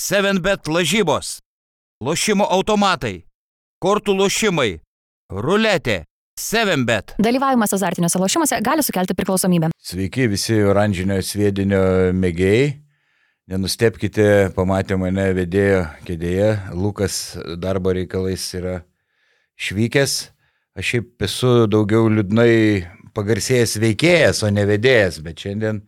7bet 0.00 0.68
lažybos, 0.72 1.40
lošimo 2.00 2.46
automatai, 2.48 3.26
kortų 3.84 4.14
lošimai, 4.16 4.78
ruletė, 5.28 6.06
7bet. 6.40 7.18
Dalyvavimas 7.20 7.74
azartiniuose 7.76 8.20
lošimuose 8.22 8.60
gali 8.64 8.80
sukelti 8.80 9.12
priklausomybę. 9.18 9.68
Sveiki 9.76 10.24
visi 10.32 10.56
oranžinio 10.64 11.18
sviedinio 11.20 11.82
mėgėjai. 12.16 12.70
Nenustepkite, 13.52 14.24
pamatė 14.56 14.96
mane 14.96 15.26
vedėjo 15.36 15.82
kėdėje, 16.06 16.48
Lukas 16.80 17.18
darbo 17.60 17.92
reikalais 17.92 18.46
yra 18.56 18.78
švykęs. 19.60 20.14
Aš 20.80 20.94
šiaip 20.94 21.26
esu 21.26 21.50
daugiau 21.68 22.06
liūdnai 22.08 22.54
pagarsėjęs 23.12 23.76
veikėjas, 23.84 24.40
o 24.46 24.52
ne 24.54 24.64
vedėjas, 24.70 25.20
bet 25.26 25.44
šiandien 25.44 25.82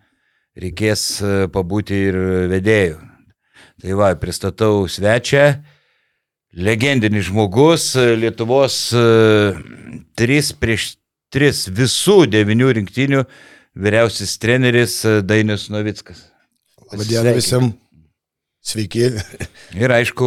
reikės 0.59 1.07
pabūti 1.55 2.03
ir 2.11 2.21
vedėjų. 2.53 3.01
Tai 3.83 3.96
va, 3.99 4.12
pristatau 4.14 4.85
svečią, 4.87 5.57
legendinis 6.54 7.27
žmogus, 7.27 7.89
Lietuvos 7.99 8.77
3 8.95 10.53
prieš 10.63 10.93
3 11.32 11.72
visų 11.75 12.18
devinių 12.31 12.68
rinktinių 12.79 13.25
vyriausias 13.75 14.36
treneris 14.39 15.00
Dainius 15.27 15.67
Novickas. 15.72 16.29
Labadiena 16.93 17.32
visiems. 17.35 17.75
Sveiki. 18.63 19.08
Ir 19.75 19.91
aišku, 19.91 20.27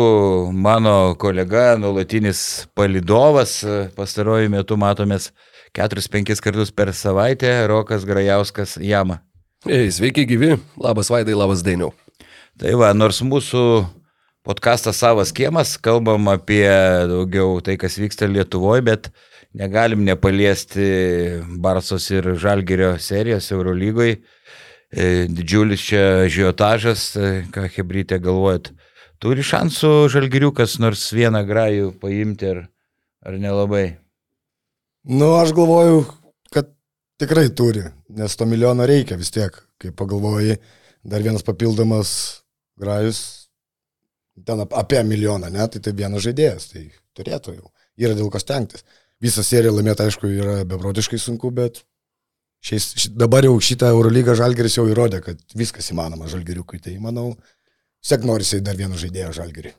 mano 0.51 1.15
kolega, 1.15 1.77
nuolatinis 1.79 2.65
palidovas, 2.75 3.61
pastaruoju 3.95 4.51
metu 4.51 4.75
matomės 4.75 5.29
4-5 5.77 6.43
kartus 6.43 6.73
per 6.75 6.91
savaitę, 6.91 7.53
Rokas 7.71 8.03
Grajauskas 8.03 8.75
Jama. 8.83 9.21
Ei, 9.63 9.87
sveiki 9.87 10.27
gyvi, 10.27 10.57
labas 10.75 11.07
Vaidai, 11.13 11.37
labas 11.37 11.63
Dainiau. 11.63 11.93
Tai 12.55 12.71
va, 12.79 12.93
nors 12.95 13.17
mūsų 13.19 13.61
podkastas 14.47 15.01
savas 15.01 15.33
kiemas, 15.35 15.73
kalbam 15.75 16.29
apie 16.31 16.69
daugiau 17.09 17.57
tai, 17.59 17.75
kas 17.81 17.97
vyksta 17.99 18.29
Lietuvoje, 18.31 18.83
bet 18.85 19.09
negalim 19.51 20.05
nepaliesti 20.07 20.85
Barsos 21.59 22.07
ir 22.13 22.29
Žalgerio 22.39 22.93
serijos 23.01 23.49
Eurolygoje. 23.51 24.21
Didžiulis 24.95 25.83
čia 25.83 26.03
žiotažas, 26.31 27.09
e, 27.19 27.31
ką 27.51 27.65
Hebrytė 27.73 28.21
galvojat. 28.23 28.69
Turi 29.19 29.43
šansų 29.43 30.07
Žalgeriukas 30.13 30.77
nors 30.79 31.09
vieną 31.11 31.41
grajų 31.43 31.89
paimti 31.99 32.53
ar, 32.53 32.61
ar 33.25 33.35
nelabai? 33.41 33.97
Nu, 35.03 35.33
aš 35.41 35.51
galvoju, 35.57 36.05
kad 36.55 36.71
tikrai 37.19 37.49
turi, 37.51 37.83
nes 38.15 38.39
to 38.39 38.47
milijono 38.47 38.87
reikia 38.87 39.19
vis 39.19 39.35
tiek, 39.35 39.57
kai 39.81 39.91
pagalvoji, 39.91 40.61
dar 41.03 41.25
vienas 41.25 41.43
papildomas 41.43 42.44
grajus, 42.79 43.21
ten 44.45 44.65
apie 44.65 45.03
milijoną, 45.03 45.49
ne, 45.53 45.67
tai 45.71 45.81
tai 45.83 45.95
vienas 45.95 46.25
žaidėjas, 46.25 46.69
tai 46.73 46.85
turėtų 47.17 47.55
jau. 47.57 47.71
Yra 47.95 48.15
dėl 48.17 48.31
ko 48.31 48.41
stengtis. 48.41 48.83
Visą 49.23 49.43
seriją 49.47 49.71
laimėti, 49.77 50.03
aišku, 50.03 50.27
yra 50.27 50.55
beprotiškai 50.67 51.19
sunku, 51.21 51.51
bet 51.55 51.85
šiais, 52.65 52.89
ši, 52.99 53.13
dabar 53.15 53.47
jau 53.47 53.55
šitą 53.63 53.93
Eurolygą 53.95 54.35
Žalgeris 54.35 54.75
jau 54.75 54.83
įrodė, 54.91 55.21
kad 55.23 55.39
viskas 55.55 55.87
įmanoma 55.93 56.27
Žalgeriukui. 56.31 56.81
Tai 56.83 56.97
manau, 57.03 57.29
sek 58.03 58.27
norisi 58.27 58.59
dar 58.65 58.75
vieno 58.79 58.99
žaidėjo 58.99 59.31
Žalgerį. 59.39 59.71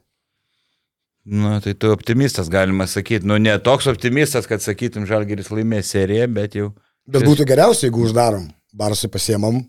Na, 1.26 1.58
tai 1.60 1.74
tu 1.74 1.90
optimistas, 1.90 2.48
galima 2.48 2.86
sakyti. 2.86 3.26
Nu, 3.26 3.36
ne 3.42 3.56
toks 3.58 3.88
optimistas, 3.90 4.46
kad 4.46 4.62
sakytum, 4.62 5.08
Žalgeris 5.10 5.50
laimės 5.50 5.90
seriją, 5.92 6.28
bet 6.32 6.54
jau. 6.56 6.70
Bet 7.10 7.26
būtų 7.26 7.44
geriausia, 7.50 7.88
jeigu 7.88 8.06
uždarom. 8.06 8.46
Barsai 8.76 9.10
pasiemam, 9.10 9.60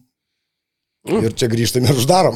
Mm. 1.07 1.27
Ir 1.27 1.35
čia 1.39 1.47
grįžtame 1.51 1.91
ir 1.91 1.99
uždarom. 1.99 2.35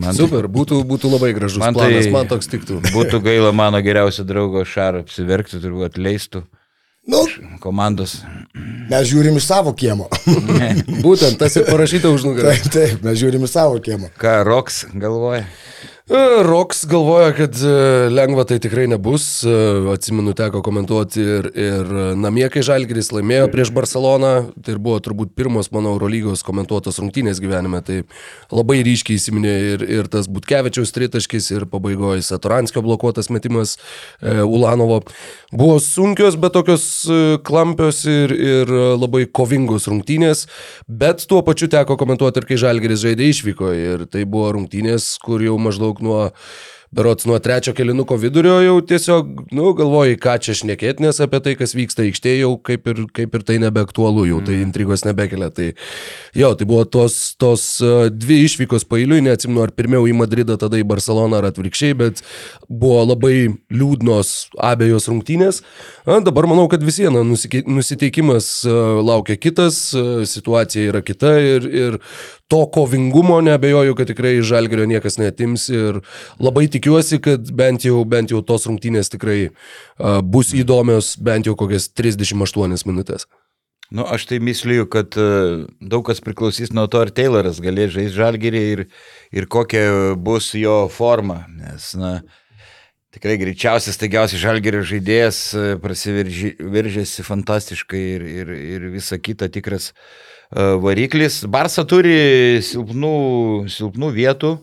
Man 0.00 0.16
Super, 0.16 0.48
būtų, 0.50 0.80
būtų 0.88 1.10
labai 1.12 1.34
gražus 1.36 1.60
man 1.60 1.76
planas, 1.76 2.06
tai, 2.06 2.14
man 2.14 2.30
toks 2.30 2.48
tiktų. 2.50 2.80
Būtų 2.94 3.20
gaila 3.24 3.52
mano 3.56 3.80
geriausio 3.84 4.24
draugo 4.28 4.64
Šarą 4.66 5.04
apsiverkti, 5.04 5.60
turbūt 5.62 5.92
atleistų. 5.92 6.44
Nu, 7.10 7.22
komandos. 7.62 8.18
Mes 8.90 9.06
žiūrim 9.08 9.38
iš 9.40 9.46
savo 9.48 9.72
kiemo. 9.76 10.08
Būtent 11.06 11.38
tas 11.40 11.56
ir 11.56 11.64
parašyta 11.68 12.12
už 12.12 12.26
nugarą. 12.28 12.52
Taip, 12.52 12.72
taip, 12.74 13.04
mes 13.06 13.16
žiūrim 13.20 13.46
iš 13.46 13.54
savo 13.54 13.80
kiemo. 13.82 14.10
Ką 14.20 14.40
Roks 14.46 14.84
galvoja? 14.92 15.46
E, 16.10 16.42
Roks 16.42 16.86
galvoja, 16.90 17.30
kad 17.30 17.54
e, 17.54 17.72
lengva 18.10 18.42
tai 18.44 18.56
tikrai 18.58 18.88
nebus. 18.90 19.44
E, 19.46 19.50
atsimenu, 19.92 20.32
teko 20.34 20.58
komentuoti 20.66 21.22
ir, 21.22 21.46
ir 21.54 21.92
namie, 22.18 22.48
kai 22.50 22.64
Žalgiris 22.66 23.12
laimėjo 23.14 23.46
prieš 23.52 23.70
Barceloną. 23.76 24.32
Tai 24.66 24.74
buvo 24.82 24.98
turbūt 25.06 25.36
pirmos 25.38 25.70
mano 25.70 25.92
Eurolygos 25.94 26.42
komentuotos 26.42 26.98
rungtynės 26.98 27.38
gyvenime. 27.38 27.78
Tai 27.86 28.00
labai 28.50 28.80
ryškiai 28.88 29.20
įsiminė 29.20 29.52
ir, 29.68 29.84
ir 30.00 30.08
tas 30.10 30.26
Butkevičiaus 30.26 30.90
tritaškis, 30.96 31.46
ir 31.54 31.68
pabaigoje 31.70 32.26
Saturanskio 32.26 32.82
blokuotas 32.82 33.30
metimas 33.30 33.76
e, 34.18 34.40
Ulanovo. 34.42 35.04
Buvo 35.54 35.78
sunkios, 35.78 36.34
bet 36.42 36.56
tokios 36.58 36.88
klampios 37.46 38.02
ir, 38.10 38.34
ir 38.34 38.74
labai 38.98 39.28
kovingos 39.30 39.86
rungtynės. 39.86 40.48
Bet 40.90 41.22
tuo 41.30 41.44
pačiu 41.46 41.70
teko 41.70 41.94
komentuoti 42.02 42.42
ir 42.42 42.50
kai 42.50 42.60
Žalgiris 42.66 43.06
žaidė 43.06 43.30
išvyko. 43.30 43.72
Ir 43.78 44.06
tai 44.10 44.26
buvo 44.26 44.50
rungtynės, 44.58 45.12
kur 45.22 45.46
jau 45.46 45.54
maždaug 45.62 45.99
nuo 46.04 46.28
berots 46.90 47.24
nuo 47.24 47.38
trečio 47.38 47.74
kelinuko 47.74 48.16
vidurio 48.16 48.56
jau 48.64 48.80
tiesiog, 48.82 49.28
nu, 49.54 49.70
galvoji, 49.78 50.16
ką 50.18 50.34
čia 50.42 50.56
šnekėti, 50.58 51.04
nes 51.04 51.20
apie 51.22 51.38
tai, 51.44 51.52
kas 51.58 51.74
vyksta 51.78 52.02
aikštėje, 52.02 52.40
jau 52.42 52.56
kaip 52.66 52.88
ir, 52.90 53.04
kaip 53.14 53.36
ir 53.38 53.44
tai 53.46 53.58
nebeaktualu, 53.62 54.24
jau 54.26 54.40
tai 54.42 54.56
mm. 54.56 54.64
intrigos 54.66 55.06
nebekelia. 55.06 55.52
Tai 55.54 55.68
jo, 56.34 56.50
tai 56.58 56.66
buvo 56.66 56.82
tos, 56.90 57.18
tos 57.38 57.66
dvi 58.10 58.40
išvykos 58.48 58.88
pailiui, 58.90 59.22
neatsimnu, 59.26 59.62
ar 59.62 59.74
pirmiau 59.76 60.08
į 60.10 60.16
Madridą, 60.18 60.58
tada 60.58 60.80
į 60.82 60.88
Barceloną 60.90 61.38
ar 61.38 61.50
atvirkščiai, 61.52 61.94
bet 62.00 62.24
buvo 62.66 63.04
labai 63.12 63.36
liūdnos 63.70 64.34
abiejos 64.58 65.06
rungtynės. 65.12 65.62
A, 66.08 66.18
dabar 66.26 66.50
manau, 66.50 66.66
kad 66.72 66.82
vis 66.82 66.98
viena 67.04 67.22
nusiteikimas 67.22 68.50
laukia 68.66 69.38
kitas, 69.38 69.78
situacija 70.26 70.90
yra 70.90 71.06
kita 71.06 71.36
ir, 71.38 71.70
ir 71.70 72.02
to 72.50 72.66
kovingumo 72.66 73.40
nebejoju, 73.40 73.94
kad 73.94 74.06
tikrai 74.10 74.32
iš 74.38 74.48
žalgerio 74.50 74.86
niekas 74.90 75.20
netims 75.22 75.68
ir 75.70 76.00
labai 76.42 76.66
tikiuosi, 76.66 77.20
kad 77.22 77.52
bent 77.54 77.84
jau, 77.86 78.00
bent 78.04 78.32
jau 78.34 78.40
tos 78.42 78.66
rungtynės 78.66 79.12
tikrai 79.12 79.38
uh, 79.46 80.18
bus 80.18 80.50
įdomios 80.58 81.12
bent 81.22 81.46
jau 81.46 81.54
kokias 81.58 81.86
38 81.94 82.82
minutės. 82.90 83.28
Nu, 83.94 84.02
aš 84.02 84.26
tai 84.30 84.40
misliu, 84.42 84.82
kad 84.90 85.14
uh, 85.18 85.62
daug 85.78 86.02
kas 86.06 86.22
priklausys 86.26 86.74
nuo 86.74 86.88
to, 86.90 86.98
ar 87.04 87.12
Tayloras 87.14 87.62
galės 87.62 87.94
žaisti 87.94 88.18
žalgerį 88.18 88.64
ir, 88.72 88.82
ir 89.30 89.46
kokia 89.50 89.84
bus 90.18 90.50
jo 90.58 90.80
forma. 90.90 91.44
Nes, 91.54 91.92
na, 91.98 92.16
tikrai 93.14 93.38
greičiausias, 93.38 93.98
taigiausias 93.98 94.42
žalgerio 94.42 94.82
žaidėjas 94.90 95.38
prasiveržėsi 95.82 97.26
fantastiškai 97.26 98.02
ir, 98.16 98.26
ir, 98.42 98.52
ir 98.74 98.90
visa 98.98 99.18
kita 99.22 99.50
tikras 99.54 99.92
uh, 99.94 100.04
E, 100.39 100.39
variklis. 100.50 101.44
Barsa 101.46 101.84
turi 101.86 102.58
silpnų, 102.64 103.14
silpnų 103.70 104.10
vietų. 104.16 104.56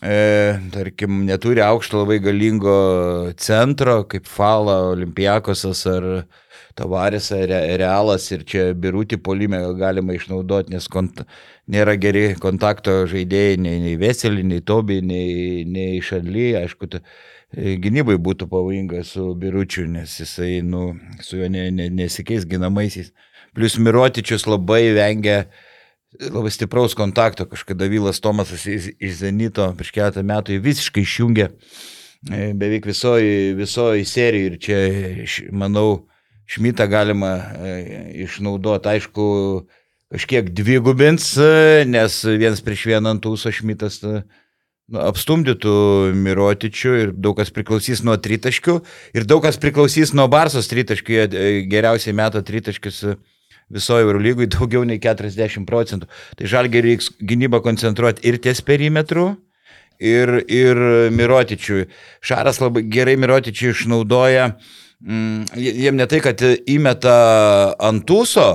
E, 0.00 0.56
tarkim, 0.72 1.26
neturi 1.28 1.60
aukšto 1.60 2.00
labai 2.00 2.16
galingo 2.24 3.32
centro, 3.36 3.98
kaip 4.08 4.24
Fala, 4.24 4.78
Olimpijakosas 4.94 5.82
ar 5.92 6.06
Tavaris, 6.74 7.28
ar 7.36 7.52
Realas 7.76 8.30
ir 8.32 8.46
čia 8.48 8.70
birūti 8.72 9.18
polime 9.20 9.60
galima 9.76 10.16
išnaudoti, 10.16 10.72
nes 10.72 10.88
kont 10.88 11.20
nėra 11.68 11.98
geri 12.00 12.30
kontakto 12.40 13.02
žaidėjai 13.12 13.58
nei, 13.60 13.76
nei 13.84 13.98
Veselį, 14.00 14.46
nei 14.54 14.64
Tobi, 14.64 15.02
nei, 15.04 15.66
nei 15.68 16.00
Šadly. 16.00 16.54
Aišku, 16.62 16.88
ta, 16.88 17.02
gynybai 17.52 18.16
būtų 18.16 18.48
pavojinga 18.48 19.04
su 19.04 19.34
biručiu, 19.36 19.84
nes 19.84 20.16
jisai 20.22 20.62
nu, 20.64 20.94
su 21.20 21.42
juo 21.42 21.52
ne, 21.52 21.68
ne, 21.74 21.90
nesikeis 21.92 22.48
ginamaisiais. 22.48 23.12
Plius 23.54 23.78
Mirotičius 23.82 24.46
labai 24.46 24.90
vengia 24.94 25.44
labai 26.18 26.50
stipraus 26.50 26.94
kontakto. 26.94 27.46
Kažkada 27.46 27.88
Vylas 27.90 28.20
Tomasas 28.20 28.66
iš, 28.66 28.92
Zenito 29.20 29.66
prieš 29.78 29.94
keletą 29.94 30.24
metų 30.26 30.60
visiškai 30.62 31.04
išjungė 31.06 31.46
e, 31.48 32.52
beveik 32.54 32.86
visoji, 32.90 33.54
visoji 33.58 34.06
serija 34.08 34.52
ir 34.52 34.60
čia, 34.62 34.80
manau, 35.52 36.06
Šmitą 36.50 36.88
galima 36.90 37.36
e, 37.38 37.74
išnaudoti. 38.24 38.90
Aišku, 38.90 39.24
kažkiek 40.10 40.50
dvigubins, 40.50 41.36
e, 41.38 41.84
nes 41.86 42.24
vienas 42.26 42.62
prieš 42.66 42.88
vieną 42.90 43.14
ant 43.14 43.28
ūso 43.30 43.52
Šmitas 43.54 44.00
nu, 44.02 44.98
apstumdytų 44.98 45.74
Mirotičių 46.18 46.96
ir 47.04 47.12
daug 47.14 47.38
kas 47.38 47.54
priklausys 47.54 48.02
nuo 48.02 48.16
tritaškių 48.18 48.80
ir 49.14 49.28
daug 49.30 49.44
kas 49.46 49.60
priklausys 49.62 50.10
nuo 50.10 50.26
Barsos 50.26 50.66
tritaškių, 50.72 51.20
geriausiai 51.70 52.16
meto 52.18 52.42
tritaškius 52.42 53.04
visoje 53.70 54.06
Eurolygui 54.06 54.48
daugiau 54.50 54.84
nei 54.86 55.00
40 55.02 55.66
procentų. 55.68 56.10
Tai 56.38 56.50
žalgiai 56.50 56.84
reiks 56.88 57.12
gynybą 57.20 57.62
koncentruoti 57.64 58.26
ir 58.28 58.40
ties 58.42 58.62
perimetru, 58.66 59.34
ir, 60.00 60.32
ir 60.48 60.80
Mirotičiui. 61.14 61.86
Šaras 62.24 62.60
labai 62.62 62.84
gerai 62.90 63.16
Mirotičiui 63.20 63.74
išnaudoja, 63.74 64.50
mm, 65.04 65.52
jiem 65.60 66.00
ne 66.00 66.08
tai, 66.10 66.22
kad 66.24 66.42
įmeta 66.42 67.16
ant 67.78 68.06
tūso, 68.08 68.48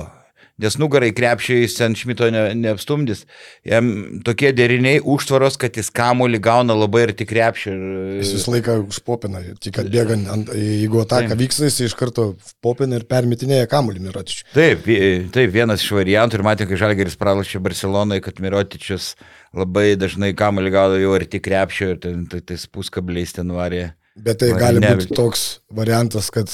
nes 0.62 0.78
nugarai 0.80 1.12
krepšiai 1.16 1.68
St. 1.68 1.92
Šmito 2.00 2.28
ne, 2.31 2.44
neapstumdys. 2.56 3.25
Jam 3.68 3.90
tokie 4.25 4.54
deriniai 4.56 5.02
užtvaros, 5.04 5.57
kad 5.60 5.75
jis 5.75 5.92
kamuolį 5.96 6.40
gauna 6.44 6.78
labai 6.78 7.06
ir 7.07 7.13
tik 7.19 7.30
krepšį. 7.34 7.74
Jis 8.22 8.34
visą 8.38 8.54
laiką 8.56 8.78
užpopina, 8.86 9.42
tik 9.62 9.75
kad 9.75 9.90
bėga, 9.92 10.18
ant, 10.31 10.54
jeigu 10.56 11.02
ataka 11.04 11.38
vyksta, 11.40 11.68
jis 11.68 11.81
iš 11.90 11.98
karto 12.00 12.30
popina 12.63 13.02
ir 13.02 13.07
permitinėja 13.10 13.68
kamuolį 13.72 14.06
Mirotičiui. 14.07 14.48
Taip, 14.56 14.88
taip, 15.36 15.52
vienas 15.56 15.84
iš 15.84 15.92
variantų 15.98 16.40
ir 16.40 16.46
matė, 16.48 16.69
kai 16.69 16.80
Žalgeris 16.80 17.19
pralašė 17.19 17.63
Barcelonai, 17.66 18.22
kad 18.24 18.40
Mirotičius 18.44 19.13
labai 19.56 19.94
dažnai 20.00 20.31
kamuolį 20.38 20.72
gaudavo 20.72 21.04
jau 21.04 21.13
ir 21.19 21.28
tik 21.31 21.46
krepšio 21.48 21.94
ir 21.94 22.01
ten 22.04 22.25
tai, 22.31 22.42
tais 22.44 22.68
puskabliais 22.72 23.36
ten 23.36 23.51
varė. 23.56 23.90
Bet 24.16 24.40
tai 24.40 24.54
gali 24.56 24.80
būti 24.80 25.12
toks 25.12 25.46
variantas, 25.75 26.31
kad 26.31 26.51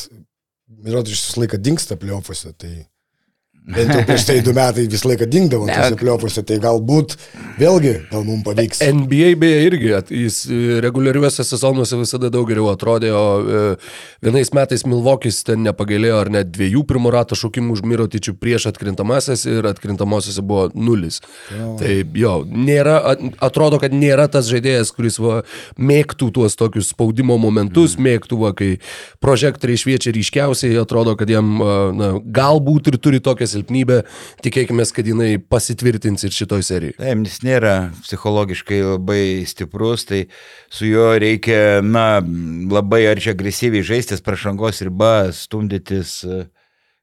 Mirotičius 0.81 1.27
visą 1.29 1.43
laiką 1.43 1.59
dinksta 1.61 1.97
pliofuose. 2.01 2.55
Tai 2.57 2.71
bent 3.61 3.93
jau 3.93 4.01
prieš 4.07 4.25
tai 4.25 4.39
du 4.41 4.53
metai 4.57 4.87
visą 4.89 5.09
laiką 5.11 5.27
dingdavo 5.29 5.67
pliofuose. 5.99 6.41
Tai 6.47 6.57
galbūt 6.63 7.13
vėlgi 7.61 7.93
gal 8.09 8.23
mums 8.25 8.45
pavyks. 8.45 8.81
NBA 8.81 9.35
beje 9.41 9.59
irgi, 9.67 9.91
jis 10.17 10.39
e, 10.49 10.79
reguliariuose 10.83 11.45
sezonuose 11.45 11.99
visada 11.99 12.31
daug 12.33 12.47
geriau 12.49 12.71
atrodė, 12.73 13.11
o 13.13 13.25
e, 13.41 13.61
vienais 14.25 14.49
metais 14.57 14.85
Milvokis 14.87 15.43
ten 15.47 15.61
nepagailėjo 15.67 16.17
ar 16.23 16.31
net 16.33 16.49
dviejų 16.55 16.83
pirmo 16.89 17.11
rato 17.13 17.37
šaukimų 17.37 17.77
už 17.77 17.83
Mirotičių 17.91 18.33
prieš 18.41 18.67
atkrintamasias 18.71 19.45
ir 19.49 19.69
atkrintamosiose 19.69 20.41
buvo 20.45 20.69
nulis. 20.73 21.21
Jo. 21.53 21.75
Tai 21.79 21.93
jo, 22.17 22.33
nėra, 22.49 22.97
at- 23.13 23.23
atrodo, 23.51 23.77
kad 23.83 23.93
nėra 23.93 24.25
tas 24.31 24.49
žaidėjas, 24.49 24.93
kuris 24.95 25.19
va, 25.21 25.41
mėgtų 25.77 26.31
tuos 26.33 26.57
tokius 26.57 26.91
spaudimo 26.95 27.37
momentus, 27.41 27.93
mm. 27.97 28.09
mėgtų, 28.09 28.41
va, 28.41 28.53
kai 28.57 28.73
prožektoriai 29.21 29.79
šviečia 29.79 30.15
ryškiausiai, 30.17 30.75
atrodo, 30.81 31.13
kad 31.19 31.29
jam 31.29 31.53
a, 31.61 31.77
na, 31.93 32.11
galbūt 32.25 32.89
ir 32.91 32.99
turi 33.01 33.21
tokią 33.23 33.50
silpnybę, 33.51 34.01
tikėkime, 34.45 34.85
kad 34.95 35.07
jinai 35.07 35.35
pasitvirtins 35.51 36.25
ir 36.27 36.35
šitoj 36.35 36.65
serijai. 36.67 36.95
Taip, 36.99 37.25
jis 37.27 37.41
nėra 37.45 37.75
psichologiškai 38.01 38.81
labai 38.85 39.23
stiprus, 39.49 40.07
tai 40.09 40.23
su 40.73 40.89
juo 40.89 41.11
reikia, 41.21 41.81
na, 41.85 42.23
labai 42.71 43.03
ar 43.11 43.21
čia 43.21 43.35
agresyviai 43.35 43.85
žaistis, 43.85 44.23
prašangos 44.25 44.81
riba, 44.87 45.31
stumdytis, 45.35 46.21
e, 46.25 46.41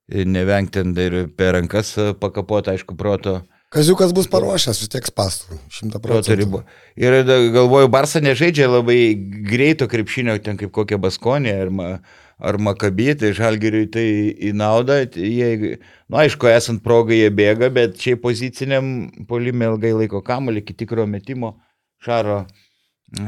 nevengti 0.08 0.82
ir 1.04 1.20
per 1.36 1.54
rankas 1.58 1.94
pakapoti, 2.20 2.74
aišku, 2.74 2.96
proto. 2.98 3.42
Kaziukas 3.68 4.14
bus 4.16 4.24
paruošęs, 4.32 4.78
vis 4.80 4.88
tiek 4.88 5.04
spastų. 5.04 5.58
Šimta 5.68 6.00
procentų. 6.00 6.62
Ir 6.96 7.16
galvoju, 7.52 7.90
Barsa 7.92 8.22
nežaidžia 8.24 8.64
labai 8.70 9.12
greito 9.44 9.84
krepšinio, 9.92 10.38
ten 10.40 10.56
kaip 10.56 10.72
kokia 10.72 10.96
Baskonė 11.02 11.52
ar, 11.66 11.68
ma, 11.68 11.88
ar 12.38 12.58
Makabė, 12.62 13.12
tai 13.18 13.32
žalgeriui 13.36 13.88
tai 13.90 14.06
į 14.48 14.52
naudą. 14.56 15.00
Tai 15.10 15.26
Jie, 15.26 15.78
na, 16.08 16.22
aišku, 16.24 16.48
esant 16.52 16.82
progai 16.84 17.20
jie 17.22 17.32
bėga, 17.34 17.70
bet 17.74 17.98
čia 17.98 18.16
poziciniam 18.20 19.10
polime 19.30 19.68
ilgai 19.72 19.94
laiko 19.96 20.22
kamuolį 20.24 20.62
iki 20.62 20.76
tikro 20.84 21.06
metimo 21.10 21.56
šaro. 22.04 22.44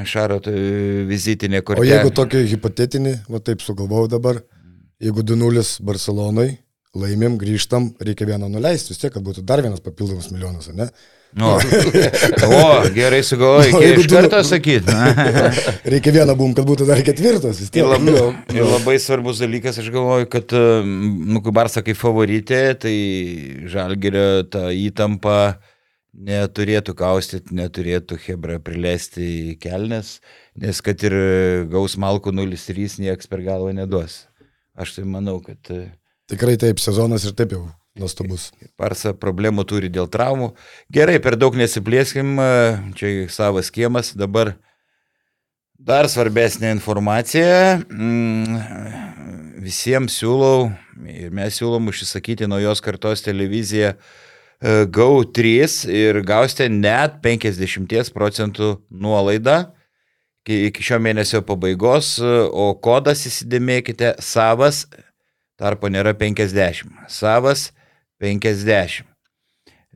Šaro 0.04 0.36
tai 0.44 0.54
vizitinė 1.08 1.62
O 1.62 1.66
kortelė. 1.70 1.88
jeigu 1.88 2.10
tokį 2.12 2.42
hipotetinį, 2.50 3.14
va 3.32 3.40
taip 3.40 3.62
sugalvojau 3.64 4.10
dabar, 4.12 4.42
jeigu 5.00 5.24
2-0 5.24 5.80
Barcelonai, 5.88 6.50
laimim, 7.00 7.38
grįžtam, 7.40 7.94
reikia 8.04 8.28
vieną 8.28 8.50
nuleisti, 8.52 8.92
vis 8.92 9.00
tiek, 9.00 9.12
kad 9.14 9.24
būtų 9.24 9.46
dar 9.48 9.62
vienas 9.64 9.80
papildomas 9.80 10.28
milijonas, 10.34 10.68
ne? 10.76 10.90
Nu, 11.38 11.46
o, 12.50 12.90
gerai 12.90 13.20
reikia 13.22 13.80
jeigu 13.84 14.02
iš 14.02 14.08
karto 14.10 14.40
sakyti. 14.42 14.94
Reikia 15.92 16.12
vieną 16.16 16.34
bum, 16.38 16.54
kad 16.58 16.66
būtų 16.66 16.88
dar 16.88 17.02
ketvirtas, 17.06 17.60
Ir 17.62 17.70
tiek. 17.76 17.86
labai, 17.86 18.16
ir 18.50 18.66
labai 18.66 18.96
svarbus 18.98 19.38
dalykas, 19.38 19.78
aš 19.78 19.92
galvoju, 19.94 20.26
kad, 20.32 20.50
nu, 20.82 21.42
kai 21.44 21.54
Barsa 21.54 21.84
kaip 21.86 21.98
favoritė, 22.00 22.62
tai 22.82 22.96
Žalgerio 23.70 24.42
ta 24.50 24.66
įtampa 24.74 25.38
neturėtų 26.10 26.96
kaustyti, 26.98 27.54
neturėtų 27.54 28.18
Hebra 28.26 28.58
prileisti 28.58 29.22
į 29.52 29.58
kelnes, 29.62 30.16
nes 30.58 30.82
kad 30.82 30.98
ir 31.06 31.14
gaus 31.70 31.94
Malku 31.94 32.34
0-3 32.34 32.98
nieks 33.06 33.30
per 33.30 33.46
galvą 33.46 33.70
neduos. 33.78 34.24
Aš 34.74 34.98
tai 34.98 35.06
manau, 35.06 35.38
kad 35.44 35.62
e, 35.70 35.92
Tikrai 36.30 36.58
taip, 36.58 36.82
sezonas 36.82 37.22
ir 37.26 37.38
taip 37.38 37.54
jau 37.54 37.68
nuostabus. 37.98 38.50
Barsa 38.78 39.12
problemų 39.16 39.64
turi 39.69 39.90
dėl 39.92 40.08
traumų. 40.10 40.52
Gerai, 40.92 41.19
per 41.22 41.37
daug 41.40 41.56
nesiplėskim, 41.58 42.37
e, 42.38 42.50
čia 42.98 43.12
savas 43.32 43.70
kiemas, 43.75 44.12
dabar 44.19 44.54
dar 45.78 46.08
svarbesnė 46.10 46.75
informacija. 46.76 47.81
Mm, 47.90 49.58
Visiems 49.60 50.14
siūlau, 50.16 50.70
ir 51.04 51.34
mes 51.37 51.58
siūlom 51.58 51.90
užsisakyti 51.90 52.48
naujos 52.48 52.81
kartos 52.81 53.20
televiziją 53.26 53.92
e, 53.92 54.87
GO3 54.88 55.90
ir 55.92 56.22
gausite 56.25 56.70
net 56.72 57.20
50 57.20 58.14
procentų 58.14 58.78
nuolaidą 58.88 59.66
iki 60.50 60.82
šio 60.82 60.98
mėnesio 61.02 61.42
pabaigos, 61.46 62.16
e, 62.19 62.31
o 62.50 62.72
kodas 62.82 63.26
įsidėmėkite 63.28 64.16
savas, 64.25 64.87
tarpo 65.60 65.90
nėra 65.92 66.14
50, 66.16 66.88
savas 67.12 67.70
50. 68.20 69.05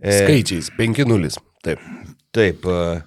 E, 0.02 0.12
Skaičiais 0.12 0.70
5-0. 0.78 1.36
Taip. 1.64 1.82
Taip. 2.34 2.64
e, 2.66 3.02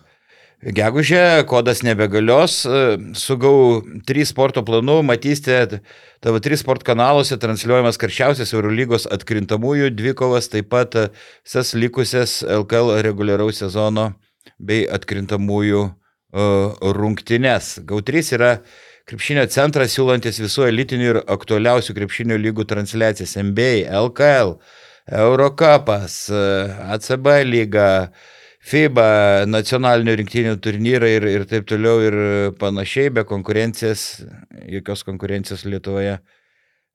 Gegužė, 0.74 1.44
kodas 1.50 1.84
nebegalios, 1.86 2.64
e, 2.66 2.80
sugau 3.18 3.84
3 4.10 4.26
sporto 4.26 4.64
planų, 4.66 5.04
matysite 5.06 5.82
tavo 6.24 6.42
3 6.42 6.58
sport 6.58 6.86
kanaluose 6.86 7.38
transliuojamas 7.38 8.00
karščiausias 8.02 8.56
Eurolygos 8.56 9.06
atkrintamųjų 9.14 9.92
dvikovas, 9.94 10.50
taip 10.54 10.72
pat 10.74 10.98
visas 11.46 11.76
likusias 11.78 12.40
LKL 12.42 12.98
reguliaraus 13.06 13.62
sezono 13.62 14.12
bei 14.58 14.88
atkrintamųjų 14.90 15.86
rungtynes. 16.98 17.78
GAU3 17.88 18.34
yra 18.36 18.52
krepšinio 19.08 19.46
centras 19.54 19.94
siūlantis 19.96 20.42
visų 20.42 20.68
elitinių 20.68 21.08
ir 21.14 21.22
aktualiausių 21.24 21.96
krepšinio 21.96 22.38
lygų 22.42 22.66
transliacijas 22.68 23.38
NBA, 23.40 23.88
LKL, 24.02 24.58
Eurocapas, 25.08 26.30
e, 26.30 26.42
ACB 26.96 27.30
lyga, 27.48 27.90
FIBA, 28.68 29.46
nacionalinių 29.48 30.16
rinktinių 30.20 30.56
turnyrai 30.60 31.14
ir, 31.16 31.28
ir 31.32 31.46
taip 31.48 31.68
toliau 31.70 32.02
ir 32.04 32.18
panašiai, 32.60 33.14
be 33.16 33.24
konkurencijos, 33.24 34.26
jokios 34.68 35.06
konkurencijos 35.08 35.64
Lietuvoje. 35.64 36.18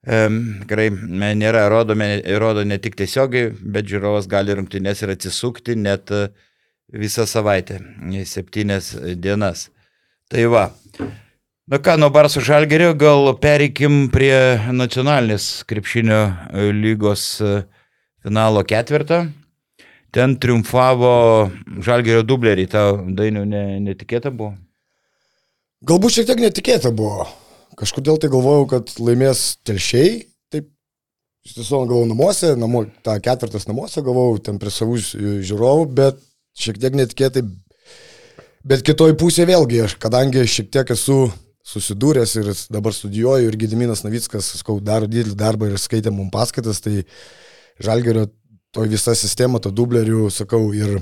Gerai, 0.03 0.89
me- 0.91 1.33
nėra, 1.39 1.63
rodome, 1.71 2.17
rodo 2.37 2.65
ne 2.67 2.77
tik 2.77 2.97
tiesiogiai, 2.99 3.53
bet 3.55 3.87
žiūrovas 3.87 4.27
gali 4.27 4.53
rungtynės 4.53 5.01
ir 5.01 5.13
atsisukti 5.15 5.77
net 5.79 6.11
e, 6.11 6.27
visą 6.91 7.23
savaitę, 7.25 7.79
e, 8.11 8.25
septynias 8.27 8.91
dienas. 9.15 9.69
Tai 10.29 10.43
va. 10.51 10.65
Na 11.71 11.79
ką, 11.79 11.95
nuo 11.97 12.09
Barso 12.11 12.43
Žalgerio 12.43 12.91
gal 12.99 13.31
pereikim 13.39 14.09
prie 14.11 14.59
nacionalinės 14.75 15.63
krepšinio 15.69 16.19
e, 16.51 16.67
lygos 16.75 17.23
e, 17.39 17.61
finalo 18.23 18.63
ketvirtą. 18.67 19.25
Ten 20.13 20.35
triumfavo 20.37 21.49
Žalgerio 21.81 22.21
dubleriai, 22.25 22.69
tau 22.69 22.99
dainių 23.17 23.47
ne, 23.49 23.63
netikėta 23.81 24.29
buvo. 24.29 24.53
Galbūt 25.83 26.15
šiek 26.15 26.29
tiek 26.29 26.43
netikėta 26.43 26.93
buvo. 26.95 27.25
Kažkodėl 27.79 28.19
tai 28.21 28.29
galvojau, 28.31 28.67
kad 28.69 28.93
laimės 29.01 29.57
telšiai. 29.65 30.21
Taip, 30.53 30.69
iš 31.43 31.57
tiesų 31.57 31.81
galvojau 31.89 32.11
namuose, 32.11 32.53
namo, 32.61 32.85
tą 33.03 33.17
ketvirtas 33.25 33.65
namuose 33.67 34.05
galvojau, 34.05 34.37
ten 34.45 34.61
prie 34.61 34.71
savų 34.71 34.99
ži- 35.01 35.39
žiūrovų, 35.49 35.89
bet 35.97 36.21
šiek 36.61 36.77
tiek 36.79 36.95
netikėtai. 37.01 37.43
Bet 38.63 38.85
kitoj 38.85 39.17
pusėje 39.19 39.49
vėlgi, 39.49 39.81
aš 39.89 39.97
kadangi 39.99 40.45
šiek 40.47 40.69
tiek 40.71 40.93
esu 40.93 41.25
susidūręs 41.67 42.37
ir 42.39 42.51
dabar 42.71 42.93
studijuoju 42.95 43.49
ir 43.49 43.57
Gediminas 43.59 44.05
Navickas, 44.05 44.53
skau, 44.61 44.77
daro 44.83 45.09
didelį 45.09 45.35
darbą 45.39 45.71
ir 45.71 45.81
skaitė 45.81 46.13
mums 46.13 46.31
paskaitas, 46.31 46.79
tai 46.83 47.01
Žalgerio 47.81 48.27
toj 48.73 48.89
visa 48.89 49.13
sistema, 49.17 49.61
to 49.61 49.71
dublerių, 49.73 50.27
sakau, 50.33 50.65
ir 50.73 50.97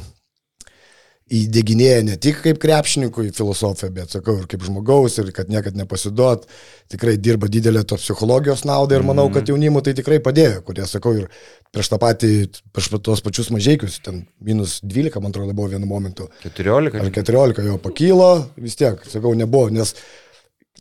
įdėginėja 1.32 2.02
ne 2.04 2.18
tik 2.20 2.42
kaip 2.44 2.60
krepšininkui 2.60 3.30
filosofiją, 3.36 3.92
bet 3.96 4.12
sakau 4.12 4.36
ir 4.42 4.48
kaip 4.52 4.66
žmogaus, 4.68 5.16
ir 5.22 5.30
kad 5.36 5.52
niekad 5.52 5.78
nepasiduot, 5.80 6.44
tikrai 6.92 7.16
dirba 7.16 7.48
didelę 7.52 7.86
tos 7.88 8.04
psichologijos 8.04 8.66
naudą 8.68 9.00
ir 9.00 9.06
manau, 9.08 9.30
kad 9.32 9.48
jaunimui 9.48 9.84
tai 9.86 9.96
tikrai 9.98 10.20
padėjo, 10.24 10.60
kurie, 10.68 10.84
sakau, 10.90 11.14
ir 11.22 11.30
prieš 11.72 11.94
tą 11.94 12.02
patį, 12.02 12.32
prieš 12.76 12.92
tos 13.00 13.24
pačius 13.24 13.52
mažiekius, 13.56 14.02
ten 14.04 14.26
minus 14.44 14.80
12, 14.84 15.24
man 15.24 15.32
atrodo, 15.32 15.56
buvo 15.56 15.72
vienu 15.72 15.88
momentu, 15.88 16.28
14. 16.44 17.00
ar 17.00 17.12
14 17.22 17.68
jo 17.70 17.80
pakylo, 17.86 18.32
vis 18.60 18.76
tiek, 18.80 19.00
sakau, 19.08 19.32
nebuvo, 19.38 19.72
nes 19.72 19.96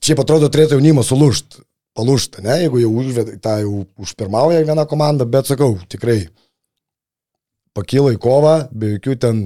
čia 0.03 0.19
atrodo 0.19 0.51
turėtų 0.51 0.81
jaunimas 0.81 1.13
sulūšti, 1.15 1.63
palūšti, 1.99 2.45
ne, 2.47 2.57
jeigu 2.65 2.83
jau 2.85 2.91
užved, 3.03 3.33
tą 3.43 3.57
jau 3.65 3.85
užpirmauja 4.01 4.63
viena 4.67 4.87
komanda, 4.89 5.27
bet 5.29 5.51
sakau, 5.51 5.75
tikrai 5.91 6.23
pakilo 7.77 8.13
į 8.15 8.19
kovą, 8.23 8.57
be 8.73 8.95
jokių 8.97 9.17
ten, 9.23 9.41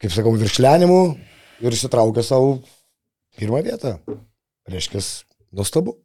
kaip 0.00 0.14
sakau, 0.14 0.34
viršlenimų 0.40 1.00
ir 1.64 1.76
įsitraukė 1.76 2.24
savo 2.24 2.58
pirmą 3.40 3.62
vietą. 3.66 3.98
Reiškia, 4.70 5.02
nuostabu. 5.56 5.96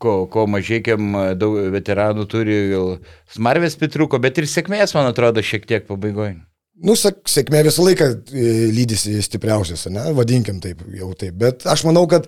Ko, 0.00 0.24
ko 0.32 0.46
mažiekiam 0.48 1.12
daug 1.36 1.58
veteranų 1.74 2.24
turi, 2.32 2.56
gal 2.70 2.94
smarvės 3.34 3.76
pitruko, 3.76 4.16
bet 4.22 4.40
ir 4.40 4.48
sėkmės, 4.48 4.94
man 4.96 5.10
atrodo, 5.10 5.44
šiek 5.44 5.66
tiek 5.68 5.84
pabaigoje. 5.88 6.38
Nu, 6.84 6.96
sek, 6.98 7.20
sėkmė 7.30 7.60
visą 7.68 7.84
laiką 7.84 8.06
e, 8.10 8.44
lydisi 8.74 9.20
stipriausias, 9.22 9.84
ne, 9.92 10.08
vadinkim 10.16 10.56
taip, 10.64 10.80
jau 10.96 11.12
taip. 11.18 11.36
Bet 11.38 11.66
aš 11.70 11.84
manau, 11.86 12.06
kad 12.10 12.26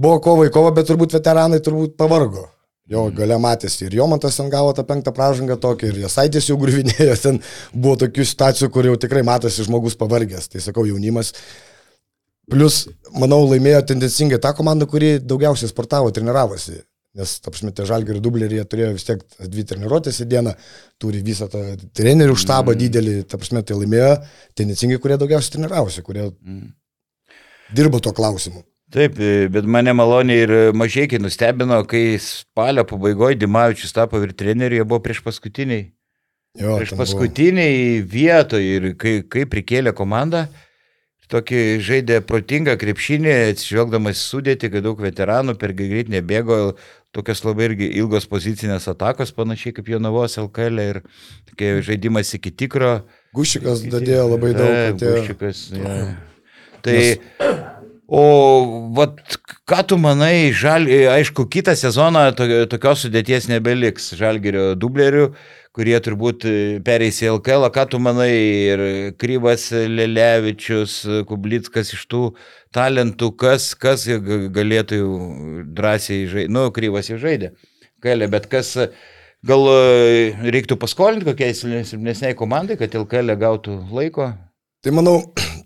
buvo 0.00 0.20
kova 0.24 0.48
į 0.48 0.54
kovą, 0.54 0.72
bet 0.76 0.88
turbūt 0.90 1.18
veteranai 1.18 1.60
turbūt 1.64 1.98
pavargo. 2.00 2.48
Jo 2.90 3.04
gale 3.14 3.36
matėsi 3.38 3.84
ir 3.86 3.94
Jomantas 4.00 4.40
ten 4.40 4.48
gavo 4.50 4.72
tą 4.74 4.82
penktą 4.86 5.12
pražangą 5.14 5.54
tokį, 5.62 5.92
ir 5.92 5.98
Jasaitis 6.08 6.48
jau 6.50 6.56
griuvinėjo, 6.58 7.16
ten 7.24 7.38
buvo 7.72 7.96
tokių 8.00 8.26
situacijų, 8.26 8.70
kur 8.74 8.88
jau 8.90 8.96
tikrai 8.98 9.22
matosi 9.26 9.66
žmogus 9.66 9.98
pavargęs. 10.00 10.50
Tai 10.50 10.62
sakau, 10.64 10.86
jaunimas. 10.88 11.30
Plus, 12.50 12.82
manau, 13.14 13.44
laimėjo 13.46 13.84
tendencingai 13.92 14.40
tą 14.42 14.50
komandą, 14.58 14.88
kuri 14.90 15.18
daugiausiai 15.22 15.70
sportavo, 15.70 16.10
treniravosi. 16.14 16.80
Nes, 17.18 17.36
tapšmi, 17.42 17.70
tie 17.74 17.86
žalgerių 17.86 18.22
dubleriai 18.22 18.66
turėjo 18.70 18.90
vis 18.94 19.06
tiek 19.06 19.22
dvi 19.50 19.64
treniruotės 19.66 20.20
į 20.22 20.26
dieną, 20.30 20.56
turi 21.02 21.22
visą 21.26 21.48
tą 21.50 21.62
trenerių 21.98 22.36
štabą 22.38 22.74
mm. 22.74 22.80
didelį, 22.84 23.14
tapšmi, 23.30 23.62
tai 23.66 23.78
laimėjo 23.78 24.12
tendencingai, 24.58 24.98
kurie 25.02 25.18
daugiausiai 25.18 25.56
treniravosi, 25.56 26.04
kurie 26.06 26.28
mm. 26.28 26.68
dirbo 27.78 28.02
tuo 28.02 28.14
klausimu. 28.14 28.62
Taip, 28.90 29.20
bet 29.54 29.66
mane 29.70 29.92
maloniai 29.94 30.42
ir 30.44 30.52
mažiekiai 30.74 31.22
nustebino, 31.22 31.78
kai 31.86 32.18
spalio 32.22 32.82
pabaigoje 32.90 33.38
Dimavičius 33.38 33.94
tapo 33.94 34.18
ir 34.18 34.32
treneriu, 34.34 34.80
jie 34.80 34.86
buvo 34.88 34.98
prieš 35.04 35.20
paskutiniai. 35.22 35.84
Jo, 36.58 36.74
prieš 36.80 36.96
paskutiniai 36.98 38.00
vietoje 38.02 38.80
ir 38.80 38.88
kai, 38.98 39.20
kai 39.30 39.44
prikėlė 39.46 39.94
komandą, 39.94 40.48
tokį 41.30 41.60
žaidė 41.86 42.18
protingą 42.26 42.74
krepšinį, 42.80 43.30
atsižvelgdamas 43.52 44.22
sudėti, 44.32 44.70
kad 44.72 44.82
daug 44.86 44.98
veteranų 44.98 45.54
per 45.60 45.74
greit 45.78 46.10
nebėgo, 46.10 46.58
tokios 47.14 47.44
labai 47.46 47.70
irgi 47.70 47.90
ilgos 48.00 48.26
pozicinės 48.30 48.88
atakos, 48.90 49.30
panašiai 49.36 49.74
kaip 49.76 49.90
Jonavos 49.90 50.34
LKL 50.42 50.82
ir 50.82 51.00
tokie 51.50 51.76
žaidimas 51.86 52.34
iki 52.34 52.50
tikro. 52.50 52.96
Gušikas 53.36 53.84
dadėjo 53.86 54.26
labai 54.32 54.52
daug. 54.58 54.74
E, 54.74 55.14
gušikas, 55.20 55.68
ja. 55.78 56.00
Tai, 56.82 56.98
o, 58.10 58.24
vat, 58.98 59.22
ką 59.70 59.80
tu 59.86 60.00
manai, 60.02 60.50
žal, 60.50 60.88
aišku, 61.14 61.46
kitą 61.52 61.76
sezoną 61.78 62.26
tokios 62.34 63.06
sudėties 63.06 63.46
nebeliks, 63.52 64.12
žalgerio 64.18 64.74
dublerių 64.74 65.30
kurie 65.76 65.94
turbūt 66.02 66.44
e, 66.48 66.54
pereis 66.86 67.20
į 67.22 67.30
LKL, 67.36 67.68
ką 67.74 67.84
tu 67.92 68.00
manai, 68.02 68.32
ir 68.72 68.82
Kryvas 69.20 69.68
Lelevičius, 69.70 70.96
Kublickas 71.28 71.94
iš 71.94 72.06
tų 72.10 72.24
talentų, 72.74 73.30
kas, 73.38 73.70
kas 73.78 74.08
galėtų 74.10 75.00
drąsiai 75.76 76.26
žaisti, 76.30 76.52
nu, 76.52 76.66
Kryvas 76.74 77.12
jau 77.12 77.20
žaidė, 77.22 77.54
Kelė, 78.02 78.30
bet 78.32 78.50
kas 78.50 78.74
gal 79.46 79.70
e, 79.70 80.50
reiktų 80.56 80.78
paskolinti 80.80 81.28
kokiai 81.30 81.54
silpnesniai 81.56 82.36
komandai, 82.38 82.78
kad 82.80 82.96
LKL 83.04 83.38
gautų 83.40 83.78
laiko? 83.94 84.32
Tai 84.80 84.96
manau, 84.96 85.20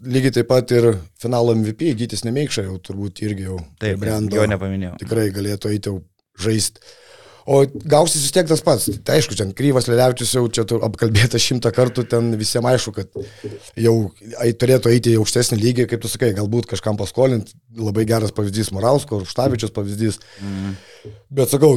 lygiai 0.04 0.34
taip 0.38 0.50
pat 0.50 0.74
ir 0.76 0.90
finalo 1.20 1.54
MVP 1.56 1.94
Gytis 2.00 2.24
Nemeikša 2.26 2.66
jau 2.68 2.76
turbūt 2.82 3.24
irgi 3.26 3.48
jau. 3.48 3.60
Taip, 3.82 3.98
brendo, 4.02 4.36
jo 4.38 4.44
nepaminėjau. 4.50 4.98
Tikrai 5.02 5.30
galėtų 5.34 5.74
eiti 5.74 5.92
jau 5.92 6.00
žaisti 6.44 6.82
O 7.44 7.58
gausis 7.84 8.22
vis 8.24 8.32
tiek 8.32 8.46
tas 8.48 8.62
pats. 8.64 8.86
Tai 9.04 9.18
aišku, 9.18 9.36
čia 9.36 9.44
Kryvas 9.56 9.84
Lelevičius 9.90 10.32
jau 10.32 10.46
čia 10.48 10.64
apkalbėta 10.86 11.40
šimtą 11.40 11.74
kartų, 11.76 12.06
ten 12.08 12.30
visiems 12.40 12.70
aišku, 12.70 12.94
kad 12.96 13.18
jau 13.76 13.94
turėtų 14.60 14.92
eiti 14.94 15.12
į 15.12 15.18
aukštesnį 15.20 15.58
lygį, 15.60 15.86
kaip 15.90 16.00
tu 16.00 16.08
sakai, 16.08 16.32
galbūt 16.38 16.70
kažkam 16.70 16.96
paskolinti. 17.00 17.52
Labai 17.76 18.06
geras 18.08 18.32
pavyzdys 18.32 18.72
Morausko, 18.72 19.20
Štavičius 19.28 19.74
pavyzdys. 19.76 20.22
Mm. 20.40 20.72
Bet 21.36 21.52
sakau, 21.52 21.76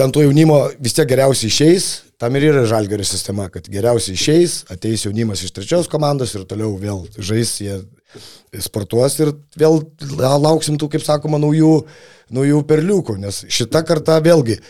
ten 0.00 0.12
to 0.16 0.24
jaunimo 0.24 0.62
vis 0.80 0.96
tiek 0.96 1.08
geriausiai 1.10 1.52
išeis, 1.52 1.88
tam 2.20 2.36
ir 2.36 2.48
yra 2.48 2.66
žalgerio 2.68 3.04
sistema, 3.04 3.50
kad 3.52 3.68
geriausiai 3.68 4.16
išeis, 4.16 4.62
ateis 4.72 5.04
jaunimas 5.04 5.44
iš 5.44 5.52
trečios 5.56 5.90
komandos 5.92 6.32
ir 6.34 6.46
toliau 6.48 6.72
vėl 6.80 7.04
žais, 7.20 7.52
jie 7.60 7.82
sportuos 8.64 9.18
ir 9.20 9.34
vėl 9.60 9.82
lauksim 10.40 10.80
tų, 10.80 10.88
kaip 10.94 11.04
sakoma, 11.04 11.38
naujų 11.42 11.74
naujų 12.34 12.62
perliukų, 12.66 13.18
nes 13.20 13.42
šita 13.50 13.82
karta 13.86 14.18
vėlgi, 14.22 14.60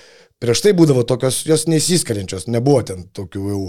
prieš 0.40 0.64
tai 0.64 0.74
būdavo 0.76 1.04
tokios, 1.08 1.42
jos 1.48 1.66
neįsiskiriančios, 1.70 2.48
nebuvo 2.50 2.82
ten 2.88 3.06
tokių 3.16 3.46
jau, 3.52 3.62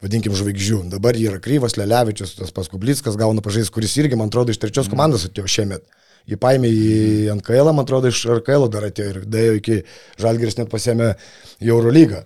vadinkim, 0.00 0.34
žvaigždžių. 0.36 0.82
Dabar 0.94 1.18
yra 1.20 1.40
Kryvas, 1.44 1.76
Lelevičius, 1.76 2.34
tas 2.38 2.54
Paskublickas 2.56 3.18
gauna 3.20 3.44
pažais, 3.44 3.70
kuris 3.72 3.98
irgi, 4.00 4.18
man 4.18 4.32
atrodo, 4.32 4.54
iš 4.54 4.60
trečios 4.62 4.88
komandos 4.88 5.28
atėjo 5.28 5.50
šiemet. 5.58 5.84
Jį 6.28 6.38
paėmė 6.40 6.68
į 6.70 6.90
NKL, 7.38 7.72
man 7.72 7.86
atrodo, 7.86 8.10
iš 8.10 8.24
RKL 8.40 8.68
dar 8.72 8.88
atėjo 8.90 9.14
ir 9.14 9.22
dėjo 9.30 9.54
iki 9.60 9.78
Žalgiris 10.20 10.58
net 10.58 10.70
pasėmė 10.72 11.14
į 11.62 11.72
Eurolygą. 11.72 12.24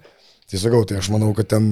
Tai 0.50 0.60
sakau, 0.60 0.82
tai 0.88 0.98
aš 1.00 1.10
manau, 1.14 1.30
kad 1.36 1.48
ten 1.54 1.70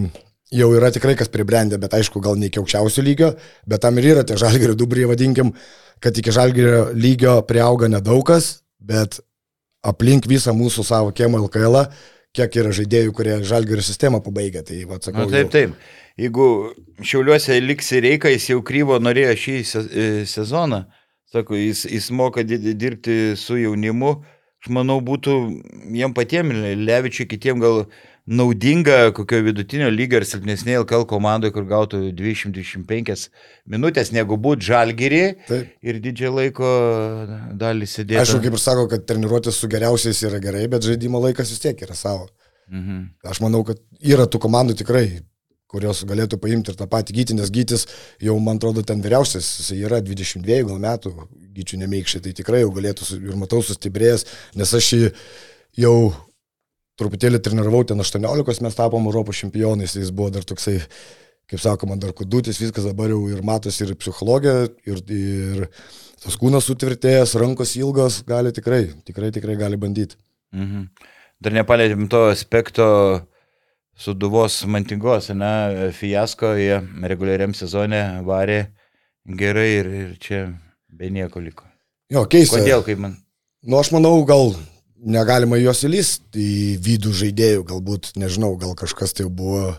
jau 0.52 0.71
yra 0.76 0.93
tikrai 0.93 1.17
kas 1.19 1.33
pribrendę, 1.33 1.81
bet 1.81 1.95
aišku, 1.97 2.23
gal 2.25 2.38
ne 2.41 2.49
iki 2.49 2.61
aukščiausio 2.61 3.05
lygio, 3.05 3.33
bet 3.69 3.83
tam 3.85 3.99
ir 4.00 4.11
yra 4.14 4.25
tie 4.29 4.38
Žalgirio 4.41 4.76
dubriai, 4.79 5.11
vadinkim, 5.11 5.52
kad 6.02 6.17
iki 6.19 6.35
Žalgirio 6.35 6.88
lygio 6.97 7.41
priauga 7.49 7.91
nedaug 7.93 8.25
kas, 8.29 8.62
bet 8.81 9.21
aplink 9.87 10.29
visą 10.31 10.55
mūsų 10.57 10.85
savo 10.87 11.12
kiemą 11.17 11.41
LKL, 11.47 11.85
kiek 12.37 12.57
yra 12.62 12.73
žaidėjų, 12.73 13.12
kurie 13.17 13.35
žalgerio 13.45 13.85
sistemą 13.85 14.23
pabaigia. 14.25 14.62
Tai, 14.64 14.79
va, 14.88 14.99
sakau, 15.02 15.26
Na, 15.26 15.33
taip, 15.35 15.50
taip. 15.52 15.75
Jeigu 16.21 16.47
šiauliuose 17.05 17.59
liksi 17.64 18.00
reikia, 18.05 18.33
jis 18.33 18.50
jau 18.52 18.61
kryvo 18.64 18.99
norėjo 19.00 19.35
šį 19.43 19.57
e, 19.59 20.07
sezoną, 20.29 20.83
sako, 21.32 21.58
jis, 21.58 21.84
jis 21.88 22.10
moka 22.14 22.44
dirbti 22.44 23.34
su 23.40 23.58
jaunimu, 23.60 24.16
aš 24.62 24.70
manau, 24.76 25.00
būtų 25.04 25.36
jiem 25.96 26.14
patiems, 26.16 26.58
Levičiui, 26.78 27.28
kitiem 27.30 27.62
gal 27.62 27.86
naudinga 28.26 29.10
kokio 29.16 29.40
vidutinio 29.42 29.88
lygio 29.90 30.20
ir 30.20 30.26
silpnesnė 30.28 30.76
LKL 30.84 31.08
komandoje, 31.10 31.54
kur 31.56 31.64
gautų 31.66 32.04
225 32.14 33.24
minutės, 33.72 34.12
negu 34.14 34.38
būtų 34.38 34.68
žalgyrį 34.68 35.24
ir 35.82 35.98
didžiąją 36.04 36.36
laiko 36.36 36.70
dalį 37.58 37.88
sėdėti. 37.90 38.20
Aišku, 38.22 38.38
kaip 38.44 38.54
ir 38.54 38.62
sako, 38.62 38.86
kad 38.92 39.08
treniruotis 39.08 39.58
su 39.58 39.70
geriausiais 39.72 40.22
yra 40.28 40.38
gerai, 40.42 40.68
bet 40.70 40.86
žaidimo 40.86 41.22
laikas 41.24 41.50
vis 41.50 41.64
tiek 41.64 41.82
yra 41.82 41.98
savo. 41.98 42.30
Mhm. 42.70 43.02
Aš 43.26 43.42
manau, 43.42 43.64
kad 43.66 43.82
yra 43.98 44.28
tų 44.30 44.38
komandų 44.46 44.78
tikrai 44.84 45.06
kurios 45.73 46.02
galėtų 46.09 46.38
paimti 46.43 46.73
ir 46.73 46.79
tą 46.79 46.88
patį 46.91 47.17
gyti, 47.17 47.37
nes 47.38 47.52
gytis 47.52 47.87
jau, 48.23 48.37
man 48.45 48.61
atrodo, 48.61 48.85
ten 48.87 49.00
vyriausias, 49.05 49.49
jis 49.61 49.73
yra 49.79 50.02
22 50.05 50.61
gal 50.69 50.83
metų, 50.83 51.14
gyčių 51.57 51.81
nemeikščiai, 51.85 52.26
tai 52.26 52.35
tikrai 52.37 52.62
jau 52.62 52.75
galėtų 52.76 53.09
ir 53.19 53.41
matau 53.41 53.62
sustiprėjęs, 53.64 54.26
nes 54.61 54.75
aš 54.79 54.93
jį 54.93 55.09
jau 55.83 55.97
truputėlį 57.00 57.41
treniravau, 57.43 57.83
ten 57.88 58.00
18 58.05 58.62
mes 58.64 58.79
tapom 58.79 59.09
Europos 59.09 59.41
čempionais, 59.41 59.97
jis 59.97 60.12
buvo 60.14 60.31
dar 60.35 60.45
toksai, 60.49 60.79
kaip 61.50 61.61
sakoma, 61.61 61.97
dar 62.00 62.14
kudutis, 62.17 62.61
viskas 62.61 62.87
dabar 62.88 63.12
jau 63.12 63.25
ir 63.33 63.43
matosi 63.45 63.87
ir 63.87 63.97
psichologija, 63.99 64.69
ir, 64.88 65.02
ir 65.09 65.67
tas 66.23 66.37
kūnas 66.38 66.69
sutvirtėjęs, 66.69 67.35
rankos 67.41 67.75
ilgos, 67.81 68.23
gali 68.29 68.52
tikrai, 68.55 68.85
tikrai, 69.09 69.33
tikrai 69.35 69.59
gali 69.61 69.81
bandyti. 69.81 70.21
Mhm. 70.55 70.87
Dar 71.43 71.57
nepalėtėm 71.57 72.07
to 72.12 72.26
aspekto 72.31 72.87
suduvos 73.99 74.62
mantingos, 74.70 75.28
ne, 75.37 75.90
fiasko, 75.96 76.54
jie 76.58 76.80
reguliariam 77.08 77.54
sezone 77.56 78.02
varė 78.26 78.64
gerai 79.38 79.68
ir, 79.78 79.90
ir 80.02 80.12
čia 80.22 80.42
be 80.92 81.11
nieko 81.12 81.42
liko. 81.42 81.66
Jo, 82.12 82.26
keista. 82.28 82.61
Kodėl, 82.61 82.84
kaip 82.87 83.00
man? 83.02 83.16
Nu, 83.62 83.78
aš 83.78 83.92
manau, 83.94 84.16
gal 84.28 84.52
negalima 85.02 85.58
juos 85.61 85.82
įlysti 85.87 86.42
į 86.42 86.76
vidų 86.82 87.12
žaidėjų, 87.22 87.64
galbūt, 87.68 88.12
nežinau, 88.20 88.54
gal 88.61 88.75
kažkas 88.78 89.14
tai 89.16 89.26
buvo 89.30 89.72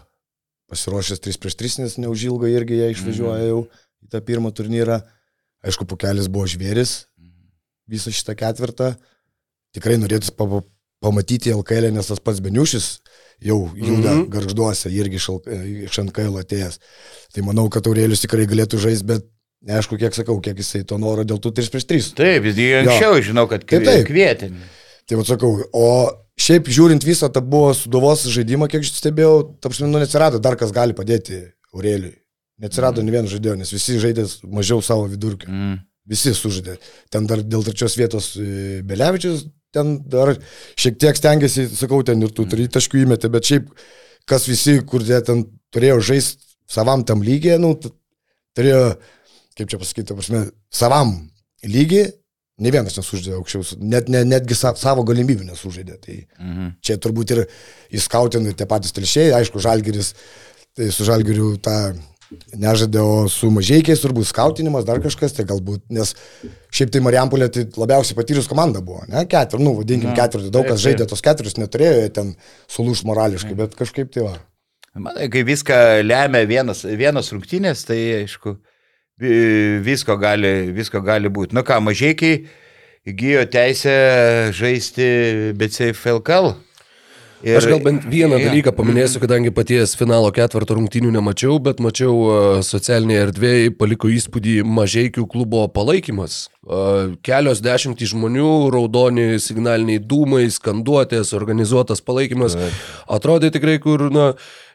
pasiruošęs 0.71 1.21
3 1.21 1.39
prieš 1.41 1.57
3, 1.59 1.79
nes 1.83 1.97
neužilgo 2.01 2.49
irgi 2.49 2.79
jie 2.79 2.91
išvažiuoja 2.93 3.49
jau 3.49 3.63
į 4.03 4.11
tą 4.13 4.23
pirmą 4.25 4.53
turnyrą. 4.55 5.01
Aišku, 5.63 5.87
pukelis 5.87 6.27
buvo 6.31 6.47
žvėris 6.49 7.03
visą 7.89 8.11
šitą 8.11 8.35
ketvirtą. 8.39 8.93
Tikrai 9.75 9.99
norėtų 9.99 10.33
pamatyti 11.03 11.53
LKL, 11.53 11.91
nes 11.93 12.09
tas 12.09 12.21
pats 12.23 12.41
Beniušis 12.43 13.02
jau 13.41 13.59
juda 13.75 14.13
mm 14.13 14.21
-hmm. 14.21 14.29
garžduose, 14.29 14.91
irgi 14.91 15.21
iš 15.87 15.99
NKL 16.07 16.41
atėjęs. 16.43 16.79
Tai 17.33 17.45
manau, 17.47 17.69
kad 17.69 17.87
Aurėlius 17.87 18.21
tikrai 18.21 18.45
galėtų 18.49 18.79
žaisti, 18.79 19.05
bet 19.05 19.25
neaišku, 19.67 19.97
kiek 19.97 20.15
sakau, 20.15 20.39
kiek 20.43 20.57
jisai 20.57 20.83
to 20.87 20.97
noro 20.97 21.23
dėl 21.23 21.39
tų 21.39 21.53
3 21.59 21.71
prieš 21.71 21.87
3. 21.89 22.11
Taip, 22.17 22.49
jis 22.49 22.59
anksčiau 22.81 23.21
žinau, 23.21 23.47
kad 23.47 23.65
kvietė. 23.65 24.51
Tai 25.07 25.19
vad 25.19 25.27
sakau, 25.27 25.55
o 25.73 25.87
šiaip 26.39 26.67
žiūrint 26.71 27.03
visą 27.05 27.29
tą 27.31 27.41
buvo 27.41 27.73
suduvos 27.77 28.25
žaidimą, 28.31 28.69
kiek 28.71 28.85
stebėjau, 28.87 29.57
tapšmin, 29.63 29.91
nu 29.91 30.01
neatsirado 30.01 30.39
dar 30.39 30.55
kas 30.59 30.71
gali 30.75 30.95
padėti 30.97 31.41
Aureliui. 31.73 32.15
Neatsirado 32.63 33.01
mm. 33.01 33.05
ne 33.05 33.15
vienas 33.15 33.33
žaidėjo, 33.33 33.55
nes 33.59 33.73
visi 33.73 33.97
žaidė 33.99 34.27
mažiau 34.47 34.83
savo 34.85 35.07
vidurkio. 35.11 35.49
Mm. 35.51 35.81
Visi 36.09 36.33
sužaidė. 36.35 36.77
Ten 37.11 37.27
dar 37.27 37.41
dėl 37.43 37.63
trečios 37.63 37.95
vietos 37.97 38.33
e, 38.35 38.81
Belevičius, 38.87 39.45
ten 39.73 39.97
dar 40.09 40.35
šiek 40.79 40.97
tiek 41.01 41.17
stengiasi, 41.19 41.67
sakau, 41.75 42.03
ten 42.05 42.21
ir 42.23 42.31
tų 42.35 42.47
trijų 42.53 42.71
taškų 42.77 43.03
įmetė, 43.03 43.31
bet 43.33 43.49
šiaip 43.49 43.69
kas 44.29 44.47
visi, 44.47 44.79
kur 44.87 45.03
jie 45.03 45.19
ten 45.25 45.45
turėjo 45.73 45.99
žaisti 46.13 46.39
savam 46.69 47.03
tam 47.05 47.21
lygiai, 47.25 47.59
nu, 47.61 47.73
turėjo, 48.55 48.83
kaip 49.57 49.69
čia 49.73 49.79
pasakyti, 49.81 50.15
prasme, 50.15 50.45
savam 50.73 51.17
lygiai, 51.65 52.11
Ne 52.61 52.69
vienas 52.69 52.93
nesužaidė 52.93 53.31
aukščiau, 53.33 53.63
net, 53.81 54.09
net, 54.13 54.27
netgi 54.29 54.53
sa, 54.53 54.75
savo 54.77 55.01
galimybių 55.03 55.47
nesužaidė. 55.47 55.95
Tai 56.03 56.17
Mhm. 56.37 56.67
čia 56.85 56.99
turbūt 57.01 57.31
ir 57.33 57.39
įskautinai 57.97 58.53
tie 58.55 58.67
patys 58.69 58.93
telšiai, 58.93 59.31
aišku, 59.33 59.57
žalgeris, 59.59 60.13
tai 60.77 60.91
su 60.93 61.03
žalgeriu 61.03 61.57
tą 61.57 61.97
nežaidė, 62.59 63.01
o 63.01 63.27
su 63.31 63.49
mažiekiais 63.53 64.01
turbūt 64.03 64.27
skautinimas, 64.29 64.85
dar 64.87 64.99
kažkas, 65.03 65.33
tai 65.37 65.45
galbūt, 65.49 65.83
nes 65.93 66.13
šiaip 66.73 66.91
tai 66.93 67.01
Marijampolė 67.05 67.49
tai 67.53 67.65
labiausiai 67.79 68.17
patyrus 68.17 68.47
komanda 68.51 68.81
buvo, 68.85 69.03
ne, 69.09 69.25
ketvir, 69.29 69.61
nu, 69.63 69.75
vadinkim, 69.79 70.13
ketvirtį, 70.17 70.51
daug 70.53 70.67
kas 70.69 70.81
žaidė 70.83 71.07
tos 71.09 71.21
keturis, 71.25 71.57
neturėjo 71.61 72.09
ten 72.15 72.33
sulūž 72.71 73.03
morališkai, 73.09 73.55
bet 73.59 73.75
kažkaip 73.79 74.11
tai 74.13 74.27
va. 74.27 74.35
Manai, 74.93 75.29
kai 75.33 75.41
viską 75.47 75.77
lemia 76.05 76.43
vienas, 76.45 76.83
vienas 76.85 77.31
rungtynės, 77.33 77.85
tai 77.87 77.97
aišku, 78.23 78.57
vi- 79.23 79.79
visko 79.85 80.17
gali, 80.21 80.71
visko 80.75 81.01
gali 81.01 81.29
būti. 81.33 81.53
Nu 81.57 81.63
ką, 81.65 81.79
mažiekiai 81.81 82.43
įgyjo 83.09 83.47
teisę 83.51 83.95
žaisti 84.53 85.53
BCF 85.57 86.05
LKL. 86.19 86.53
Ir, 87.43 87.57
aš 87.59 87.67
gal 87.67 87.81
bent 87.83 88.05
vieną 88.07 88.37
Jo. 88.39 88.47
dalyką 88.47 88.71
paminėsiu, 88.77 89.19
kadangi 89.19 89.51
paties 89.51 89.97
finalo 89.99 90.29
ketvirto 90.31 90.77
rungtynių 90.77 91.11
nemačiau, 91.11 91.57
bet 91.59 91.81
mačiau 91.83 92.15
e, 92.15 92.37
socialinėje 92.63 93.25
erdvėje 93.27 93.73
paliko 93.75 94.07
įspūdį 94.07 94.61
mažiekių 94.63 95.27
klubo 95.27 95.65
palaikymas. 95.67 96.45
E, 96.63 97.15
Kelios 97.25 97.59
dešimtys 97.63 98.13
žmonių, 98.13 98.71
raudoni 98.71 99.39
signaliniai 99.43 99.99
dūmai, 99.99 100.45
skanduotės, 100.53 101.33
organizuotas 101.35 102.03
palaikymas. 102.05 102.55
Atrodė 103.11 103.51
tikrai, 103.51 103.75
kur, 103.83 104.05
na, 104.13 104.29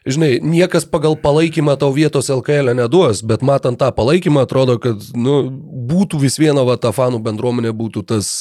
žinai, 0.05 0.35
niekas 0.45 0.85
pagal 0.89 1.17
palaikymą 1.19 1.75
tau 1.81 1.89
vietos 1.95 2.29
LKL 2.33 2.75
neduos, 2.77 3.23
bet 3.25 3.41
matant 3.45 3.79
tą 3.81 3.89
palaikymą, 3.95 4.45
atrodo, 4.45 4.77
kad, 4.81 5.01
nu, 5.17 5.41
būtų 5.89 6.21
vis 6.21 6.37
viena, 6.41 6.61
va, 6.67 6.77
ta 6.77 6.93
fanų 6.93 7.23
bendruomenė, 7.25 7.73
būtų 7.73 8.05
tas 8.13 8.31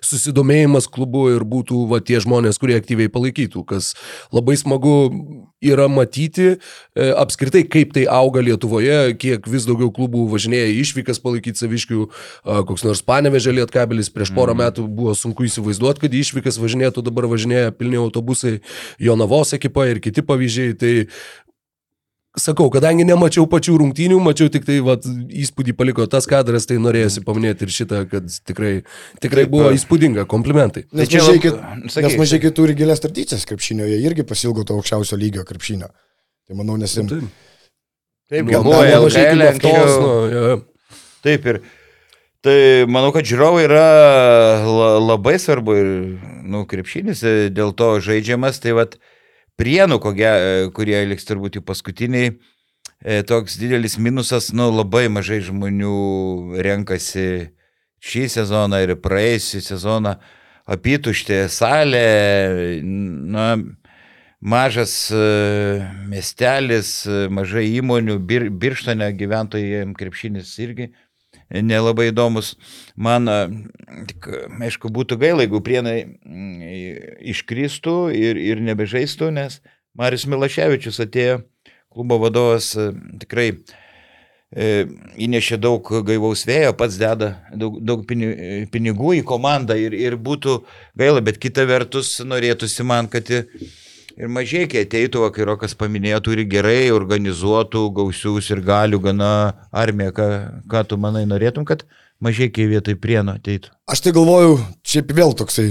susidomėjimas 0.00 0.88
klubu 0.88 1.28
ir 1.34 1.44
būtų, 1.44 1.84
va, 1.92 2.00
tie 2.00 2.22
žmonės, 2.24 2.60
kurie 2.60 2.78
aktyviai 2.80 3.12
palaikytų, 3.12 3.66
kas 3.68 3.92
labai 4.32 4.56
smagu 4.60 4.96
yra 5.64 5.88
matyti 5.90 6.54
e, 6.54 6.58
apskritai, 7.18 7.64
kaip 7.66 7.92
tai 7.96 8.04
auga 8.10 8.42
Lietuvoje, 8.44 9.14
kiek 9.18 9.46
vis 9.50 9.66
daugiau 9.68 9.90
klubų 9.94 10.28
važinėja 10.32 10.70
išvykas 10.78 11.18
palaikyti 11.22 11.58
saviškių, 11.58 12.06
koks 12.68 12.84
nors 12.86 13.02
panevežė 13.02 13.56
lietkabelis 13.58 14.12
prieš 14.14 14.30
porą 14.36 14.54
Mhm. 14.54 14.62
metų 14.62 14.86
buvo 14.86 15.14
sunku 15.18 15.44
įsivaizduoti, 15.48 16.00
kad 16.04 16.14
išvykas 16.14 16.60
važinėtų, 16.62 17.02
dabar 17.02 17.26
važinėja 17.26 17.72
pilni 17.74 17.98
autobusai, 17.98 18.60
Jonavos 18.98 19.52
ekipa 19.52 19.88
ir 19.90 20.00
kiti 20.00 20.22
pavyzdžiai. 20.22 20.78
Tai 20.78 20.92
sakau, 22.42 22.68
kadangi 22.74 23.06
nemačiau 23.08 23.46
pačių 23.50 23.76
rungtynių, 23.82 24.18
mačiau 24.22 24.50
tik 24.52 24.66
tai 24.68 24.78
vat, 24.84 25.06
įspūdį 25.44 25.74
paliko 25.78 26.06
tas 26.10 26.28
kadras, 26.30 26.68
tai 26.70 26.78
norėjusi 26.82 27.24
paminėti 27.26 27.66
ir 27.66 27.74
šitą, 27.74 28.04
kad 28.10 28.30
tikrai, 28.48 28.72
tikrai 29.22 29.46
Taip, 29.46 29.52
buvo 29.54 29.72
įspūdinga, 29.76 30.26
komplimentai. 30.30 30.86
Nes 30.92 31.10
Tai 31.10 31.20
mažai 31.20 31.36
sakyk, 31.38 31.58
nes 32.06 32.16
mažai 32.22 32.54
turi 32.54 32.78
gilės 32.78 33.04
tradicijas 33.04 33.46
krepšinio, 33.48 33.88
jie 33.90 34.00
irgi 34.06 34.26
pasilgo 34.28 34.64
to 34.66 34.78
aukščiausio 34.78 35.18
lygio 35.20 35.44
krepšinio. 35.48 35.90
Tai 36.48 36.58
manau, 36.58 36.78
nes 36.80 36.94
jiems... 36.96 37.12
Taip, 37.12 37.44
Taip, 38.28 38.44
Nu, 38.44 38.52
gal 38.52 38.64
buvo 38.64 38.80
LKL 38.84 39.44
anksčiau. 39.54 40.00
nu, 40.02 40.08
jo. 40.28 40.56
Taip 41.24 41.46
ir 41.48 41.62
tai 42.44 42.84
manau, 42.88 43.08
kad 43.14 43.26
žiūrovai 43.26 43.64
yra 43.64 43.84
la, 44.68 44.90
labai 45.00 45.38
svarbu 45.40 45.76
ir, 45.80 45.88
nu, 46.44 46.66
krepšinis 46.68 47.24
e, 47.24 47.32
dėl 47.52 47.72
to 47.76 47.94
žaidžiamas, 48.04 48.60
tai 48.62 48.76
vad 48.76 48.98
prienų, 49.58 49.98
kogie, 50.02 50.30
kurie 50.76 50.98
liks 51.10 51.26
turbūt 51.28 51.58
jų 51.58 51.64
paskutiniai, 51.66 52.32
e, 53.02 53.20
toks 53.26 53.58
didelis 53.60 53.98
minusas, 53.98 54.52
nu, 54.54 54.70
labai 54.72 55.06
mažai 55.12 55.40
žmonių 55.44 56.62
renkasi 56.64 57.28
šį 57.98 58.28
sezoną 58.38 58.82
ir 58.84 58.96
praėjusią 59.02 59.64
sezoną. 59.72 60.18
Apituštė 60.68 61.46
salė, 61.48 62.80
na, 62.84 63.54
mažas 64.40 65.10
e, 65.10 65.22
miestelis, 66.10 66.90
e, 67.08 67.26
mažai 67.32 67.64
įmonių, 67.80 68.18
bir, 68.20 68.48
birštone 68.52 69.08
gyventojams 69.16 69.96
krepšinis 69.98 70.52
irgi 70.62 70.90
nelabai 71.50 72.10
įdomus. 72.12 72.54
Man, 72.96 73.28
tik, 74.10 74.28
aišku, 74.68 74.92
būtų 74.94 75.18
gaila, 75.20 75.44
jeigu 75.46 75.62
prienai 75.64 75.98
mm, 76.04 77.18
iškristų 77.34 77.98
ir, 78.16 78.40
ir 78.40 78.62
nebežaistų, 78.68 79.32
nes 79.34 79.60
Marius 79.98 80.28
Milaševičius 80.30 81.00
atėjo, 81.04 81.40
klubo 81.92 82.18
vadovas 82.22 82.70
tikrai 83.18 83.48
e, 84.52 84.86
įnešė 85.18 85.58
daug 85.60 85.88
gaivaus 86.06 86.44
vėjo, 86.48 86.74
pats 86.78 87.00
deda 87.00 87.32
daug, 87.56 87.80
daug 87.82 88.04
pini- 88.08 88.68
pinigų 88.72 89.16
į 89.18 89.24
komandą 89.26 89.78
ir, 89.80 89.96
ir 89.96 90.18
būtų 90.20 90.60
gaila, 90.98 91.24
bet 91.24 91.40
kita 91.42 91.66
vertus 91.68 92.18
norėtųsi 92.24 92.86
man, 92.86 93.08
kad 93.10 93.32
ir 94.18 94.26
ir 94.26 94.32
mažiekiai 94.34 94.84
ateitų, 94.86 95.22
kai 95.34 95.46
Rokas 95.46 95.76
paminėjo, 95.78 96.20
turi 96.26 96.44
gerai 96.48 96.90
organizuotų, 96.94 97.84
gausius 97.94 98.50
ir 98.50 98.62
galių 98.66 99.00
gana 99.04 99.30
armiją. 99.72 100.12
Ką, 100.16 100.26
ką 100.70 100.84
tu 100.90 100.98
manai 101.00 101.24
norėtum, 101.28 101.66
kad 101.68 101.84
mažiekiai 102.20 102.68
vietoj 102.74 102.98
prieno 103.00 103.36
ateitų? 103.38 103.72
Aš 103.88 104.02
tai 104.04 104.12
galvoju, 104.16 104.58
šiaip 104.82 105.14
vėl 105.16 105.34
toksai, 105.38 105.70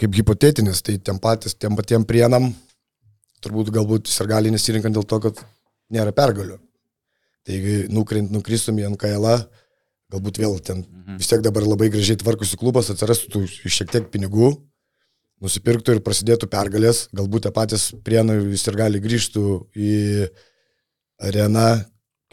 kaip 0.00 0.16
hipotetinis, 0.20 0.82
tai 0.84 0.98
tiem 1.00 1.18
patys, 1.22 1.56
tiem 1.56 1.76
patiem 1.78 2.04
prienam, 2.08 2.52
turbūt 3.44 3.72
galbūt 3.74 4.12
ir 4.12 4.30
gali 4.30 4.52
nesirinkant 4.52 4.96
dėl 4.96 5.06
to, 5.08 5.20
kad 5.28 5.40
nėra 5.92 6.12
pergalių. 6.16 6.60
Taigi 7.46 7.86
nukrint, 7.94 8.32
nukristum 8.34 8.78
į 8.80 8.90
NKL, 8.92 9.26
galbūt 10.12 10.38
vėl 10.42 10.58
ten 10.62 10.84
Mhm. 10.84 11.18
vis 11.18 11.28
tiek 11.30 11.42
dabar 11.42 11.62
labai 11.62 11.88
gražiai 11.90 12.18
tvarkosi 12.18 12.58
klubas, 12.58 12.90
atsirastų 12.90 13.30
tų 13.30 13.40
šiek 13.46 13.90
tiek 13.90 14.10
pinigų, 14.10 14.56
nusipirktų 15.44 15.96
ir 15.96 16.02
prasidėtų 16.04 16.48
pergalės, 16.52 17.06
galbūt 17.16 17.46
tie 17.46 17.52
patys 17.54 17.90
prienai 18.04 18.38
vis 18.44 18.64
ir 18.68 18.78
gali 18.78 19.02
grįžtų 19.04 19.44
į 19.76 19.96
areną 21.28 21.68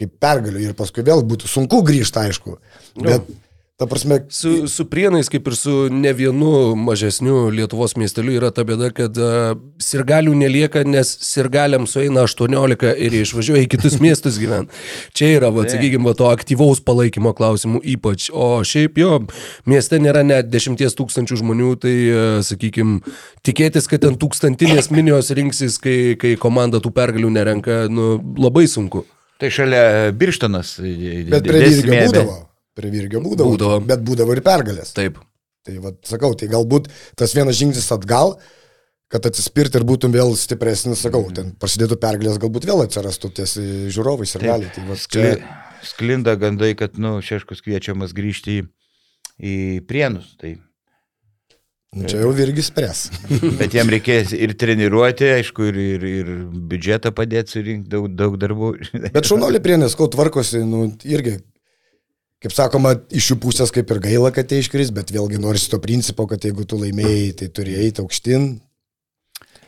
kaip 0.00 0.14
pergalių 0.20 0.62
ir 0.64 0.76
paskui 0.78 1.04
vėl 1.06 1.22
būtų 1.26 1.48
sunku 1.50 1.82
grįžti, 1.86 2.22
aišku. 2.24 2.56
Bet, 2.98 3.28
ta 3.76 3.86
prasme, 3.86 4.20
Su, 4.30 4.68
su 4.68 4.84
prienais, 4.86 5.28
kaip 5.28 5.48
ir 5.50 5.56
su 5.58 5.88
ne 5.90 6.12
vienu 6.14 6.74
mažesniu 6.78 7.48
Lietuvos 7.50 7.96
miesteliu, 7.98 8.36
yra 8.38 8.52
ta 8.54 8.62
bėda, 8.66 8.92
kad 8.94 9.18
uh, 9.18 9.56
sirgalių 9.82 10.36
nelieka, 10.38 10.84
nes 10.86 11.10
sirgaliam 11.26 11.88
sueina 11.90 12.22
18 12.22 12.92
ir 12.94 13.16
išvažiuoja 13.18 13.64
į 13.64 13.70
kitus 13.74 13.98
miestus 14.04 14.38
gyventi. 14.38 14.70
Čia 15.18 15.32
yra, 15.40 15.50
va, 15.54 15.66
sakykime, 15.66 16.14
to 16.14 16.30
aktyvaus 16.30 16.84
palaikymo 16.86 17.34
klausimų 17.34 17.82
ypač. 17.96 18.28
O 18.30 18.62
šiaip 18.62 19.02
jo, 19.02 19.18
mieste 19.66 19.98
nėra 19.98 20.22
net 20.22 20.54
10 20.54 20.78
tūkstančių 20.78 21.42
žmonių, 21.42 21.74
tai, 21.82 21.96
uh, 22.14 22.38
sakykime, 22.46 23.02
tikėtis, 23.42 23.90
kad 23.90 24.06
ten 24.06 24.14
tūkstantinės 24.22 24.92
minijos 24.94 25.34
rinksis, 25.34 25.82
kai, 25.82 26.14
kai 26.20 26.36
komanda 26.38 26.78
tų 26.78 26.94
pergalių 26.94 27.34
nerenka, 27.40 27.84
nu, 27.90 28.16
labai 28.38 28.68
sunku. 28.70 29.02
Tai 29.42 29.50
šalia 29.50 30.12
Birštonas. 30.14 30.76
Bet 30.78 31.42
prie 31.42 31.66
Virgio 31.66 32.02
būdavo. 32.06 32.42
Prie 32.74 32.90
Virgio 32.90 33.22
būdavo. 33.22 33.54
Būdavo. 33.54 33.78
Bet 33.86 34.02
būdavo 34.06 34.34
ir 34.34 34.42
pergalės. 34.44 34.92
Taip. 34.96 35.20
Tai 35.64 35.78
vad 35.80 36.02
sakau, 36.04 36.34
tai 36.36 36.50
galbūt 36.52 36.90
tas 37.16 37.32
vienas 37.36 37.56
žingsnis 37.56 37.86
atgal, 37.94 38.34
kad 39.12 39.24
atsispirti 39.30 39.78
ir 39.80 39.86
būtum 39.88 40.12
vėl 40.12 40.34
stipresnis, 40.36 41.00
sakau, 41.06 41.22
ten 41.32 41.54
prasidėtų 41.60 41.96
pergalės, 42.02 42.40
galbūt 42.42 42.66
vėl 42.68 42.82
atsirastų 42.84 43.30
ties 43.38 43.56
žiūrovais 43.94 44.36
ir 44.36 44.44
gali. 44.44 44.68
Tai 44.74 44.84
vat 44.90 45.00
Skli, 45.00 45.22
čia, 45.38 45.56
sklinda 45.88 46.34
gandai, 46.40 46.74
kad, 46.76 46.98
nu, 47.00 47.16
Šeškus 47.24 47.64
kviečiamas 47.64 48.12
grįžti 48.16 48.58
į, 48.58 48.66
į 49.38 49.54
Prienus. 49.88 50.34
Tai, 50.42 50.52
nu, 51.94 52.10
čia 52.10 52.20
jau 52.26 52.34
Virgis 52.36 52.68
spres. 52.68 53.06
bet 53.62 53.78
jam 53.78 53.88
reikės 53.94 54.34
ir 54.36 54.52
treniruoti, 54.60 55.30
aišku, 55.38 55.70
ir, 55.70 55.80
ir, 55.94 56.06
ir 56.10 56.36
biudžetą 56.74 57.14
padėti 57.16 57.56
surinkti, 57.56 57.88
daug, 57.96 58.10
daug 58.12 58.36
darbų. 58.42 58.74
Bet 59.14 59.30
šaunuolį 59.30 59.64
prienės, 59.64 59.96
kol 59.96 60.12
tvarkosi, 60.12 60.60
nu, 60.68 60.90
irgi, 61.08 61.38
kaip 62.44 62.52
sakoma, 62.52 62.92
iš 63.08 63.32
jų 63.32 63.38
pusės 63.40 63.72
kaip 63.72 63.88
ir 63.94 64.02
gaila, 64.04 64.30
kad 64.34 64.50
jie 64.52 64.60
iškris, 64.60 64.92
bet 64.94 65.12
vėlgi 65.14 65.40
norisi 65.40 65.70
to 65.72 65.80
principo, 65.80 66.28
kad 66.28 66.44
jeigu 66.44 66.66
tu 66.68 66.76
laimėjai, 66.80 67.32
tai 67.40 67.48
turi 67.56 67.78
eiti 67.80 68.04
aukštin. 68.04 68.52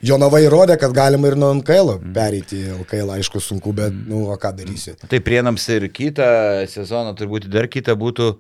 Jonava 0.05 0.43
įrodė, 0.45 0.77
kad 0.77 0.93
galima 0.93 1.31
ir 1.31 1.39
nuo 1.41 1.49
NKL 1.57 1.95
pereiti 2.15 2.59
į 2.61 2.75
LKL, 2.83 3.15
aišku, 3.15 3.41
sunku, 3.41 3.73
bet, 3.77 3.95
nu, 3.97 4.27
o 4.29 4.37
ką 4.41 4.53
darysi. 4.59 4.93
Tai 5.09 5.21
prienams 5.25 5.65
ir 5.73 5.89
kitą 5.89 6.29
sezoną, 6.69 7.15
turbūt 7.17 7.49
dar 7.49 7.71
kitą 7.73 7.97
būtų 7.97 8.35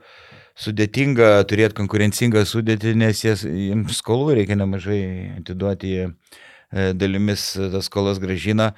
sudėtinga 0.60 1.30
turėti 1.48 1.78
konkurencingą 1.80 2.44
sudėtį, 2.48 2.92
nes 3.00 3.24
jas, 3.24 3.46
jiems 3.48 4.02
skolų 4.02 4.36
reikia 4.42 4.60
nemažai 4.60 5.00
atiduoti, 5.40 5.96
e, 6.04 6.86
dalimis 6.92 7.54
tas 7.56 7.88
skolas 7.88 8.20
gražina. 8.20 8.74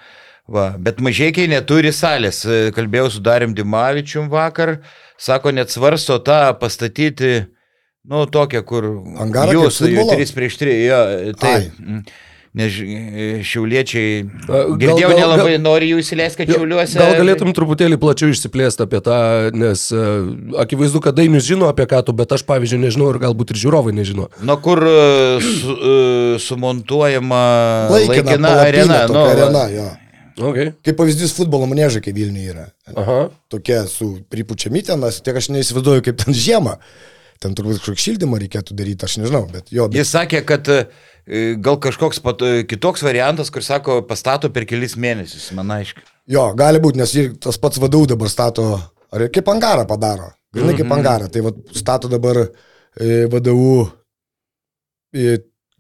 Va, 0.49 0.71
bet 0.81 1.03
mažiekiai 1.05 1.51
neturi 1.51 1.91
salės. 1.93 2.41
E, 2.47 2.71
Kalbėjau 2.73 3.11
su 3.13 3.21
Darim 3.21 3.53
Dimavičium 3.59 4.31
vakar, 4.33 4.79
sako, 5.19 5.53
net 5.57 5.75
svarsto 5.75 6.19
tą 6.23 6.41
pastatyti, 6.61 7.35
nu, 8.09 8.25
tokią, 8.31 8.63
kur 8.65 8.89
Angarą 9.21 9.59
jūs, 9.59 9.83
futbolo? 9.83 10.15
3 10.17 10.33
prieš 10.39 10.57
3, 10.63 10.79
jo, 10.87 11.03
tai. 11.43 11.59
Ai. 11.59 11.71
mm. 11.79 12.03
Nes 12.59 12.73
e, 12.81 13.25
šiauliečiai, 13.45 14.23
girdėjau, 14.81 15.11
nelabai 15.13 15.51
gal- 15.53 15.61
nori 15.63 15.91
jų 15.93 15.99
įsileisti, 16.01 16.41
kad 16.41 16.55
šiauliuose. 16.57 16.97
Gal 16.99 17.13
galėtum 17.21 17.53
truputėlį 17.55 17.99
plačiau 18.01 18.33
išsiplėsti 18.33 18.83
apie 18.87 19.03
tą, 19.05 19.19
nes 19.55 19.83
uh, 19.93 20.25
akivaizdu, 20.65 21.03
kad 21.05 21.15
Dainius 21.21 21.45
žino 21.47 21.69
apie 21.69 21.85
ką 21.87 22.01
tu, 22.09 22.15
bet 22.17 22.33
aš 22.35 22.43
pavyzdžiui 22.49 22.81
nežinau 22.87 23.13
ir 23.13 23.21
galbūt 23.23 23.53
ir 23.53 23.61
žiūrovai 23.63 23.93
nežino. 24.01 24.31
Nuo 24.49 24.57
kur 24.65 24.81
e, 24.81 24.97
su, 25.45 25.77
e, 25.77 25.95
sumontuojama 26.43 27.45
Laikina, 27.93 28.25
laikina 28.25 28.55
arena. 28.65 28.99
nu, 29.13 29.23
arena, 29.29 29.65
jo. 29.77 29.89
Okay. 30.39 30.73
Kaip 30.87 30.99
pavyzdys 31.01 31.35
futbolo 31.37 31.67
manėžai, 31.71 32.03
kai 32.05 32.15
Vilniuje 32.17 32.55
yra. 32.55 32.67
Aha. 32.95 33.19
Tokie 33.51 33.81
su 33.91 34.11
pripučiami 34.31 34.85
tenas, 34.87 35.21
tiek 35.25 35.39
aš 35.39 35.51
neįsivaizduoju, 35.55 36.05
kaip 36.07 36.21
ten 36.23 36.37
žiemą. 36.37 36.79
Ten 37.43 37.55
turbūt 37.55 37.79
kažkokį 37.79 38.03
šildymą 38.03 38.41
reikėtų 38.43 38.75
daryti, 38.79 39.07
aš 39.07 39.21
nežinau, 39.21 39.45
bet 39.51 39.71
jo. 39.71 39.87
Bet... 39.91 40.01
Jis 40.01 40.11
sakė, 40.11 40.41
kad 40.47 40.71
e, 40.75 40.81
gal 41.63 41.79
kažkoks 41.83 42.19
pat, 42.25 42.43
e, 42.43 42.65
kitoks 42.67 43.05
variantas, 43.07 43.53
kur 43.55 43.63
sako, 43.63 44.01
pastato 44.09 44.51
per 44.55 44.67
kelis 44.67 44.97
mėnesius, 44.99 45.53
man 45.55 45.71
aiškiai. 45.77 46.07
Jo, 46.35 46.49
gali 46.59 46.83
būti, 46.83 46.99
nes 46.99 47.15
ir 47.15 47.31
tas 47.39 47.61
pats 47.63 47.79
vadau 47.83 48.03
dabar 48.11 48.31
stato, 48.33 48.73
ar 49.15 49.29
kaip 49.35 49.55
angarą 49.55 49.87
padaro. 49.87 50.33
Mhm. 50.57 50.77
kaip 50.81 50.93
angarą. 50.97 51.29
Tai 51.31 51.45
vat, 51.47 51.63
stato 51.77 52.11
dabar 52.11 52.41
e, 52.43 53.27
vadovų 53.31 53.75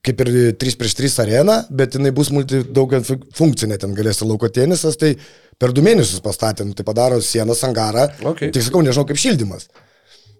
kaip 0.06 0.22
ir 0.24 0.32
3 0.60 0.78
prieš 0.80 0.96
3 1.00 1.18
arena, 1.24 1.58
bet 1.70 1.98
jinai 1.98 2.12
bus 2.14 2.30
multi 2.34 2.62
daug 2.64 2.94
funkcinė, 3.38 3.80
ten 3.82 3.96
galės 3.98 4.22
ir 4.22 4.30
lauko 4.30 4.50
tenisas, 4.52 4.96
tai 5.00 5.14
per 5.58 5.74
du 5.74 5.84
mėnesius 5.84 6.22
pastatė, 6.24 6.66
nu, 6.68 6.76
tai 6.78 6.86
padaro 6.86 7.20
sienas 7.24 7.64
angarą. 7.66 8.08
Okay. 8.32 8.52
Tik 8.54 8.68
sakau, 8.68 8.84
nežinau 8.86 9.08
kaip 9.08 9.20
šildymas. 9.20 9.68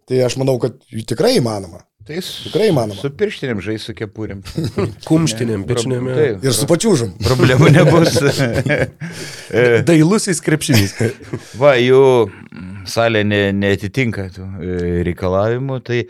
Tai 0.09 0.25
aš 0.25 0.38
manau, 0.40 0.57
kad 0.62 0.79
tikrai 0.88 1.37
įmanoma. 1.40 1.83
Tai 2.09 2.23
Tikrai 2.25 2.71
įmanoma. 2.71 2.97
Su 2.97 3.11
pirštinėm 3.12 3.59
žais 3.61 3.83
su 3.85 3.92
kepurėm. 3.92 4.38
Kumštinėm, 5.09 5.66
pičinėm. 5.68 6.07
Taip. 6.16 6.47
Ir 6.47 6.55
su 6.57 6.64
pačiūžum. 6.71 7.11
Problemų 7.27 7.68
nebus. 7.75 8.16
Dailusis 9.90 10.40
krepšinys. 10.44 10.94
Va, 11.61 11.75
jų 11.77 12.01
salė 12.88 13.27
ne, 13.29 13.42
netitinka 13.53 14.31
tų 14.33 14.47
e, 14.57 14.79
reikalavimų. 15.11 15.83
Tai, 15.85 16.01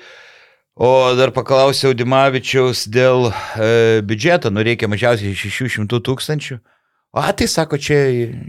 o 0.78 0.90
dar 1.18 1.32
paklausiau 1.34 1.94
Dimavičiaus 1.96 2.86
dėl 2.94 3.28
e, 3.30 4.00
biudžeto, 4.06 4.52
nu 4.54 4.62
reikia 4.66 4.90
mažiausiai 4.90 5.34
600 5.34 6.00
tūkstančių. 6.06 6.58
O, 7.18 7.22
tai 7.32 7.46
sako, 7.48 7.78
čia 7.80 7.96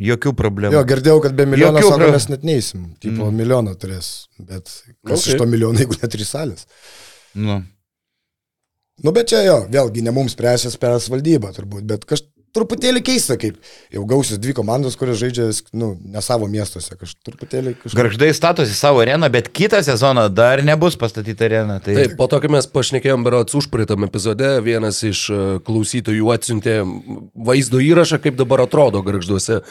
jokių 0.03 0.33
problemų. 0.37 0.75
Jo, 0.75 0.83
girdėjau, 0.87 1.19
kad 1.23 1.35
be 1.37 1.45
milijono 1.47 1.79
sako, 1.79 1.95
pro- 2.01 2.09
mes 2.11 2.25
net 2.29 2.41
neįsim. 2.45 2.89
Tipo, 2.99 3.29
mm. 3.29 3.37
milijoną 3.39 3.75
turės. 3.79 4.09
Bet 4.37 4.67
kas 4.67 5.23
Okay. 5.23 5.31
iš 5.33 5.39
to 5.39 5.47
milijono, 5.47 5.79
jeigu 5.79 5.95
net 5.95 6.11
trys 6.11 6.33
salės? 6.35 6.67
Nu. 7.33 7.61
Nu, 8.99 9.13
bet 9.15 9.31
čia 9.31 9.45
jo, 9.45 9.61
vėlgi 9.71 10.03
ne 10.03 10.11
mums 10.11 10.35
spręsės 10.35 10.75
per 10.77 10.97
valdybą 10.99 11.53
turbūt, 11.55 11.87
bet 11.87 12.03
kažkaip 12.03 12.33
truputėlį 12.55 13.01
keista, 13.05 13.35
kaip 13.39 13.57
jau 13.93 14.03
gausis 14.09 14.39
dvi 14.41 14.53
komandos, 14.57 14.95
kurios 14.99 15.19
žaidžia, 15.21 15.49
nu, 15.77 15.91
ne 16.09 16.21
savo 16.25 16.47
miestuose, 16.51 16.95
kažkaip 16.99 17.23
truputėlį 17.29 17.73
kažkaip. 17.81 17.97
Garždai 17.99 18.29
statosi 18.37 18.75
savo 18.77 19.01
areną, 19.03 19.29
bet 19.33 19.49
kitą 19.55 19.81
sezoną 19.85 20.27
dar 20.33 20.63
nebus 20.65 20.97
pastatyta 20.99 21.45
arena. 21.49 21.79
Tai 21.83 21.95
Taip, 21.97 22.15
po 22.19 22.27
to, 22.31 22.39
kai 22.43 22.51
mes 22.53 22.67
pašnekėjom 22.69 23.25
berots 23.27 23.57
užpraeitam 23.59 24.05
epizode, 24.07 24.49
vienas 24.65 25.01
iš 25.07 25.23
e, 25.29 25.39
klausytojų 25.67 26.31
atsiuntė 26.35 26.77
vaizdo 27.49 27.81
įrašą, 27.83 28.19
kaip 28.23 28.37
dabar 28.39 28.65
atrodo 28.65 29.01
garžduose. 29.05 29.61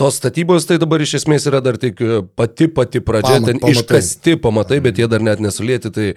Tos 0.00 0.18
statybos 0.20 0.66
tai 0.68 0.78
dabar 0.82 1.02
iš 1.04 1.16
esmės 1.20 1.46
yra 1.50 1.60
dar 1.64 1.78
tik 1.80 2.00
e, 2.02 2.20
pati 2.38 2.68
pati 2.72 3.02
pradžia, 3.04 3.38
Pamat- 3.38 3.50
ten 3.52 3.60
pamatai. 3.62 3.76
iškasti 3.82 4.36
pamatai, 4.42 4.80
bet 4.84 4.98
jie 5.02 5.08
dar 5.10 5.24
net 5.24 5.42
nesulėti, 5.44 5.92
tai 5.94 6.08
e, 6.14 6.16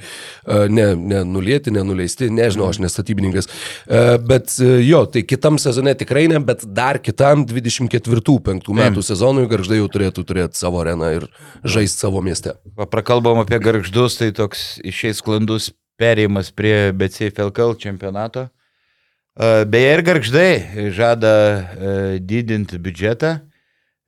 ne, 0.70 0.92
ne 0.96 1.24
nulėti, 1.28 1.74
nenuleisti, 1.74 2.30
nežinau, 2.34 2.70
aš 2.72 2.82
nestatybininkas. 2.86 3.50
E, 3.88 4.02
Bet 4.32 4.54
jo, 4.60 5.00
tai 5.12 5.22
kitam 5.28 5.58
sezone 5.62 5.92
tikrai 6.12 6.28
ne, 6.28 6.40
bet 6.44 6.64
dar 6.68 7.00
kitam 7.00 7.46
24-5 7.48 8.68
metų 8.76 9.04
sezonui 9.06 9.48
garždai 9.48 9.80
jau 9.80 9.88
turėtų 9.92 10.26
turėti 10.28 10.60
savo 10.60 10.82
areną 10.84 11.12
ir 11.16 11.28
žaisti 11.64 12.04
savo 12.04 12.20
mieste. 12.22 12.58
Va, 12.76 12.84
prakalbom 12.84 13.40
apie 13.40 13.60
garždus, 13.64 14.18
tai 14.20 14.32
toks 14.36 14.82
išeis 14.84 15.22
sklandus 15.24 15.70
perėjimas 16.02 16.52
prie 16.52 16.92
BCFLKL 16.92 17.78
čempionato. 17.80 18.50
E, 19.40 19.64
Beje, 19.64 19.94
ir 19.96 20.04
garždai 20.04 20.90
žada 20.92 21.32
e, 21.32 21.96
didinti 22.20 22.82
biudžetą, 22.82 23.38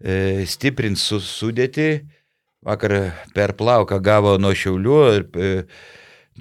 e, 0.04 0.44
stiprinti 0.50 1.00
su 1.00 1.22
sudėti. 1.24 2.04
Vakar 2.64 3.14
per 3.36 3.56
plauką 3.60 3.98
gavo 4.04 4.38
nuo 4.40 4.54
Šiaulių 4.56 5.00
ir 5.16 5.24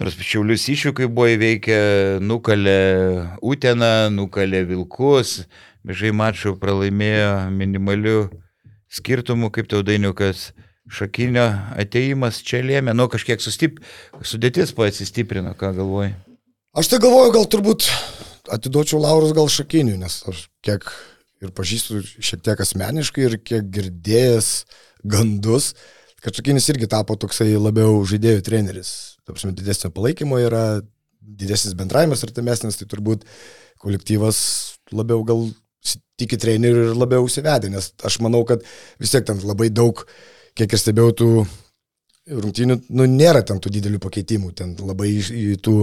nors 0.01 0.17
Šiaulius 0.17 0.69
iššūkiai 0.73 1.11
buvo 1.11 1.29
įveikę, 1.35 1.79
nukalė 2.25 2.79
Uteną, 3.45 4.11
nukalė 4.15 4.65
Vilkus, 4.69 5.43
bežai 5.87 6.13
mačų 6.17 6.57
pralaimėjo 6.61 7.51
minimaliu 7.53 8.19
skirtumu, 8.93 9.53
kaip 9.53 9.71
tau 9.73 9.83
dainiukas. 9.87 10.51
Šakinio 10.93 11.45
ateimas 11.79 12.41
čia 12.43 12.59
lėmė, 12.67 12.93
nu 12.97 13.07
kažkiek 13.09 13.41
sustip, 13.41 13.79
sudėtis 14.27 14.75
pasistiprino, 14.77 15.55
ką 15.57 15.71
galvoji. 15.77 16.11
Aš 16.77 16.91
tai 16.91 16.99
galvoju, 17.01 17.33
gal 17.37 17.47
turbūt 17.49 17.87
atiduočiau 18.53 19.01
laurus 19.01 19.33
gal 19.37 19.49
šakinių, 19.53 19.95
nes 20.03 20.19
aš 20.29 20.47
kiek 20.65 20.89
ir 21.43 21.53
pažįstu 21.55 22.03
šiek 22.19 22.43
tiek 22.45 22.63
asmeniškai 22.65 23.27
ir 23.29 23.39
kiek 23.43 23.69
girdėjęs 23.75 24.51
gandus, 25.05 25.73
kad 25.75 26.02
šakinis 26.31 26.69
irgi 26.71 26.89
tapo 26.91 27.17
toksai 27.19 27.57
labiau 27.59 28.03
žaidėjų 28.07 28.45
treneris. 28.47 28.93
Tapsime, 29.27 29.55
didesnio 29.59 29.91
palaikymo 29.95 30.39
yra, 30.43 30.83
didesnis 31.23 31.75
bendravimas 31.79 32.23
artimesnis, 32.27 32.79
tai 32.79 32.87
turbūt 32.91 33.27
kolektyvas 33.83 34.39
labiau 34.95 35.25
gal 35.27 35.49
tiki 36.21 36.39
trenerių 36.39 36.87
ir 36.87 36.95
labiau 36.95 37.27
užsivedė, 37.27 37.73
nes 37.73 37.91
aš 38.07 38.21
manau, 38.23 38.45
kad 38.47 38.63
vis 39.03 39.11
tiek 39.11 39.27
ten 39.27 39.41
labai 39.43 39.71
daug, 39.75 40.05
kiek 40.59 40.71
ir 40.71 40.79
stebėjau 40.81 41.17
tų 41.19 41.29
rungtynių, 42.43 42.79
nu 42.95 43.09
nėra 43.11 43.43
ten 43.47 43.59
tų 43.59 43.73
didelių 43.79 43.99
pakeitimų, 44.03 44.53
ten 44.59 44.77
labai 44.79 45.17
tų 45.59 45.77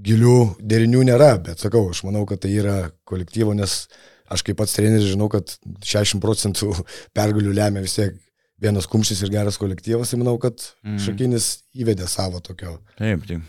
gilių 0.00 0.36
derinių 0.62 1.02
nėra, 1.10 1.32
bet 1.42 1.62
sakau, 1.62 1.88
aš 1.90 2.04
manau, 2.06 2.22
kad 2.28 2.44
tai 2.44 2.54
yra 2.54 2.78
kolektyvo, 3.08 3.56
nes 3.58 3.82
aš 4.30 4.44
kaip 4.46 4.60
pats 4.60 4.76
treneris 4.76 5.10
žinau, 5.10 5.26
kad 5.32 5.50
60 5.82 6.22
procentų 6.22 6.70
pergalių 7.16 7.56
lemia 7.56 7.82
vis 7.82 7.98
tiek 7.98 8.14
vienas 8.60 8.88
kumštis 8.90 9.22
ir 9.24 9.32
geras 9.32 9.58
kolektyvas, 9.60 10.12
tai 10.12 10.20
manau, 10.20 10.36
kad 10.40 10.60
Mm. 10.84 10.98
Šakinis 11.00 11.46
įvedė 11.76 12.08
savo 12.08 12.40
tokio. 12.40 12.78
Taip, 12.98 13.26
taip. 13.28 13.42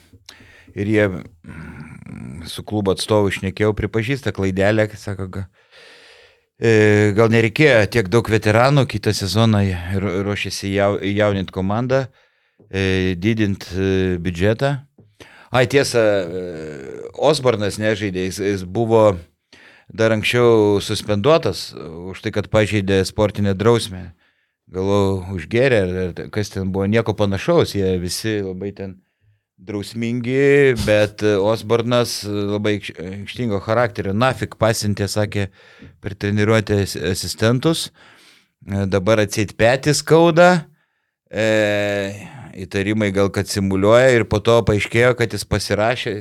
Ir 0.75 0.87
jie 0.87 1.07
mm, 1.07 2.43
su 2.47 2.63
klubo 2.67 2.93
atstovu 2.95 3.31
išnekėjau, 3.31 3.73
pripažįsta 3.75 4.33
klaidelę, 4.35 4.87
sako, 4.99 5.45
e, 6.59 7.11
gal 7.15 7.31
nereikėjo 7.31 7.87
tiek 7.91 8.11
daug 8.11 8.27
veteranų, 8.31 8.85
kitą 8.91 9.13
sezoną 9.15 9.63
ruošiasi 9.99 10.73
jau, 10.75 10.93
jauninti 10.99 11.55
komandą, 11.55 12.05
e, 12.69 13.15
didinti 13.19 13.75
e, 13.75 13.91
biudžetą. 14.19 14.77
Ai 15.51 15.65
tiesa, 15.67 15.99
Osbornas 17.19 17.75
nežaidė, 17.75 18.29
jis, 18.29 18.37
jis 18.39 18.61
buvo 18.63 19.17
dar 19.91 20.13
anksčiau 20.15 20.79
suspenduotas 20.79 21.73
už 21.75 22.21
tai, 22.23 22.31
kad 22.31 22.47
pažeidė 22.47 23.01
sportinę 23.03 23.51
drausmę. 23.59 24.13
Galvoju, 24.71 25.35
užgerė, 25.35 25.79
ar, 26.05 26.19
kas 26.31 26.49
ten 26.53 26.69
buvo, 26.71 26.85
nieko 26.87 27.11
panašaus, 27.17 27.73
jie 27.75 27.97
visi 27.99 28.37
labai 28.39 28.71
ten 28.75 28.93
drausmingi, 29.61 30.73
bet 30.85 31.21
e, 31.27 31.35
Osbornas 31.37 32.21
labai 32.25 32.77
aikš- 32.79 32.95
aikštingo 33.03 33.59
charakterio, 33.61 34.13
nafik 34.15 34.55
pasintė, 34.61 35.09
sakė, 35.11 35.49
per 36.01 36.15
treniruotę 36.15 36.81
as- 36.85 36.97
asistentus, 37.11 37.89
E, 38.61 38.83
dabar 38.85 39.17
atseit 39.23 39.55
petį 39.57 39.93
skauda, 39.97 40.67
e, 41.33 41.45
įtarimai 42.61 43.07
gal 43.09 43.31
kad 43.33 43.49
simuliuoja 43.49 44.11
ir 44.13 44.25
po 44.29 44.37
to 44.37 44.59
paaiškėjo, 44.67 45.15
kad 45.17 45.33
jis 45.33 45.47
pasirašė 45.49 46.13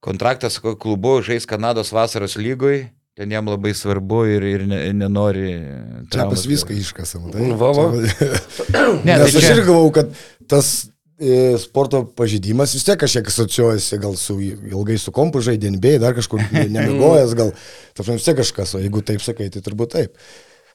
kontraktą 0.00 0.48
su 0.48 0.72
klubu, 0.80 1.18
žais 1.20 1.44
Kanados 1.44 1.92
vasaros 1.92 2.38
lygoj, 2.40 2.86
ten 3.16 3.30
jam 3.32 3.46
labai 3.48 3.72
svarbu 3.74 4.18
ir, 4.28 4.44
ir 4.44 4.66
ne, 4.68 4.80
nenori. 4.92 5.46
Čia 6.10 6.18
traumos. 6.18 6.42
pas 6.42 6.46
viską 6.50 6.74
iškasam. 6.76 7.30
Tai, 7.32 7.46
Va, 7.56 7.70
va. 7.72 7.86
Ne, 9.06 9.16
Nes 9.16 9.32
tai 9.32 9.40
aš 9.40 9.46
čia- 9.46 9.54
irgi 9.56 9.64
galvau, 9.70 9.88
kad 9.96 10.10
tas 10.50 10.68
e, 11.18 11.56
sporto 11.62 12.02
pažydimas 12.18 12.74
vis 12.76 12.84
tiek 12.84 12.98
kažkiek 13.00 13.30
asociuojasi, 13.32 13.98
gal 14.02 14.18
su 14.20 14.36
ilgai 14.44 14.98
su 15.00 15.14
kompu 15.16 15.40
žaidė, 15.44 15.72
NBA, 15.78 15.94
dar 16.04 16.12
kažkur 16.18 16.42
ne- 16.52 16.66
nemigojęs, 16.76 17.32
gal, 17.38 17.54
tarp 17.96 18.12
vis 18.12 18.28
tiek 18.28 18.36
kažkas, 18.42 18.76
o 18.76 18.82
jeigu 18.84 19.00
taip 19.06 19.24
sakai, 19.24 19.48
tai 19.54 19.64
turbūt 19.64 19.94
taip. 19.96 20.20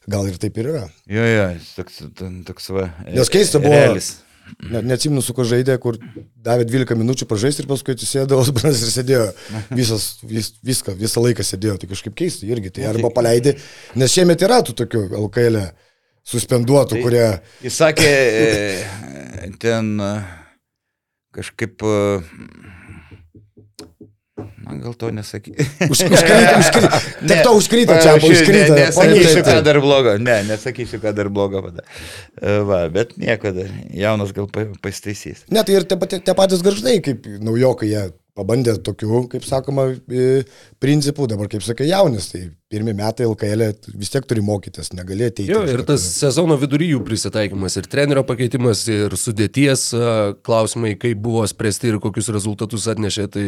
Gal 0.10 0.26
ir 0.26 0.40
taip 0.42 0.56
ir 0.58 0.72
yra. 0.74 0.88
Jo, 1.06 1.22
jo, 1.30 1.46
toks, 1.78 2.00
toks 2.48 2.72
va. 2.74 2.88
Nes 3.06 3.30
keista 3.30 3.62
buvo- 3.62 3.78
realis. 3.78 4.16
Ne, 4.62 4.82
neatsimenu, 4.84 5.22
su 5.24 5.34
ko 5.36 5.46
žaidė, 5.48 5.78
kur 5.82 5.96
davė 6.44 6.66
12 6.68 6.98
minučių 7.00 7.28
pažaisti 7.30 7.64
ir 7.64 7.70
paskui 7.70 7.96
atsisėdo 7.96 8.38
Osbranas 8.42 8.82
ir 8.84 8.92
sėdėjo. 8.94 9.28
Visas, 9.78 10.08
vis, 10.28 10.52
viską, 10.66 10.96
visą 11.00 11.24
laiką 11.24 11.46
sėdėjo. 11.48 11.78
Tai 11.82 11.90
kažkaip 11.94 12.18
keista 12.20 12.50
irgi. 12.50 12.74
Tai 12.76 12.90
arba 12.92 13.14
paleidai. 13.16 13.56
Nes 14.02 14.14
šiemet 14.14 14.44
yra 14.46 14.60
tų 14.68 14.76
tokių 14.84 15.06
LKL 15.24 15.62
suspenduotų, 16.28 16.98
Tai- 16.98 17.04
kurie... 17.06 17.26
Jis 17.66 17.80
sakė, 17.82 18.12
e, 18.12 19.50
ten 19.62 19.96
e, 20.06 20.12
kažkaip, 21.38 21.82
e, 21.82 23.11
gal 24.84 24.94
to 24.98 25.12
nesaky. 25.16 25.54
Už, 25.88 26.04
užkrito, 26.10 26.54
užkrito. 26.62 27.02
Taip 27.32 27.44
to 27.46 27.54
užkrito, 27.58 27.98
čia 28.04 28.16
Aš 28.18 28.28
užkrito. 28.30 28.74
ne- 28.76 28.88
Nesakysiu, 28.92 29.42
ką 29.46 29.52
tai. 29.52 29.62
dar 29.70 29.82
blogo. 29.84 30.16
Ne, 30.22 30.38
nesakysiu, 30.50 31.02
ką 31.04 31.14
dar 31.18 31.30
blogo 31.34 31.62
pada. 31.68 31.86
Va, 32.68 32.82
bet 32.94 33.14
nieko 33.22 33.54
dar. 33.56 33.70
Jaunas 33.94 34.34
gal 34.36 34.50
pa- 34.52 34.68
pasitaisys. 34.84 35.46
Net 35.54 35.70
ir 35.70 35.86
tie, 35.86 35.98
pati- 36.02 36.22
tie 36.26 36.36
patys 36.38 36.66
garždai, 36.66 36.98
kaip 37.06 37.30
naujokai, 37.42 37.92
jie 37.94 38.10
pabandė 38.32 38.78
tokių, 38.80 39.26
kaip 39.34 39.44
sakoma, 39.44 39.90
i, 40.08 40.28
principų, 40.82 41.26
dabar, 41.28 41.50
kaip 41.52 41.66
sakai, 41.66 41.90
jaunis, 41.90 42.30
tai 42.32 42.46
pirmie 42.72 42.94
metai 42.96 43.26
LKL 43.28 43.66
vis 44.00 44.10
tiek 44.14 44.24
turi 44.26 44.40
mokytis, 44.48 44.94
negali 44.96 45.28
ateiti. 45.28 45.50
Jo, 45.52 45.66
ir 45.68 45.84
tas 45.86 46.06
sezono 46.16 46.56
vidury 46.62 46.88
jų 46.94 47.02
prisitaikymas, 47.06 47.76
ir 47.82 47.90
trenerio 47.92 48.24
pakeitimas, 48.24 48.86
ir 48.88 49.18
sudėties 49.20 49.84
a, 50.00 50.14
klausimai, 50.48 50.94
kaip 51.02 51.20
buvo 51.22 51.44
spręsti 51.52 51.92
ir 51.92 52.00
kokius 52.00 52.32
rezultatus 52.32 52.88
atnešė. 52.96 53.28
Tai, 53.36 53.46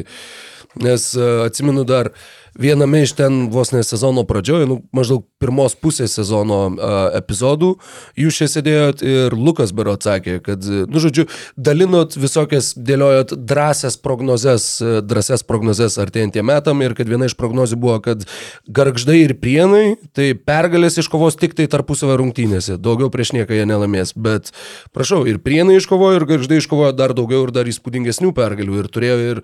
nes 0.81 1.15
a, 1.17 1.45
atsimenu 1.45 1.83
dar 1.83 2.11
viename 2.59 3.03
iš 3.03 3.15
ten 3.17 3.47
vos 3.53 3.71
ne 3.73 3.83
sezono 3.83 4.23
pradžioje, 4.27 4.67
nu, 4.69 4.79
maždaug 4.95 5.25
pirmos 5.41 5.75
pusės 5.79 6.13
sezono 6.17 6.59
a, 6.73 6.91
epizodų, 7.19 7.73
jūs 8.19 8.39
čia 8.39 8.47
sėdėjot 8.51 9.03
ir 9.05 9.35
Lukas 9.37 9.73
Bero 9.75 9.95
atsakė, 9.97 10.37
kad, 10.45 10.63
nu, 10.63 11.01
žodžiu, 11.03 11.25
dalinot 11.57 12.17
visokias, 12.19 12.73
dėliojot 12.77 13.35
drąsias 13.49 13.97
prognozes, 14.01 14.67
drąsias 15.05 15.45
prognozes 15.47 15.97
artėjantiem 16.01 16.47
metam 16.49 16.83
ir 16.85 16.95
kad 16.97 17.09
viena 17.09 17.29
iš 17.29 17.37
prognozių 17.39 17.79
buvo, 17.79 17.97
kad 18.05 18.25
garždai 18.67 19.19
ir 19.23 19.35
prienai, 19.41 19.95
tai 20.15 20.31
pergalės 20.37 20.99
iškovos 21.01 21.39
tik 21.41 21.57
tai 21.57 21.67
tarpusavio 21.71 22.17
rungtynėse, 22.21 22.77
daugiau 22.81 23.11
prieš 23.13 23.33
nieką 23.37 23.57
jie 23.57 23.67
nelaimės, 23.69 24.13
bet 24.15 24.53
prašau, 24.95 25.23
ir 25.29 25.41
prienai 25.43 25.79
iškovojo, 25.81 26.21
ir 26.21 26.27
garždai 26.29 26.61
iškovojo 26.61 26.93
dar 26.97 27.15
daugiau 27.17 27.47
ir 27.47 27.53
dar 27.55 27.69
įspūdingesnių 27.69 28.33
pergalių 28.37 28.79
ir 28.81 28.89
turėjo 28.93 29.17
ir 29.31 29.43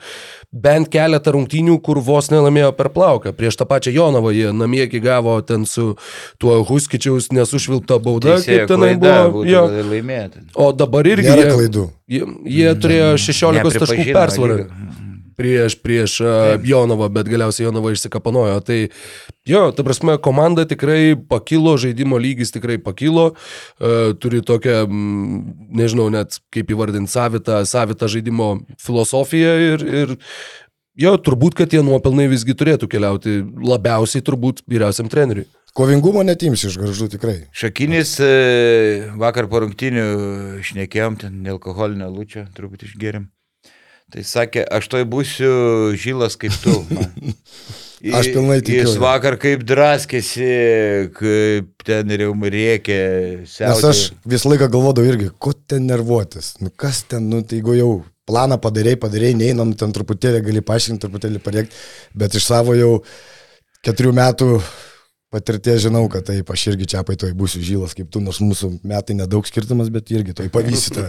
bent 0.51 0.89
keletą 0.93 1.33
rungtynių, 1.35 1.79
kur 1.85 2.01
vos 2.03 2.31
nelaimėjo 2.33 2.71
per 2.77 2.91
plauką. 2.99 3.33
Prieš 3.39 3.59
tą 3.61 3.67
pačią 3.69 3.95
Jonavą 3.95 4.35
jie 4.35 4.53
namie 4.53 4.85
gavo 4.99 5.39
ten 5.41 5.65
su 5.65 5.95
tuo 6.37 6.59
Huskičiaus 6.67 7.31
nesušvilpta 7.31 7.99
bauda, 8.03 8.35
Teisėjo 8.37 8.65
kaip 8.65 8.73
tenai 8.73 8.93
klaida 8.97 9.17
buvo. 9.31 9.45
gal 9.47 9.91
laimėti. 9.93 10.45
O 10.55 10.71
dabar 10.75 11.07
irgi 11.07 11.31
Nėra 11.31 11.45
jie, 11.45 11.53
klaidų. 11.55 11.85
jie, 12.07 12.23
jie 12.59 12.73
turėjo 12.75 13.11
16 13.17 13.63
taškų 13.63 13.79
Nepripažino 13.79 14.19
persvarą 14.19 14.59
prieš, 15.39 15.77
prieš 15.79 16.19
uh, 16.19 16.59
Jonavą, 16.63 17.07
bet 17.15 17.29
galiausiai 17.31 17.67
Jonava 17.69 17.93
išsikapanojo. 17.95 18.59
Tai 18.67 18.79
jo, 19.47 19.61
ta 19.75 19.85
prasme, 19.87 20.17
komanda 20.23 20.65
tikrai 20.67 21.15
pakilo, 21.29 21.77
žaidimo 21.79 22.19
lygis 22.19 22.51
tikrai 22.55 22.75
pakilo, 22.83 23.31
uh, 23.31 24.11
turi 24.19 24.43
tokią, 24.45 24.83
mm, 24.83 25.39
nežinau 25.79 26.09
net 26.13 26.41
kaip 26.53 26.75
įvardinti, 26.75 27.11
savitą, 27.13 27.63
savitą 27.69 28.11
žaidimo 28.11 28.51
filosofiją 28.83 29.55
ir, 29.69 29.87
ir 30.03 30.15
jo, 30.99 31.15
turbūt, 31.23 31.55
kad 31.59 31.71
tie 31.71 31.81
nuopelnai 31.85 32.27
visgi 32.31 32.55
turėtų 32.57 32.89
keliauti 32.91 33.39
labiausiai 33.63 34.25
turbūt 34.25 34.63
vyriausiam 34.69 35.09
treneriui. 35.11 35.47
Kovingumo 35.77 36.23
netimsi 36.25 36.67
iš 36.67 36.79
garžų 36.81 37.09
tikrai. 37.13 37.35
Šakinis 37.55 38.15
e, 38.25 38.31
vakar 39.21 39.47
po 39.51 39.61
rungtinių 39.63 40.07
šnekėjom, 40.65 41.19
ten 41.21 41.43
nealkoholinio 41.45 42.09
lūčio 42.11 42.47
truputį 42.57 42.89
išgerim. 42.89 43.29
Tai 44.09 44.25
sakė, 44.25 44.63
aš 44.65 44.89
toj 44.89 45.05
būsiu 45.09 45.51
žylas 45.93 46.39
kaip 46.41 46.55
tu. 46.63 46.73
Aš 47.99 48.29
pilnai 48.31 48.61
tikiu, 48.63 48.85
Jis 48.85 48.99
vakar 49.01 49.35
kaip 49.41 49.65
draskėsi, 49.67 50.45
kaip 51.17 51.83
ten 51.83 52.13
ir 52.15 52.23
jau 52.23 52.31
rėkė. 52.55 52.99
Nes 53.43 53.83
aš 53.89 54.03
visą 54.29 54.53
laiką 54.53 54.69
galvodavau 54.71 55.11
irgi, 55.11 55.27
ko 55.35 55.51
ten 55.67 55.89
nervuotis, 55.89 56.53
nu 56.63 56.71
kas 56.71 57.03
ten, 57.11 57.27
nu 57.31 57.41
tai 57.43 57.59
jeigu 57.59 57.75
jau 57.75 57.89
planą 58.29 58.59
padarėjai, 58.61 59.01
padarėjai, 59.03 59.39
neinam, 59.41 59.73
ten 59.75 59.91
truputėlį 59.95 60.43
gali 60.45 60.63
paaiškinti, 60.63 61.01
truputėlį 61.03 61.43
padėkti, 61.43 61.83
bet 62.23 62.37
iš 62.39 62.47
savo 62.47 62.77
jau 62.77 62.93
keturių 63.83 64.15
metų 64.15 64.49
patirties 65.29 65.83
žinau, 65.83 66.03
kad 66.09 66.25
taip, 66.25 66.49
aš 66.49 66.63
irgi 66.71 66.87
čia 66.93 67.03
paitoj 67.05 67.35
būsiu 67.37 67.61
žylas 67.61 67.93
kaip 67.97 68.09
tu, 68.13 68.21
nors 68.23 68.39
mūsų 68.41 68.71
metai 68.87 69.15
nedaug 69.17 69.45
skirtumas, 69.45 69.91
bet 69.93 70.09
irgi 70.13 70.33
toj 70.37 70.49
pavysite. 70.53 71.05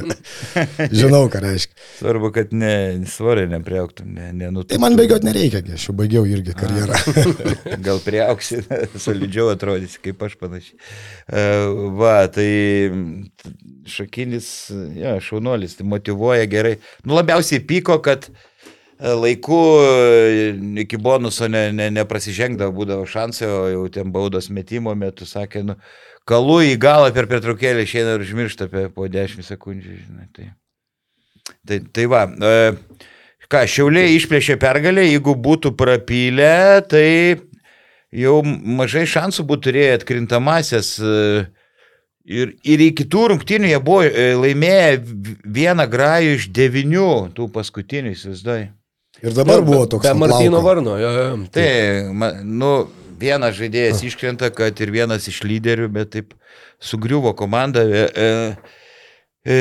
žinau, 1.00 1.22
ką 1.32 1.40
reiškia. 1.44 1.78
Svarbu, 1.98 2.32
kad 2.36 2.52
ne, 2.56 2.72
svorio 3.08 3.46
nepriauktum, 3.50 4.10
ne, 4.18 4.28
nenutuktum. 4.34 4.74
Tai 4.74 4.82
man 4.84 4.98
bėgioti 5.00 5.28
nereikia, 5.28 5.62
aš 5.76 5.88
jau 5.88 5.96
baigiau 5.96 6.26
irgi 6.28 6.56
karjerą. 6.58 7.00
Gal 7.86 8.02
priauksi, 8.04 8.60
solidžiau 9.06 9.48
atrodysi, 9.54 10.02
kaip 10.04 10.28
aš 10.28 10.36
panašiai. 10.40 10.76
E, 11.26 11.48
Va, 12.00 12.18
tai 12.32 12.50
šakinis, 13.88 14.52
ja, 15.00 15.16
šaunuolis, 15.24 15.78
tai 15.78 15.88
motivuoja 15.88 16.44
gerai. 16.50 16.76
Nu, 17.06 17.16
labiausiai 17.16 17.64
pyko, 17.64 17.96
kad 18.04 18.28
e, 18.28 18.49
laiku 19.00 19.80
e, 19.82 20.54
iki 20.82 20.98
bonuso 21.00 21.48
ne, 21.48 21.70
ne, 21.72 21.88
neprasižengdavo, 21.94 22.74
būdavo 22.76 23.06
šansai, 23.08 23.48
o 23.48 23.60
jau 23.72 23.84
ten 23.92 24.12
baudos 24.12 24.50
metimo 24.52 24.94
metu 24.94 25.26
sakė, 25.28 25.62
nu, 25.64 25.76
kalu 26.28 26.60
į 26.68 26.74
galą 26.80 27.12
per 27.16 27.28
pertraukėlį 27.30 27.86
išeina 27.86 28.16
ir 28.16 28.26
užmiršta 28.26 28.68
apie 28.68 28.88
po 28.92 29.08
10 29.08 29.46
sekundžių, 29.46 29.94
žinai. 30.02 30.26
Tai, 30.36 30.50
tai, 31.66 31.80
tai 31.88 32.10
va. 32.10 32.26
E, 32.28 32.74
Ką, 33.50 33.64
Šiauliai 33.66 34.12
išplėšė 34.14 34.60
pergalę, 34.62 35.02
jeigu 35.08 35.32
būtų 35.34 35.72
prapylę, 35.74 36.84
tai 36.86 37.40
jau 38.14 38.36
mažai 38.46 39.02
šansų 39.10 39.42
būtų 39.48 39.64
turėję 39.70 39.96
atkrintamasias. 39.98 40.98
e, 41.00 41.48
Ir, 42.30 42.50
ir 42.62 42.82
iki 42.84 43.06
tų 43.10 43.22
rungtynių 43.32 43.70
jie 43.72 43.78
buvo 43.82 44.04
laimėję 44.38 44.90
vieną 45.50 45.86
grajų 45.90 46.36
iš 46.36 46.44
devinių 46.54 47.32
tų 47.34 47.48
paskutinių, 47.50 48.12
įsivaizduoju. 48.14 48.68
Ir 49.18 49.34
dabar 49.36 49.64
buvo 49.66 49.84
toks. 49.90 50.06
Be 50.06 50.14
Martino. 50.16 50.62
Varno, 50.64 50.94
jo, 51.00 51.10
jo. 51.16 51.24
Tai, 51.52 51.66
nu, 52.46 52.70
vienas 53.20 53.56
žaidėjas 53.58 54.04
iškrenta, 54.06 54.52
kad 54.54 54.78
ir 54.80 54.92
vienas 54.94 55.26
iš 55.28 55.42
lyderių, 55.44 55.90
bet 55.92 56.14
taip 56.14 56.36
sugriuvo 56.80 57.34
komanda. 57.36 57.82
E, 57.84 58.06
e, 58.14 58.30
e, 59.44 59.58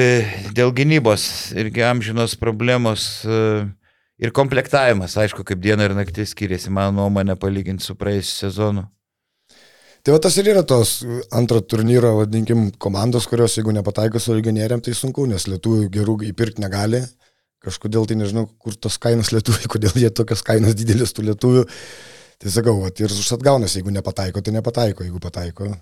dėl 0.55 0.71
gynybos 0.77 1.25
irgi 1.59 1.83
amžinos 1.89 2.37
problemos. 2.39 3.09
E, 3.25 3.41
ir 4.19 4.35
komplektavimas, 4.35 5.17
aišku, 5.19 5.45
kaip 5.47 5.59
diena 5.63 5.87
ir 5.87 5.95
naktis 5.97 6.33
skiriasi, 6.35 6.71
mano 6.75 6.97
nuomonė, 7.01 7.37
palyginti 7.39 7.85
su 7.85 7.95
praėjusiu 7.99 8.45
sezonu. 8.45 8.85
Tai 10.03 10.15
va 10.15 10.19
tas 10.23 10.35
ir 10.39 10.47
yra 10.47 10.63
tos 10.63 11.01
antro 11.35 11.59
turnyro, 11.59 12.13
vadinkim, 12.21 12.69
komandos, 12.79 13.27
kurios 13.27 13.57
jeigu 13.57 13.73
nepataiko 13.75 14.19
su 14.23 14.35
legionieriam, 14.35 14.79
tai 14.83 14.95
sunku, 14.95 15.25
nes 15.27 15.47
lietuvių 15.51 15.89
gerų 15.91 16.15
įpirkti 16.29 16.63
negali. 16.63 17.01
Kažkodėl 17.65 18.05
tai 18.07 18.15
nežinau, 18.15 18.45
kur 18.61 18.75
tos 18.79 18.95
kainos 19.01 19.33
lietuviai, 19.35 19.67
kodėl 19.73 19.95
jie 19.99 20.09
tokios 20.15 20.43
kainos 20.47 20.77
didelis 20.79 21.11
tų 21.15 21.25
lietuvių. 21.31 21.65
Tai 22.39 22.51
sakau, 22.55 22.77
va, 22.79 22.87
ir 22.95 23.11
užsatgaunas, 23.11 23.73
jeigu 23.75 23.91
nepataiko, 23.91 24.39
tai 24.39 24.53
nepataiko, 24.55 25.03
jeigu 25.03 25.19
pataiko, 25.19 25.73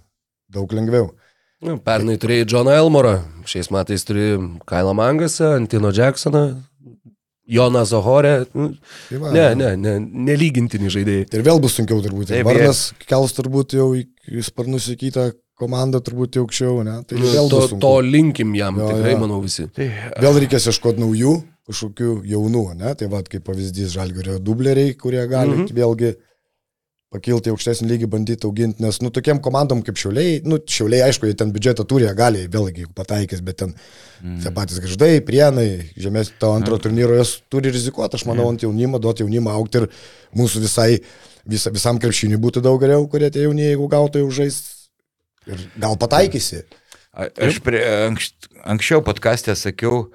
daug 0.49 0.71
lengviau. 0.73 1.11
Nu, 1.61 1.75
Pernai 1.81 2.15
turėjai 2.21 2.47
Džoną 2.49 2.73
Elmorą, 2.77 3.11
šiais 3.49 3.69
metais 3.73 4.03
turi 4.05 4.25
Kailą 4.69 4.93
Mangasą, 4.97 5.51
Antino 5.57 5.89
Jacksoną, 5.93 6.41
Joną 7.47 7.85
Zohorę. 7.85 8.45
Nu, 8.53 8.71
Tai 9.09 9.17
va, 9.21 9.31
Ne, 9.33 9.45
ne, 9.55 9.69
ne, 9.77 9.93
nelygintini 10.27 10.89
žaidėjai. 10.93 11.27
Ir 11.33 11.45
vėl 11.45 11.61
bus 11.63 11.77
sunkiau 11.77 12.01
turbūt. 12.03 12.29
Taip, 12.33 12.45
Varnas 12.45 12.81
kels 13.09 13.33
turbūt 13.37 13.77
jau 13.77 13.87
į 13.97 14.43
sparnus 14.45 14.89
į 14.93 14.97
kitą 15.05 15.27
komandą, 15.57 16.01
turbūt 16.05 16.37
aukščiau, 16.41 16.81
ne? 16.85 16.97
Tai 17.07 17.17
Nu, 17.21 17.29
vėl 17.33 17.49
to, 17.53 17.61
to 17.81 17.93
linkim 18.05 18.51
jam, 18.57 18.77
Jo, 18.81 18.89
tikrai, 18.93 19.13
jo. 19.15 19.21
manau, 19.23 19.39
visi. 19.45 19.65
Tai, 19.73 19.87
Vėl 20.21 20.41
reikės 20.43 20.67
ieškoti 20.73 21.01
naujų, 21.01 21.37
kažkokių 21.67 22.21
jaunų, 22.27 22.63
ne? 22.79 22.93
Tai 22.97 23.09
vad 23.11 23.27
kaip 23.31 23.43
pavyzdys 23.47 23.91
žalgerio 23.95 24.39
dubleriai, 24.39 24.95
kurie 24.95 25.23
gali 25.27 25.53
mm. 25.53 25.65
-hmm. 25.65 25.75
vėlgi 25.75 26.15
pakilti 27.13 27.51
aukštesnį 27.53 27.87
lygį, 27.87 28.07
bandyti 28.11 28.47
auginti, 28.47 28.83
nes, 28.83 28.99
nu, 28.99 29.09
tokiem 29.15 29.39
komandom 29.43 29.79
kaip 29.85 29.99
šiauliai, 29.99 30.41
nu, 30.43 30.59
šiauliai, 30.59 31.05
aišku, 31.07 31.29
jie 31.29 31.37
ten 31.39 31.53
biudžetą 31.55 31.85
turi, 31.87 32.03
jie 32.03 32.13
gali, 32.17 32.41
vėlgi, 32.51 32.89
pataikys, 32.97 33.43
bet 33.47 33.61
ten 33.61 33.71
mm. 33.71 34.41
tie 34.43 34.51
patys 34.55 34.81
gaždai, 34.83 35.21
prienai, 35.23 35.69
žemės 35.95 36.33
to 36.41 36.51
antro 36.51 36.75
mm. 36.75 36.83
turnyro, 36.83 37.15
jos 37.15 37.37
turi 37.51 37.71
rizikuoti, 37.71 38.19
aš 38.19 38.27
manau, 38.27 38.49
ant 38.51 38.65
jaunimo, 38.65 38.99
duoti 38.99 39.23
jaunimą 39.23 39.55
aukti 39.55 39.85
ir 39.85 39.87
mūsų 40.35 40.65
visai, 40.65 40.89
visa, 41.47 41.71
visam 41.71 42.01
krepšiniui 42.03 42.41
būtų 42.43 42.65
daug 42.67 42.81
geriau, 42.83 43.07
kurie 43.07 43.31
tie 43.31 43.47
jaunieji, 43.47 43.77
jeigu 43.77 43.87
gautų 43.95 44.25
jau 44.25 44.33
žais. 44.41 44.59
Ir 45.47 45.63
gal 45.79 45.95
pataikysi. 45.95 46.65
A- 47.15 47.31
Aš 47.47 47.61
prie, 47.63 47.79
anks, 48.09 48.33
anksčiau 48.67 48.99
podcast'e 49.05 49.55
sakiau, 49.55 50.09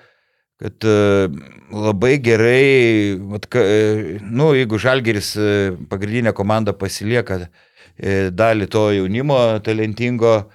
kad 0.61 0.85
e, 0.85 1.29
labai 1.73 2.17
gerai, 2.23 3.19
vat, 3.33 3.49
ka, 3.51 3.62
e, 3.62 4.19
nu, 4.23 4.53
jeigu 4.57 4.79
Žalgeris 4.79 5.35
e, 5.37 5.53
pagrindinė 5.91 6.35
komanda 6.37 6.75
pasilieka 6.77 7.47
dalį 8.33 8.67
to 8.73 8.87
jaunimo 8.97 9.37
talentingo, 9.62 10.47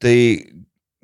tai 0.00 0.16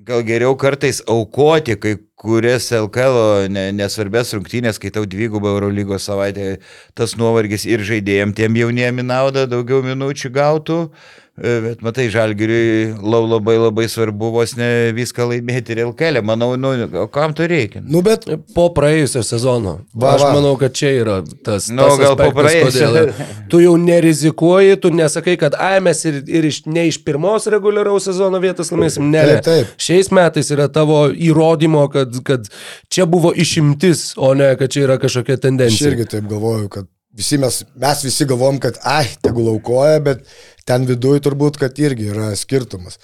gal 0.07 0.22
geriau 0.25 0.55
kartais 0.57 1.03
aukoti 1.11 1.77
kai 1.77 1.96
kurias 2.16 2.70
LKL 2.72 3.51
ne, 3.53 3.66
nesvarbės 3.77 4.33
rungtynės, 4.35 4.81
kai 4.81 4.90
tau 4.94 5.05
dvigubą 5.05 5.53
Eurolygos 5.53 6.09
savaitę, 6.09 6.57
tas 6.96 7.14
nuovargis 7.20 7.66
ir 7.68 7.85
žaidėjim 7.87 8.33
tiem 8.37 8.57
jauniem 8.57 9.03
į 9.03 9.07
naudą 9.11 9.44
daugiau 9.51 9.83
minučių 9.85 10.33
gautų. 10.33 10.81
E, 10.87 11.25
Bet 11.37 11.83
matai, 11.85 12.07
Žalgiriui 12.09 12.94
labai 13.05 13.59
labai 13.61 13.85
svarbu 13.92 14.31
vos 14.33 14.55
ne 14.57 14.68
viską 14.96 15.27
laimėti 15.29 15.75
ir 15.75 15.83
LKL. 15.85 16.22
Manau, 16.25 16.55
nu, 16.57 16.70
kam 17.12 17.35
to 17.37 17.44
reikia? 17.51 17.83
Nu, 17.85 18.01
bet 18.05 18.25
Po 18.57 18.70
praėjusio 18.72 19.20
sezono. 19.27 19.75
Va, 19.92 20.14
Aš 20.14 20.25
va. 20.25 20.31
manau, 20.38 20.55
kad 20.57 20.72
čia 20.77 20.94
yra 20.96 21.18
tas. 21.44 21.68
Nu, 21.68 21.85
tas 21.90 22.01
gal 22.01 22.16
po 22.16 22.31
praėjusio. 22.38 22.88
kodėl 22.88 23.12
Tu 23.53 23.61
jau 23.66 23.77
nerizikuoji, 23.81 24.81
tu 24.81 24.94
nesakai, 24.96 25.37
kad 25.40 25.59
ai 25.61 25.77
mes 25.85 26.01
ir, 26.09 26.22
ir 26.25 26.49
iš, 26.49 26.62
ne 26.72 26.87
iš 26.88 27.03
pirmos 27.05 27.51
reguliaraus 27.53 28.09
sezono 28.09 28.40
vietos 28.40 28.72
laimėsim. 28.72 29.12
Ne. 29.12 29.27
Taip, 29.37 29.44
taip. 29.44 29.77
Šiais 29.77 30.09
metais 30.16 30.51
yra 30.57 30.70
tavo 30.72 31.05
įrodymo, 31.12 31.85
kad, 31.92 32.16
kad 32.27 32.49
čia 32.88 33.05
buvo 33.05 33.35
išimtis, 33.37 34.14
o 34.16 34.33
ne 34.38 34.55
kad 34.57 34.72
čia 34.72 34.87
yra 34.88 34.96
kažkokia 35.05 35.37
aš 35.37 35.44
tendencija. 35.51 35.92
irgi 35.92 36.09
taip 36.16 36.33
galvoju, 36.33 36.72
kad 36.72 36.88
visi 37.16 37.38
mes, 37.40 37.62
mes 37.81 38.05
visi 38.05 38.27
galvom, 38.29 38.59
kad, 38.61 38.77
ai, 38.85 39.07
tegul 39.25 39.49
aukoja, 39.55 40.01
bet 40.05 40.25
ten 40.68 40.87
viduje 40.88 41.22
turbūt, 41.26 41.61
kad 41.61 41.79
irgi 41.79 42.11
yra 42.12 42.33
skirtumas. 42.38 42.98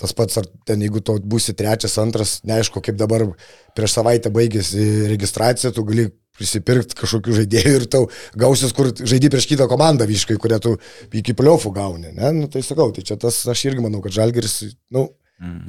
Tas 0.00 0.14
pats, 0.16 0.38
ar 0.40 0.48
ten 0.66 0.80
jeigu 0.82 1.02
to 1.04 1.18
būsi 1.20 1.54
trečias, 1.54 1.94
antras, 2.00 2.40
neaišku, 2.48 2.80
kaip 2.82 2.96
dabar 2.98 3.28
prieš 3.76 3.98
savaitę 3.98 4.32
baigėsi 4.34 5.06
registracija, 5.12 5.70
tu 5.76 5.84
gali 5.86 6.08
prisipirkti 6.38 6.96
kažkokių 6.96 7.36
žaidėjų 7.42 7.74
ir 7.76 7.86
tau 7.92 8.08
gausis, 8.40 8.72
kur 8.74 8.88
žaidži 8.96 9.30
prieš 9.30 9.46
kitą 9.50 9.68
komandą 9.70 10.08
viškai, 10.08 10.38
kurią 10.40 10.58
tu 10.64 10.74
iki 11.12 11.36
pliofų 11.38 11.74
gauni. 11.76 12.14
Ne? 12.16 12.32
Nu, 12.40 12.48
tai 12.50 12.64
sakau, 12.66 12.88
tai 12.96 13.04
čia 13.06 13.18
tas, 13.20 13.42
aš 13.52 13.66
irgi 13.68 13.84
manau, 13.84 14.00
kad 14.02 14.16
Žalgeris, 14.16 14.58
nu, 14.96 15.10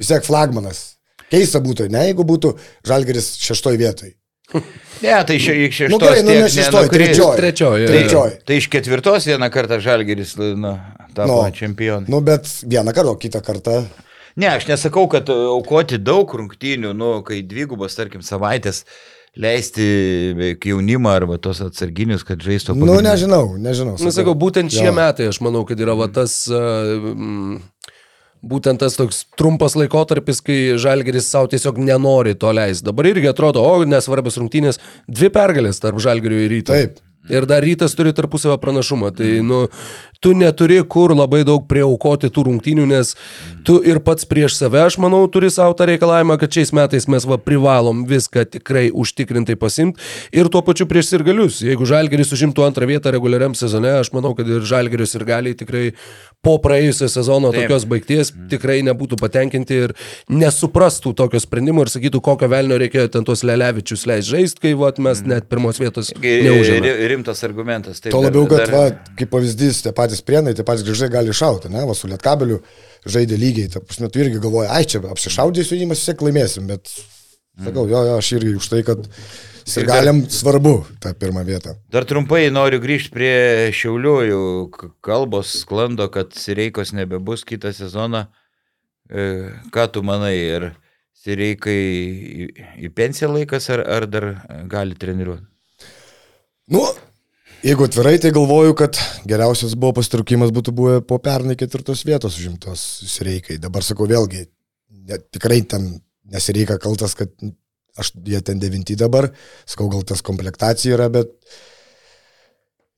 vis 0.00 0.10
tiek 0.10 0.24
flagmanas. 0.26 0.82
Keista 1.30 1.60
būtų, 1.62 1.90
ne, 1.92 2.08
jeigu 2.08 2.24
būtų 2.26 2.56
Žalgeris 2.88 3.34
šeštoj 3.44 3.80
vietoj. 3.80 4.14
Ne, 5.02 5.14
tai 5.26 5.36
iš 5.36 5.46
šeštos 5.74 5.90
Nu, 5.90 5.98
gerai, 5.98 6.20
nu, 6.22 6.34
ne 6.34 6.88
trečioj. 6.92 7.36
Trečioji. 7.38 7.86
Tai, 7.86 7.94
Trečioj. 7.94 8.34
tai 8.46 8.58
iš 8.60 8.68
ketvirtos 8.72 9.26
vieną 9.26 9.48
kartą 9.52 9.80
Žalgeris 9.82 10.36
nu, 10.38 10.74
tapo 11.16 11.30
Nu. 11.32 11.40
no. 11.42 11.50
čempionu. 11.54 12.06
Nu, 12.10 12.20
bet 12.24 12.48
vieną 12.66 12.92
kartą, 12.96 13.14
o 13.14 13.20
kitą 13.20 13.40
kartą. 13.44 13.80
Ne, 14.36 14.48
aš 14.50 14.66
nesakau, 14.66 15.06
kad 15.10 15.28
aukoti 15.30 15.98
daug 16.02 16.30
rungtynių, 16.34 16.90
nu, 16.98 17.10
kai 17.26 17.42
dvigubas, 17.46 17.94
tarkim, 17.94 18.22
savaitės 18.26 18.82
leisti 19.38 19.84
jaunimą 20.62 21.10
arba 21.10 21.38
tos 21.42 21.60
atsarginius, 21.62 22.22
kad 22.26 22.42
žaistų 22.42 22.74
Nu, 22.78 22.98
nežinau, 23.02 23.54
nežinau. 23.58 23.96
Na, 23.98 24.10
sakau, 24.14 24.34
būtent 24.38 24.70
šie 24.74 24.88
Jo. 24.90 24.94
metai, 24.94 25.28
aš 25.30 25.40
manau, 25.42 25.64
kad 25.66 25.78
yra 25.82 25.94
va 25.98 26.06
tas, 26.10 26.36
uh, 26.50 27.58
būtent 28.44 28.82
tas 28.82 28.94
toks 28.98 29.24
trumpas 29.38 29.74
laikotarpis, 29.78 30.42
kai 30.44 30.58
Žalgeris 30.78 31.30
savo 31.30 31.48
tiesiog 31.50 31.78
nenori 31.82 32.34
to 32.38 32.52
leisti. 32.54 32.84
Dabar 32.86 33.08
irgi 33.10 33.30
atrodo, 33.30 33.62
o 33.64 33.84
nesvarbios 33.88 34.38
rungtynės, 34.40 34.78
dvi 35.08 35.30
pergalės 35.34 35.80
tarp 35.82 35.98
Žalgerio 36.02 36.42
ir 36.44 36.50
ryto. 36.58 36.74
Taip. 36.76 36.98
Ir 37.32 37.46
dar 37.48 37.64
rytas 37.64 37.94
turi 37.96 38.12
tarpusavio 38.12 38.58
pranašumą. 38.60 39.08
Tai, 39.16 39.28
nu, 39.40 39.62
tu 40.20 40.34
neturi 40.36 40.82
kur 40.88 41.14
labai 41.16 41.42
daug 41.44 41.64
prieaukoti 41.68 42.28
tų 42.32 42.46
rungtynių, 42.48 42.84
nes 42.90 43.14
tu 43.64 43.78
ir 43.84 44.02
pats 44.04 44.28
prieš 44.28 44.58
save, 44.58 44.82
aš 44.84 44.98
manau, 45.00 45.22
turi 45.32 45.48
savo 45.52 45.72
tą 45.76 45.88
reikalavimą, 45.88 46.36
kad 46.40 46.52
šiais 46.52 46.72
metais 46.76 47.08
mes 47.08 47.24
va 47.28 47.38
privalom 47.40 48.04
viską 48.08 48.44
tikrai 48.56 48.86
užtikrintai 48.92 49.56
pasimti 49.60 50.00
ir 50.36 50.52
tuo 50.52 50.64
pačiu 50.64 50.88
prieš 50.90 51.14
sirgalius. 51.14 51.62
Jeigu 51.64 51.88
Žalgeris 51.88 52.32
užimtų 52.36 52.64
antrą 52.68 52.88
vietą 52.88 53.12
reguliariam 53.14 53.56
sezone, 53.56 53.96
aš 54.00 54.12
manau, 54.16 54.34
kad 54.36 54.48
ir 54.48 54.64
Žalgeris 54.64 55.16
ir 55.16 55.24
gali 55.28 55.56
tikrai 55.56 55.90
po 56.44 56.56
praėjusio 56.62 57.08
sezono 57.10 57.50
Taip. 57.54 57.64
tokios 57.64 57.86
baigties 57.90 58.32
tikrai 58.52 58.80
nebūtų 58.86 59.18
patenkinti 59.20 59.78
ir 59.86 59.94
nesuprastų 60.32 61.14
tokio 61.18 61.40
sprendimo 61.42 61.84
ir 61.84 61.90
sakytų, 61.92 62.20
kokio 62.24 62.48
velnio 62.52 62.78
reikėjo 62.80 63.08
ten 63.16 63.26
tuos 63.26 63.44
Lelevičius 63.46 64.04
leisti 64.10 64.34
žaisti, 64.34 64.62
kai 64.66 64.74
vat, 64.78 65.00
mes 65.02 65.22
net 65.26 65.48
pirmos 65.52 65.80
vietos 65.82 66.12
neužėmėme. 66.20 67.08
Rimtas 67.14 67.44
argumentas. 67.46 68.02
Taip, 68.04 68.12
Tuo 68.14 68.22
labiau, 68.24 68.46
kad, 68.50 68.64
dar- 68.66 68.74
va, 68.74 69.14
kaip 69.18 69.32
pavyzdys, 69.32 69.82
tie 69.86 69.94
patys 69.96 70.22
prienai, 70.26 70.54
tie 70.56 70.66
patys 70.66 70.84
grįžai 70.86 71.10
gali 71.12 71.34
šauti, 71.36 71.72
ne, 71.72 71.84
va, 71.88 71.96
su 71.96 72.10
lietkabeliu 72.10 72.60
žaidė 73.04 73.38
lygiai, 73.40 73.72
ta 73.72 73.82
prasme, 73.84 74.08
tu 74.12 74.22
irgi 74.22 74.40
galvoji, 74.40 74.70
ai, 74.72 74.84
čia 74.88 75.02
apsišaudysiu 75.12 75.80
jį, 75.80 75.88
mes 75.90 76.00
vis 76.00 76.08
tiek 76.08 76.22
laimėsim, 76.24 76.68
bet, 76.70 76.92
sakau, 77.64 77.88
jo, 77.90 78.04
jo, 78.10 78.14
aš 78.20 78.30
irgi 78.38 78.54
už 78.60 78.70
tai, 78.72 78.80
kad 78.86 79.08
sirgaliam 79.68 80.22
svarbu 80.30 80.74
tą 81.00 81.14
pirmą 81.18 81.44
vietą. 81.46 81.74
Dar 81.92 82.06
trumpai 82.08 82.46
noriu 82.52 82.80
grįžti 82.82 83.12
prie 83.14 83.34
Šiaulių, 83.74 84.14
jau 84.28 84.42
kalbos 85.04 85.52
sklando, 85.62 86.08
kad 86.12 86.34
Sireikos 86.36 86.94
nebebus 86.96 87.44
kitą 87.48 87.72
sezoną. 87.76 88.26
E, 89.10 89.50
Ką 89.74 89.88
tu 89.92 90.04
manai, 90.06 90.36
ar 90.56 90.68
Sireikai 91.24 91.80
į, 92.84 92.92
pensiją 92.96 93.32
laikas, 93.32 93.70
ar, 93.72 93.84
ar 93.88 94.08
dar 94.10 94.28
gali 94.68 94.96
treniruoti? 95.00 95.46
Nu, 96.72 96.82
jeigu 97.64 97.86
atvirai, 97.88 98.18
tai 98.20 98.32
galvoju, 98.36 98.76
kad 98.76 98.98
geriausias 99.28 99.76
buvo 99.76 99.96
pastrukimas 100.00 100.52
būtų 100.52 100.74
buvę 100.76 100.98
po 101.08 101.18
pernai 101.24 101.56
ketvirtos 101.60 102.04
vietos 102.08 102.36
užimtos 102.40 102.84
reikai. 103.24 103.56
Dabar 103.60 103.84
sakau 103.84 104.08
vėlgi, 104.08 104.46
ne, 105.08 105.20
tikrai 105.32 105.62
ten 105.68 105.94
nesireika 106.32 106.76
kaltas, 106.80 107.16
kad 107.16 107.32
aš, 108.00 108.12
jie 108.26 108.40
ten 108.44 108.60
devinti 108.62 108.96
dabar, 108.98 109.30
sakau, 109.66 109.88
gal 109.92 110.02
tas 110.06 110.22
komplektacija 110.24 110.96
yra, 110.96 111.08
bet 111.12 111.30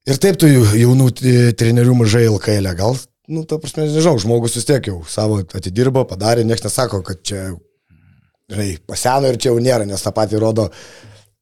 ir 0.08 0.20
taip 0.22 0.38
tų 0.40 0.52
jaunų 0.78 1.10
trenerių 1.58 1.96
mažai 1.98 2.26
LKL, 2.30 2.70
gal, 2.78 2.96
nu, 3.28 3.44
ta 3.48 3.58
prasme, 3.62 3.88
nežinau, 3.90 4.16
žmogus 4.22 4.56
vis 4.58 4.68
tiek 4.68 4.92
jau 4.92 5.00
savo 5.10 5.40
atidirbo, 5.42 6.06
padarė, 6.08 6.46
niekas 6.46 6.68
nesako, 6.68 7.02
kad 7.06 7.20
čia, 7.26 7.50
žinai, 8.52 8.70
paseno 8.86 9.32
ir 9.32 9.40
čia 9.40 9.52
jau 9.52 9.60
nėra, 9.62 9.88
nes 9.88 10.02
tą 10.06 10.14
patį 10.16 10.42
rodo 10.42 10.70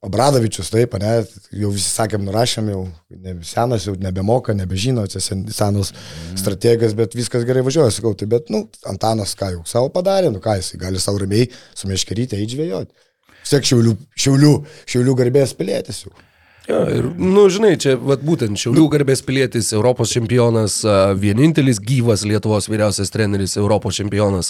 Obradovičius, 0.04 0.68
taip, 0.68 0.98
ne, 1.00 1.12
jau 1.56 1.70
visi 1.72 1.88
sakėm, 1.88 2.26
nurašėm, 2.26 2.66
jau 2.74 2.82
ne, 3.24 3.38
senas, 3.48 3.86
jau 3.88 3.94
nebemoka, 3.96 4.52
nebežino, 4.52 5.06
čia 5.08 5.22
sen- 5.24 5.46
senos 5.48 5.94
strategijas, 6.36 6.92
bet 6.98 7.16
viskas 7.16 7.46
gerai 7.48 7.62
važiuoja, 7.64 7.94
sakau, 7.94 8.12
tai 8.12 8.28
bet, 8.28 8.50
nu, 8.52 8.66
Antanas 8.90 9.32
ką 9.40 9.48
jau 9.54 9.62
savo 9.64 9.88
padarė, 9.94 10.28
nu 10.34 10.42
ką 10.44 10.58
jis 10.58 10.74
gali 10.82 11.00
savo 11.00 11.22
ramiai 11.22 11.48
su 11.72 11.88
meškerytė 11.88 12.36
įžvėjoti. 12.44 12.92
Siek 13.44 13.66
šiaulių, 13.68 13.96
šiaulių, 14.16 14.54
šiaulių 14.90 15.18
garbės 15.20 15.56
pilietis 15.58 16.04
jau. 16.06 16.14
Ja, 16.64 16.78
ir, 16.88 17.10
nu, 17.20 17.42
žinai, 17.52 17.74
čia 17.76 17.98
vat, 18.00 18.22
būtent 18.24 18.56
Šiaulių 18.56 18.86
garbės 18.94 19.20
pilietis, 19.26 19.68
Europos 19.76 20.14
čempionas, 20.14 20.78
vienintelis 21.20 21.76
gyvas 21.84 22.24
Lietuvos 22.24 22.70
vyriausias 22.72 23.12
treneris, 23.12 23.58
Europos 23.60 23.98
čempionas. 24.00 24.48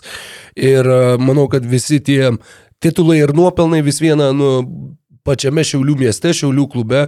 Ir 0.55 0.87
manau, 1.19 1.49
kad 1.51 1.67
visi 1.67 1.99
tie 1.99 2.37
titulai 2.85 3.19
ir 3.19 3.35
nuopelnai 3.35 3.83
vis 3.83 3.99
viena, 4.03 4.31
nu, 4.37 4.53
pačiame 5.25 5.65
Šiaulių 5.65 5.97
mieste, 6.03 6.35
Šiaulių 6.37 6.67
klube, 6.69 7.07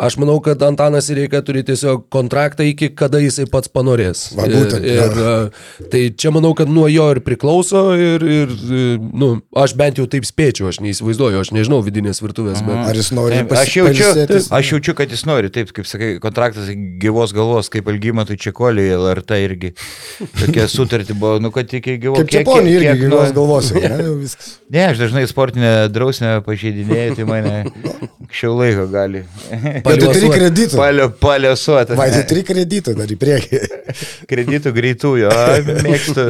aš 0.00 0.16
manau, 0.16 0.38
kad 0.40 0.62
Antanas 0.64 1.10
Reika 1.12 1.42
turi 1.44 1.60
tiesiog 1.68 2.06
kontraktą 2.12 2.64
iki 2.64 2.88
kada 2.96 3.20
jisai 3.20 3.44
pats 3.52 3.68
panorės. 3.68 4.30
Va, 4.38 4.46
būtent, 4.48 4.86
ir, 4.88 5.18
ir, 5.20 5.90
tai 5.92 6.00
čia 6.16 6.32
manau, 6.32 6.54
kad 6.56 6.70
nuo 6.72 6.86
jo 6.88 7.10
ir 7.12 7.20
priklauso 7.24 7.82
ir, 8.00 8.24
ir 8.24 8.54
nu, 9.12 9.28
aš 9.60 9.74
bent 9.76 10.00
jau 10.00 10.06
taip 10.08 10.24
spėčiau, 10.24 10.70
aš 10.72 10.80
neįsivaizduoju, 10.86 11.42
aš 11.44 11.52
nežinau 11.52 11.82
vidinės 11.84 12.22
virtuvės, 12.24 12.62
bet... 12.64 12.80
Ar 12.80 12.96
jis 12.96 13.12
nori 13.16 13.42
Taip, 13.42 13.52
aš, 13.60 13.74
jaučiu, 13.76 14.08
aš 14.56 14.72
jaučiu, 14.72 14.96
kad 14.96 15.12
jis 15.12 15.26
nori, 15.28 15.52
taip, 15.52 15.74
kaip 15.76 15.88
sakai, 15.88 16.14
kontraktas 16.22 16.72
gyvos 17.02 17.36
galvos, 17.36 17.68
kaip 17.72 17.92
Algymatui 17.92 18.38
Čekoliui, 18.40 18.88
LRT 18.96 19.42
irgi. 19.44 19.74
Tokia 20.40 20.64
sutartį 20.70 21.16
buvo, 21.20 21.36
nu, 21.44 21.52
kad 21.52 21.68
iki 21.76 21.98
gyvos 22.00 22.24
Kaip 22.24 22.40
Japonija 22.40 22.80
irgi 22.80 23.04
gyvos 23.04 23.36
galvos 23.36 23.70
ne. 23.76 23.92
Ne, 24.70 24.84
aš 24.86 25.00
dažnai 25.04 25.26
sportinę 25.28 25.72
drausmę 25.92 26.38
pažeidinėjau, 26.46 27.16
tai 27.18 27.28
mane 27.28 27.49
anksčiau 27.60 28.54
laiko 28.58 28.84
gali. 28.92 29.22
Bet 29.50 29.84
tu 30.00 30.06
turi 30.08 30.28
Paliuosuot. 30.28 30.34
kreditų. 30.36 30.78
Palio, 30.80 31.08
paliosuoti. 31.22 31.96
Vai, 31.98 32.08
tu 32.14 32.22
turi 32.30 32.44
kreditų 32.48 32.94
dar 32.98 33.10
į 33.12 33.18
priekį. 33.20 33.60
Kreditų 34.30 34.72
greitųjų, 34.76 35.30
mėgstu. 35.84 36.26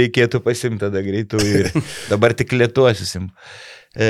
Reikėtų 0.00 0.40
pasimti 0.44 0.82
tada 0.86 1.02
greitųjų 1.06 1.62
ir 1.64 1.70
dabar 2.10 2.34
tik 2.38 2.52
lietuosiusim. 2.56 3.28
E, 3.96 4.08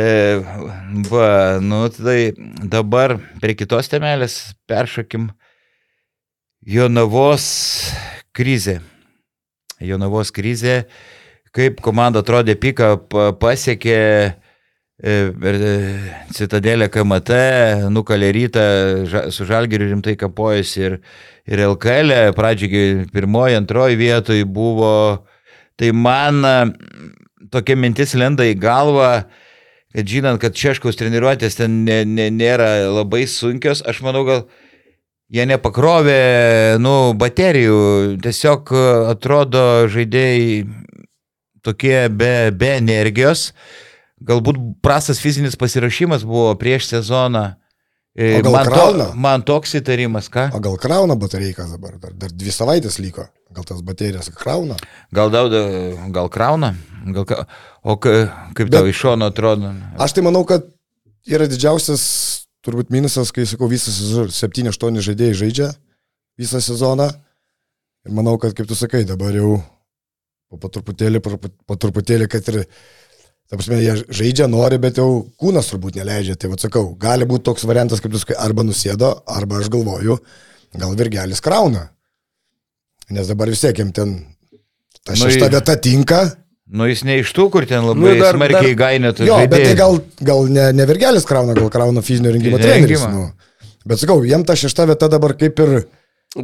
va, 1.12 1.28
nu 1.62 1.84
tai 1.94 2.32
dabar 2.66 3.18
prie 3.42 3.54
kitos 3.58 3.86
temelės 3.92 4.38
peršakim. 4.66 5.28
Jonavos 6.66 7.44
krizė. 8.34 8.80
Jonavos 9.80 10.32
krizė. 10.34 10.80
Kaip 11.56 11.78
komanda 11.84 12.20
atrodė 12.24 12.56
piką, 12.60 12.88
pa- 13.08 13.30
pasiekė 13.40 13.98
e, 15.02 15.32
e, 15.42 15.72
Citadelę 16.32 16.88
KMT, 16.88 17.38
nukalė 17.92 18.30
rytą, 18.32 18.66
su 19.30 19.46
Žalgiriu 19.48 19.90
rimtai 19.90 20.16
kapojasi 20.16 20.84
ir, 20.86 20.98
ir 21.48 21.64
LKL, 21.68 22.14
pradžiai 22.36 23.06
pirmoji, 23.12 23.58
antroji 23.60 23.98
vietoje 24.00 24.46
buvo, 24.48 25.26
tai 25.76 25.92
man 25.92 26.44
a, 26.44 26.54
tokia 27.52 27.76
mintis 27.76 28.16
lenda 28.16 28.46
į 28.48 28.56
galvą, 28.60 29.10
kad 29.96 30.08
žinant, 30.08 30.40
kad 30.40 30.56
Češkaus 30.56 30.98
treniruotės 30.98 31.60
ten 31.60 31.82
ne, 31.86 32.02
ne, 32.08 32.30
nėra 32.32 32.88
labai 32.90 33.24
sunkios, 33.30 33.84
aš 33.86 34.02
manau, 34.04 34.24
gal 34.28 34.44
jie 35.32 35.46
nepakrovė, 35.48 36.20
nu, 36.82 37.12
baterijų, 37.18 37.78
tiesiog 38.24 38.72
atrodo 39.12 39.86
žaidėjai 39.92 40.66
tokie 41.66 42.06
be, 42.08 42.52
be 42.54 42.76
energijos. 42.78 43.50
Galbūt 44.24 44.58
prastas 44.84 45.20
fizinis 45.20 45.58
pasirašymas 45.60 46.24
buvo 46.24 46.54
prieš 46.60 46.90
sezoną. 46.94 47.46
E, 48.16 48.40
man, 48.40 48.64
krauna? 48.64 49.10
man 49.12 49.42
toks 49.44 49.74
įtarimas, 49.76 50.30
ką? 50.32 50.48
O 50.56 50.60
gal 50.64 50.78
krauna 50.80 51.18
batareikas 51.20 51.74
dabar? 51.74 51.98
Dar, 52.00 52.14
dar 52.16 52.32
dvi 52.32 52.54
savaitės 52.54 52.96
liko. 53.02 53.26
Gal 53.52 53.66
tas 53.68 53.82
baterijas 53.84 54.30
krauna? 54.32 54.78
Gal, 55.14 55.28
dauda, 55.32 55.60
gal 56.14 56.30
krauna? 56.32 56.72
Gal, 57.12 57.44
o 57.84 57.98
ka, 58.00 58.14
kaip 58.56 58.72
tau 58.72 58.88
iš 58.88 59.04
šono 59.04 59.28
atrodo? 59.28 59.74
Aš 60.00 60.16
tai 60.16 60.24
manau, 60.24 60.46
kad 60.48 60.64
yra 61.28 61.44
didžiausias 61.50 62.06
turbūt 62.66 62.90
minusas, 62.94 63.30
kai 63.34 63.44
sakau, 63.46 63.68
visas 63.70 64.00
7-8 64.32 65.04
žaidėjai 65.04 65.38
žaidžia 65.44 65.70
visą 66.40 66.60
sezoną. 66.64 67.10
Ir 68.06 68.14
manau, 68.16 68.36
kad, 68.40 68.54
kaip 68.56 68.68
tu 68.70 68.78
sakai, 68.78 69.04
dabar 69.06 69.34
jau 69.34 69.58
po, 70.56 70.70
truputėlį, 70.70 71.20
po 71.20 71.76
truputėlį, 71.80 72.28
kad 72.30 72.48
ir, 72.52 72.64
ta 73.50 73.56
prasme, 73.58 73.78
jie 73.82 73.94
žaidžia, 74.10 74.46
nori, 74.50 74.78
bet 74.82 74.98
jau 74.98 75.26
kūnas 75.40 75.68
turbūt 75.70 75.98
neleidžia. 76.00 76.34
Tai 76.36 76.50
vad 76.54 76.62
sakau, 76.64 76.84
gali 76.98 77.24
būti 77.28 77.44
toks 77.46 77.66
variantas, 77.68 78.00
kaip 78.02 78.12
tu 78.14 78.18
sakai, 78.22 78.36
arba 78.42 78.64
nusėdo, 78.66 79.12
arba 79.26 79.60
aš 79.62 79.68
galvoju, 79.70 80.18
gal 80.76 80.96
virgelis 80.98 81.40
krauna. 81.44 81.88
Nes 83.10 83.28
dabar 83.30 83.46
vis 83.52 83.60
tiek 83.62 83.78
jam 83.78 83.92
ten 83.94 84.16
ta 85.06 85.14
Nu, 85.14 85.20
šešta 85.22 85.46
į- 85.46 85.52
vieta 85.54 85.76
tinka. 85.78 86.20
Nu, 86.66 86.88
jis 86.90 87.04
ne 87.06 87.20
iš 87.22 87.30
tų, 87.30 87.44
kur 87.54 87.62
ten 87.70 87.84
labai 87.86 88.00
Nu, 88.02 88.08
nu, 88.10 88.18
dar- 88.18 88.34
smarkiai 88.34 88.72
dar- 88.74 88.80
gainėtų. 88.82 89.26
Jo, 89.28 89.36
bet 89.46 89.62
tai 89.68 89.74
gal, 89.78 90.00
gal 90.26 90.48
ne, 90.50 90.72
ne 90.74 90.86
virgelis 90.90 91.24
krauna, 91.24 91.54
gal 91.54 91.70
krauna 91.70 92.02
fizinio 92.02 92.32
rengimo 92.34 92.58
treneris. 92.58 93.04
Nu. 93.06 93.28
Bet 93.86 94.00
sakau, 94.02 94.24
jiem 94.26 94.42
ta 94.44 94.56
šešta 94.58 94.88
vieta 94.90 95.06
dabar 95.08 95.36
kaip 95.38 95.58
ir... 95.62 95.86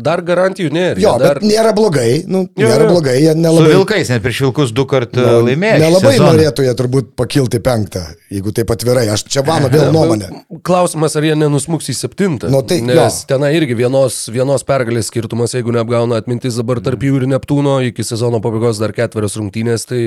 Dar 0.00 0.22
garantijų 0.24 0.70
nėra. 0.72 0.96
Jo, 1.02 1.10
dar... 1.20 1.38
bet 1.40 1.44
nėra 1.44 1.72
blogai, 1.76 2.22
nu, 2.26 2.46
Jo, 2.56 2.68
nėra 2.70 2.86
jo. 2.86 2.90
blogai, 2.94 3.16
jie 3.20 3.32
Su 3.34 3.38
nelabai... 3.42 3.72
Vilkais, 3.74 4.08
net 4.12 4.22
prieš 4.24 4.40
Vilkus 4.46 4.72
du 4.72 4.86
kartus 4.88 5.20
nu, 5.20 5.42
laimėjo. 5.46 5.74
šį 5.76 5.82
Nelabai 5.84 6.12
sezoną. 6.14 6.30
norėtų 6.32 6.64
jie 6.66 6.74
turbūt 6.78 7.10
pakilti 7.18 7.60
penktą, 7.60 8.02
jeigu 8.32 8.52
taip 8.56 8.72
atvirai. 8.72 9.04
Aš 9.12 9.24
čia 9.28 9.42
mano 9.44 9.68
vėl 9.72 9.90
nuomonė. 9.96 10.30
Klausimas, 10.64 11.16
ar 11.20 11.26
jie 11.28 11.34
nenusmuks 11.36 11.90
į 11.92 11.96
septintą. 11.98 12.48
Nu, 12.52 12.62
tai 12.64 12.80
Nes 12.82 12.96
jo. 12.96 13.26
ten 13.34 13.44
irgi 13.52 13.76
vienos, 13.82 14.22
vienos 14.32 14.64
pergalės 14.64 15.12
skirtumas, 15.12 15.52
jeigu 15.58 15.74
neapgauna 15.76 16.16
atmintis 16.22 16.56
dabar 16.60 16.80
tarp 16.80 17.04
jų 17.04 17.20
ir 17.20 17.28
Neptūno, 17.34 17.78
iki 17.90 18.04
sezono 18.06 18.40
pabaigos 18.44 18.80
dar 18.80 18.92
ketverios 18.96 19.36
rungtynės, 19.36 19.84
tai 19.90 20.02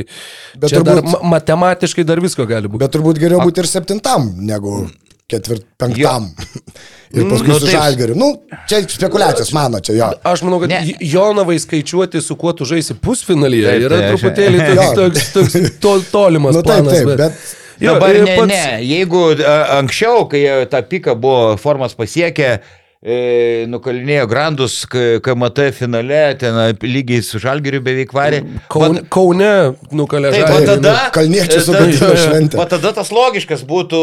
Bet 0.57 0.71
dar 0.71 0.81
turbūt- 1.01 1.21
ma 1.21 1.35
matematiškai 1.37 2.03
dar 2.07 2.19
visko 2.23 2.45
gali 2.49 2.67
būti. 2.67 2.81
Bet 2.85 2.93
turbūt 2.97 3.19
geriau 3.21 3.45
būti 3.45 3.61
ir 3.63 3.69
septintam, 3.69 4.31
negu 4.41 4.85
ketvirt 5.31 5.65
penktam. 5.81 6.27
ir 7.15 7.25
paskui 7.29 7.47
Nu, 7.49 7.59
su 7.59 7.65
taip. 7.65 7.75
žalgeriu. 7.77 8.15
Nu, 8.19 8.27
čia 8.69 8.81
spekulacijos 8.89 9.51
mano, 9.55 9.79
čia 9.79 9.95
jo. 9.97 10.09
Aš 10.23 10.43
manau, 10.45 10.59
kad 10.61 10.69
Ne. 10.69 10.81
Jonavai 10.99 11.57
skaičiuoti, 11.59 12.21
su 12.21 12.35
kuo 12.35 12.53
tu 12.53 12.65
žaisi 12.65 12.93
pusfinalyje, 13.01 13.65
Taip, 13.71 13.85
yra 13.87 13.97
tai 13.97 14.07
aš- 14.07 14.11
truputėlį 14.21 14.57
Jo. 14.75 14.87
toks, 14.95 15.29
toks, 15.33 15.53
toks 15.61 15.77
to, 15.81 15.93
tolimas 16.11 16.55
Nu 16.55 16.61
taip, 16.61 16.83
planas. 16.85 16.93
taip, 16.93 17.17
bet 17.17 17.53
Jo, 17.79 17.93
Dabar 17.97 18.13
ne, 18.15 18.35
pats- 18.37 18.47
ne, 18.47 18.79
jeigu 18.87 19.21
a, 19.43 19.55
anksčiau, 19.81 20.29
kai 20.31 20.39
jie 20.45 20.53
tą 20.71 20.79
piką 20.87 21.15
buvo 21.19 21.57
formas 21.59 21.91
pasiekę, 21.93 22.59
e, 23.05 23.65
nukalinėjo 23.69 24.25
Grandus 24.31 24.79
KMT 24.89 25.67
finale, 25.77 26.21
ten 26.41 26.55
a, 26.57 26.63
lygiai 26.81 27.21
su 27.25 27.37
Žalgiriu 27.43 27.83
beveik 27.85 28.13
varė. 28.17 28.39
Kaune, 28.73 29.03
Kaune 29.13 29.49
nukalė 29.93 30.31
žalgirį. 30.33 30.65
tada, 30.71 30.93
Kalniečiai 31.13 31.59
e, 31.61 31.65
sugadino 31.67 32.09
šventę. 32.17 32.57
O 32.57 32.65
tada 32.71 32.91
tas 32.97 33.11
logiškas 33.13 33.61
būtų 33.69 34.01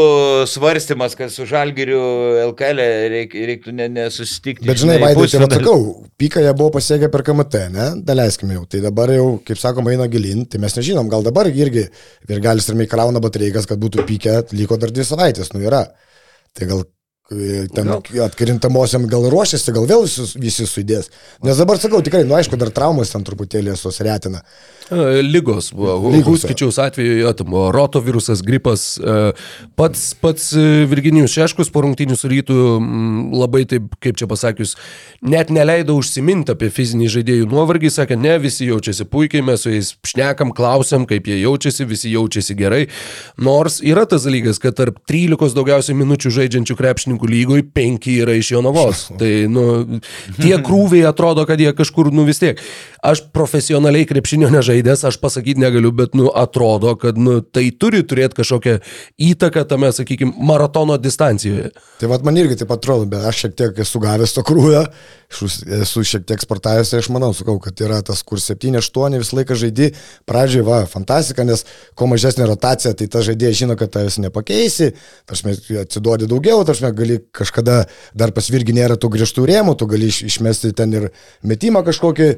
svarstymas, 0.53 1.16
kad 1.18 1.34
su 1.34 1.46
Žalgiriu 1.50 1.98
LKL 2.53 2.84
reik, 3.16 3.34
reiktų 3.53 3.74
ne- 3.80 3.90
nesusitikti. 3.98 4.66
Bet 4.70 4.78
žinai, 4.84 5.00
Vaidai, 5.03 5.18
pusfinalį. 5.18 5.50
atsakau, 5.50 6.07
piką 6.22 6.46
jie 6.46 6.55
buvo 6.62 6.70
pasiekę 6.78 7.11
per 7.12 7.26
KMT, 7.26 7.64
ne? 7.74 7.90
Daleiskime 8.07 8.55
jau. 8.61 8.64
Tai 8.70 8.84
dabar 8.86 9.11
jau, 9.16 9.26
kaip 9.44 9.59
sakoma, 9.61 9.92
eina 9.96 10.07
gilin, 10.12 10.46
tai 10.46 10.62
mes 10.62 10.78
nežinom, 10.78 11.11
gal 11.11 11.26
dabar 11.26 11.50
irgi 11.50 11.88
Virgalis 12.30 12.70
ir 12.70 12.78
Mekrauna 12.78 13.20
batereikas, 13.20 13.66
kad 13.66 13.82
būtų 13.82 14.07
pikę, 14.09 14.38
liko 14.57 14.78
dar 14.78 14.94
dvi 14.94 15.05
savaitės, 15.09 15.50
nu 15.57 15.61
yra. 15.66 15.82
Tai 16.55 16.66
gal 16.70 16.84
e, 16.86 16.88
ten 17.74 17.88
atkrintamosiam 18.24 19.06
gal 19.10 19.28
ruošiasi, 19.30 19.72
gal 19.72 19.86
vėl 19.88 20.04
visi, 20.04 20.26
visi 20.42 20.66
sudės. 20.68 21.08
Nes 21.46 21.60
dabar 21.60 21.78
sakau, 21.80 22.02
tikrai, 22.04 22.24
nu 22.28 22.36
aišku, 22.36 22.58
dar 22.60 22.72
traumas 22.74 23.12
ten 23.14 23.24
truputėlį 23.24 23.76
susretina. 23.78 24.42
E, 24.90 25.22
Lygos 25.22 25.70
buvo. 25.72 26.10
Lygos, 26.12 26.42
Huskičiaus 26.42 26.78
atveju, 26.82 27.30
buvo 27.46 27.70
rotovirusas, 27.72 28.42
gripas. 28.44 28.98
e, 28.98 29.32
Pats, 29.78 30.12
pats 30.20 30.50
e, 30.52 30.84
Virginijus 30.90 31.32
Šeškus 31.32 31.70
po 31.72 31.84
rungtynių 31.86 32.16
su 32.18 32.28
rytų 32.32 32.58
mm, 32.80 33.22
labai 33.38 33.64
taip, 33.70 33.94
kaip 34.02 34.18
čia 34.20 34.28
pasakius, 34.28 34.74
net 35.24 35.50
neleido 35.54 35.96
užsiminti 35.96 36.52
apie 36.52 36.68
fizinį 36.74 37.08
žaidėjų 37.16 37.48
nuovargį, 37.50 37.92
sakė, 37.94 38.18
ne, 38.20 38.34
visi 38.42 38.68
jaučiasi 38.68 39.06
puikiai, 39.08 39.44
mes 39.46 39.64
su 39.64 39.72
jais 39.72 39.94
šnekam, 40.10 40.52
klausiam, 40.56 41.06
kaip 41.08 41.30
jie 41.30 41.38
jaučiasi, 41.40 41.86
visi 41.88 42.12
jaučiasi 42.12 42.58
gerai. 42.58 42.82
Nors 43.40 43.80
yra 43.80 44.04
tas 44.10 44.26
dalykas, 44.28 44.60
kad 44.62 44.76
tarp 44.76 45.00
13 45.08 45.56
daugiausiai 45.56 45.96
minučių 46.02 46.34
žaidžiančių 46.40 46.78
krepšininkų 47.12 47.28
lygoj 47.28 47.62
5 47.74 48.08
yra 48.22 48.34
iš 48.36 48.52
Jonavos. 48.52 49.10
Tai, 49.20 49.30
nu, 49.48 50.00
tie 50.38 50.56
krūviai 50.62 51.06
atrodo, 51.08 51.44
kad 51.46 51.60
jie 51.60 51.72
kažkur, 51.72 52.12
nu 52.12 52.24
vis 52.24 52.40
tiek. 52.40 52.60
Aš 53.02 53.24
profesionaliai 53.34 54.06
krepšinio 54.06 54.50
nežaidęs, 54.50 55.04
aš 55.04 55.18
pasakyti 55.18 55.60
negaliu, 55.60 55.92
bet, 55.92 56.14
nu, 56.14 56.30
atrodo, 56.30 56.94
kad, 56.96 57.18
nu, 57.18 57.40
tai 57.42 57.70
turi 57.74 58.02
turėti 58.02 58.38
kažkokią 58.38 58.78
įtaką 59.18 59.64
tame, 59.66 59.90
sakykime, 59.92 60.32
maratono 60.38 60.98
distancijoje. 60.98 61.72
Tai 61.98 62.12
vad 62.12 62.22
man 62.24 62.38
irgi 62.38 62.60
taip 62.62 62.70
atrodo, 62.74 63.08
bet 63.10 63.26
aš 63.26 63.46
šiek 63.46 63.58
tiek 63.58 63.82
esu 63.82 64.02
gavęs 64.02 64.36
to 64.36 64.46
krūvio, 64.46 64.86
esu 65.32 66.04
šiek 66.06 66.24
tiek 66.28 66.42
sportavęs 66.42 66.92
ir 66.92 67.02
aš 67.02 67.08
manau, 67.14 67.32
sakau, 67.36 67.56
kad 67.62 67.80
yra 67.84 68.00
tas, 68.06 68.22
kur 68.26 68.40
7-8 68.42 69.18
visą 69.20 69.38
laiką 69.38 69.56
žaidži, 69.58 69.90
pradžioj 70.28 70.64
va, 70.66 70.80
fantastika, 70.90 71.46
nes 71.48 71.64
kuo 71.98 72.08
mažesnė 72.10 72.46
rotacija, 72.50 72.94
tai 72.98 73.08
tas 73.12 73.26
žaidėjas 73.28 73.60
žino, 73.62 73.76
kad 73.80 73.92
tavęs 73.94 74.18
nepakeisi, 74.24 74.92
tarsi 75.28 75.78
atsiduodi 75.82 76.28
daugiau, 76.30 76.64
tarsi 76.68 76.92
gali 76.96 77.20
kažkada 77.34 77.84
dar 78.18 78.34
pasvirgi 78.36 78.76
nėra 78.76 78.98
tų 79.00 79.14
griežtų 79.16 79.46
rėmų, 79.48 79.76
tu 79.80 79.88
gali 79.90 80.10
iš, 80.12 80.22
išmesti 80.28 80.74
ten 80.76 80.98
ir 80.98 81.08
metimą 81.46 81.84
kažkokį 81.86 82.34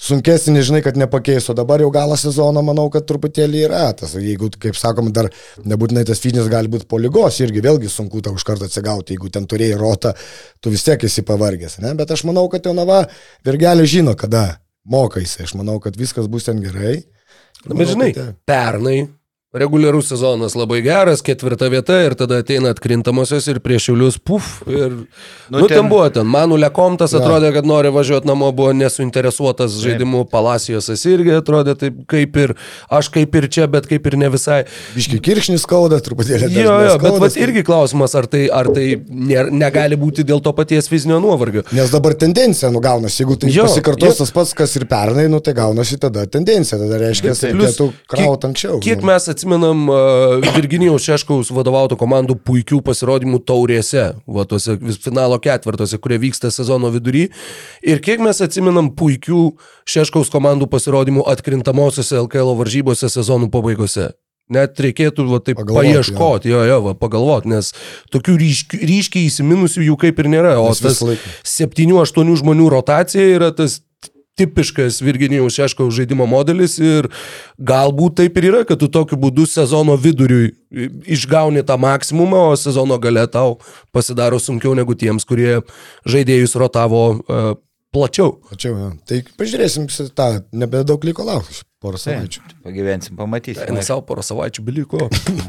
sunkesnį, 0.00 0.62
žinai, 0.66 0.80
kad 0.84 0.98
nepakeis, 1.00 1.46
o 1.50 1.56
dabar 1.56 1.82
jau 1.82 1.90
galą 1.94 2.16
sezono, 2.20 2.62
manau, 2.66 2.86
kad 2.92 3.06
truputėlį 3.08 3.62
yra. 3.68 3.84
Tas, 3.98 4.16
jeigu, 4.18 4.50
kaip 4.60 4.78
sakom, 4.78 5.10
dar 5.14 5.30
nebūtinai 5.64 6.04
tas 6.08 6.22
fizinis 6.22 6.50
gali 6.52 6.70
būti 6.72 6.88
po 6.90 7.00
lygos, 7.02 7.40
irgi 7.44 7.62
vėlgi 7.64 7.92
sunku 7.92 8.22
tau 8.24 8.36
iš 8.38 8.46
karto 8.46 8.68
atsigauti, 8.68 9.16
jeigu 9.16 9.32
ten 9.34 9.48
turėjai 9.50 9.80
rotą, 9.80 10.14
tu 10.60 10.72
vis 10.74 10.84
tiek 10.86 11.08
esi 11.08 11.24
pavargęs, 11.26 11.80
ne? 11.84 11.94
Bet 11.98 12.14
aš 12.14 12.26
manau, 12.28 12.46
kad 12.52 12.66
Jonava 12.66 13.04
virgelė 13.46 13.86
žino, 13.90 14.16
kada 14.18 14.46
mokaisi. 14.84 15.42
Aš 15.44 15.56
manau, 15.58 15.80
kad 15.82 15.96
viskas 15.98 16.28
bus 16.30 16.48
ten 16.48 16.62
gerai. 16.64 16.98
Na, 17.64 17.76
bet 17.76 17.92
žinai, 17.94 18.10
kad, 18.16 18.34
pernai 18.48 19.06
reguliarus 19.54 20.08
sezonas 20.10 20.54
labai 20.58 20.80
geras, 20.82 21.22
ketvirta 21.22 21.68
vieta 21.70 21.94
ir 22.02 22.14
tada 22.18 22.40
ateina 22.42 22.72
atkrintamosios 22.74 23.46
ir 23.52 23.60
prieš 23.62 23.84
Šiaulius, 23.88 24.16
puf. 24.18 24.48
Ir, 24.66 24.90
nu, 24.90 25.06
Nu, 25.54 25.60
nu 25.60 25.66
ten, 25.68 25.76
ten- 25.78 25.88
buvo, 25.88 26.08
ten 26.10 26.26
Manu 26.26 26.56
Lekomtas 26.58 27.12
Jo. 27.12 27.20
atrodė, 27.20 27.52
kad 27.54 27.66
nori 27.68 27.90
važiuoti 27.94 28.26
namo, 28.26 28.48
buvo 28.56 28.72
nesuinteresuotas 28.74 29.76
žaidimu, 29.82 30.24
Palacijosas 30.32 31.04
irgi 31.06 31.34
atrodė 31.38 31.76
taip 31.78 32.00
kaip 32.10 32.36
ir, 32.40 32.54
aš 32.90 33.10
kaip 33.14 33.34
ir 33.38 33.46
čia, 33.52 33.66
bet 33.70 33.86
kaip 33.90 34.06
ir 34.10 34.16
ne 34.18 34.28
visai. 34.32 34.64
Biški 34.96 35.20
kirkšnis 35.22 35.62
skauda, 35.66 36.00
truputėlį. 36.02 36.48
Jo, 36.54 36.74
jo, 36.88 36.96
bet 37.04 37.18
vat 37.22 37.36
irgi 37.38 37.62
klausimas, 37.66 38.14
ar 38.18 38.26
tai, 38.30 38.46
ar 38.50 38.66
tai 38.74 38.86
ne, 39.08 39.44
negali 39.54 39.96
būti 40.00 40.24
dėl 40.26 40.42
to 40.42 40.52
paties 40.56 40.88
fizinio 40.90 41.20
nuovargio. 41.22 41.62
Nes 41.76 41.92
dabar 41.94 42.14
tendencija 42.18 42.72
nugaunasi, 42.74 43.22
jeigu 43.22 43.38
tai 43.38 43.52
Jo, 43.54 43.68
pasikartos 43.68 44.16
jo. 44.16 44.18
tas 44.24 44.34
pats, 44.34 44.54
kas 44.56 44.74
ir 44.80 44.88
pernai, 44.90 45.28
nu 45.30 45.38
tai 45.44 45.54
gaunasi 45.54 46.00
tada 46.02 46.26
tendencija, 46.26 46.80
tada 46.80 46.98
reiškia, 47.04 47.34
kad 47.36 47.54
reikėtų 47.54 47.90
krauti 48.10 48.50
anksčiau. 48.50 48.80
Kiek 48.82 49.04
nu. 49.04 49.12
mes 49.12 49.28
atsimenam 49.44 49.84
Virginijaus 50.56 51.04
Šeškaus 51.04 51.50
vadovautų 51.52 51.98
komandų 52.00 52.38
puikių 52.46 52.80
pasirodymų 52.84 53.42
taurėse, 53.44 54.14
va 54.24 54.44
tuose 54.48 54.78
finalo 55.04 55.38
ketvirtuose, 55.38 55.98
kurie 56.00 56.18
vyksta 56.22 56.50
sezono 56.50 56.90
vidury. 56.94 57.28
Ir 57.84 58.00
kiek 58.00 58.22
mes 58.24 58.40
atsimenam 58.40 58.90
puikių 58.96 59.54
Šeškaus 59.84 60.32
komandų 60.32 60.70
pasirodymų 60.72 61.26
atkrintamosiose 61.28 62.16
LKL 62.24 62.54
varžybose 62.56 63.10
sezonų 63.12 63.50
pabaigose. 63.52 64.14
Net 64.52 64.76
reikėtų 64.80 65.24
va, 65.28 65.38
taip 65.40 65.56
Pagalvot, 65.56 65.86
paieškoti, 65.86 66.50
jo, 66.52 66.58
jo, 66.68 66.80
va, 66.84 66.92
pagalvoti, 67.00 67.48
nes 67.48 67.70
tokių 68.12 68.34
ryškių, 68.42 68.80
ryškiai 68.90 69.30
įsiminusių 69.30 69.86
jų 69.86 69.96
kaip 70.02 70.20
ir 70.20 70.28
nėra. 70.34 70.58
O 70.60 70.68
tas 70.68 70.82
visą 70.84 71.08
laiką. 71.14 71.32
septynių, 71.48 71.96
aštuonių 72.02 72.36
žmonių 72.42 72.68
rotacija 72.74 73.24
yra 73.38 73.48
tas 73.56 73.78
tipiškas 74.38 75.00
Virginijaus 75.04 75.54
Šeškaus 75.54 75.94
žaidimo 75.94 76.26
modelis 76.26 76.76
ir 76.82 77.08
galbūt 77.58 78.18
taip 78.20 78.38
ir 78.40 78.48
yra, 78.50 78.62
kad 78.66 78.80
tu 78.80 78.88
tokiu 78.90 79.18
būdu 79.20 79.46
sezono 79.50 79.94
viduriui 80.00 80.52
išgauni 81.06 81.62
tą 81.66 81.76
maksimumą, 81.80 82.48
o 82.50 82.56
sezono 82.58 82.98
gale 82.98 83.26
tau 83.30 83.58
pasidaro 83.94 84.40
sunkiau 84.42 84.74
negu 84.74 84.96
tiems, 84.98 85.26
kurie 85.28 85.60
žaidėjus 86.10 86.56
rotavo 86.58 87.04
uh, 87.14 87.54
plačiau. 87.94 88.40
Tačiau, 88.50 88.74
ja. 88.80 88.90
tai 89.06 89.22
pažiūrėsim 89.38 89.86
tą, 90.18 90.28
nebedaug 90.56 91.06
liko 91.06 91.26
laukti, 91.26 91.62
porą 91.82 92.00
savaičių. 92.02 92.42
Pagyvensim, 92.66 93.18
pamatysim. 93.20 93.68
Eina 93.68 93.86
savo 93.86 94.02
porą 94.08 94.26
savaičių 94.26 94.66
beliko. 94.66 95.06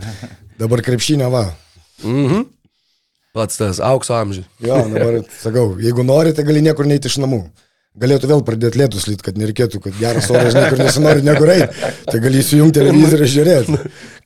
Dabar 0.61 0.86
krepšinio 0.86 1.31
va. 1.33 1.47
mhm. 2.05 2.51
Pats 3.36 3.57
tas 3.59 3.81
aukso 3.83 4.13
amžius. 4.15 4.45
Jo, 4.63 4.77
dabar 4.88 5.17
sakau, 5.41 5.73
jeigu 5.83 6.05
nori, 6.07 6.31
tai 6.31 6.45
gali 6.47 6.61
niekur 6.63 6.88
neiti 6.88 7.09
iš 7.11 7.17
namų. 7.19 7.41
Galėtų 8.02 8.28
vėl 8.32 8.41
pradėti 8.48 8.80
lietus 8.82 9.06
lyt, 9.08 9.22
kad 9.24 9.38
nereikėtų, 9.39 9.80
kad 9.86 9.96
geras 10.00 10.28
oras, 10.34 10.52
žinai, 10.56 10.70
kur 10.74 10.82
nesinori 10.84 11.24
niekur 11.24 11.52
eiti, 11.54 11.91
tai 12.10 12.20
gali 12.24 12.41
įsijungti 12.41 12.80
televizorių 12.82 13.28
ir 13.28 13.32
žiūrėti. 13.36 13.78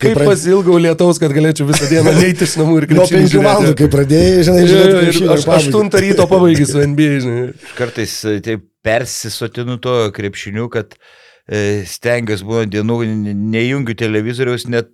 Kaip 0.01 0.15
pra- 0.17 0.27
pasilgau 0.31 0.77
lietaus, 0.81 1.19
kad 1.21 1.35
galėčiau 1.35 1.67
visą 1.69 1.89
dieną 1.91 2.15
neiti 2.21 2.47
iš 2.47 2.55
namų 2.61 2.79
ir 2.81 2.87
Nuo 2.95 3.05
krepšinį 3.05 3.29
5 3.29 3.45
valandų, 3.45 3.75
kai 3.83 3.89
pradėjai, 3.93 4.41
žinai, 4.49 4.65
žiūrėti, 4.71 5.29
aš 5.35 5.45
pabaigei. 5.45 5.73
8 5.75 6.03
ryto 6.07 6.27
pabaigai 6.33 6.67
su 6.71 6.83
NBA, 6.93 7.11
žinai. 7.27 7.47
Kartais 7.77 8.17
e, 8.25 8.35
taip 8.49 8.65
persisotinu 8.89 9.77
to 9.83 9.95
krepšiniu, 10.17 10.65
kad 10.73 10.97
e, 11.45 11.83
stengiuosi 11.89 12.47
būna 12.49 12.65
dienų, 12.73 12.99
ne- 13.11 13.35
nejungiu 13.57 13.93
televizoriaus, 13.99 14.65
net 14.71 14.89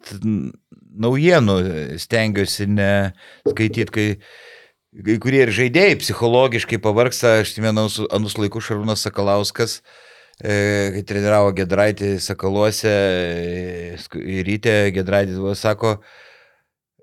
naujienų 1.06 1.56
e, 1.62 1.86
stengiuosi 2.02 2.68
neskaityti, 2.72 3.92
kai 3.96 4.08
kai 5.04 5.18
kurie 5.20 5.44
ir 5.44 5.52
žaidėjai 5.56 6.00
psichologiškai 6.00 6.80
pavargsta, 6.84 7.40
aš 7.42 7.54
atsimenu 7.54 7.88
anus- 8.16 8.38
laikus 8.40 8.70
Šarūnas 8.70 9.04
Sakalauskas, 9.04 9.82
e, 10.40 10.92
kai 10.96 11.04
treniravo 11.04 11.52
Gedraitį 11.56 12.16
Sakaluose, 12.24 12.94
e, 12.94 14.44
rytę 14.46 14.92
Gedraitis 14.96 15.36
buvo, 15.42 15.56
sako, 15.56 15.98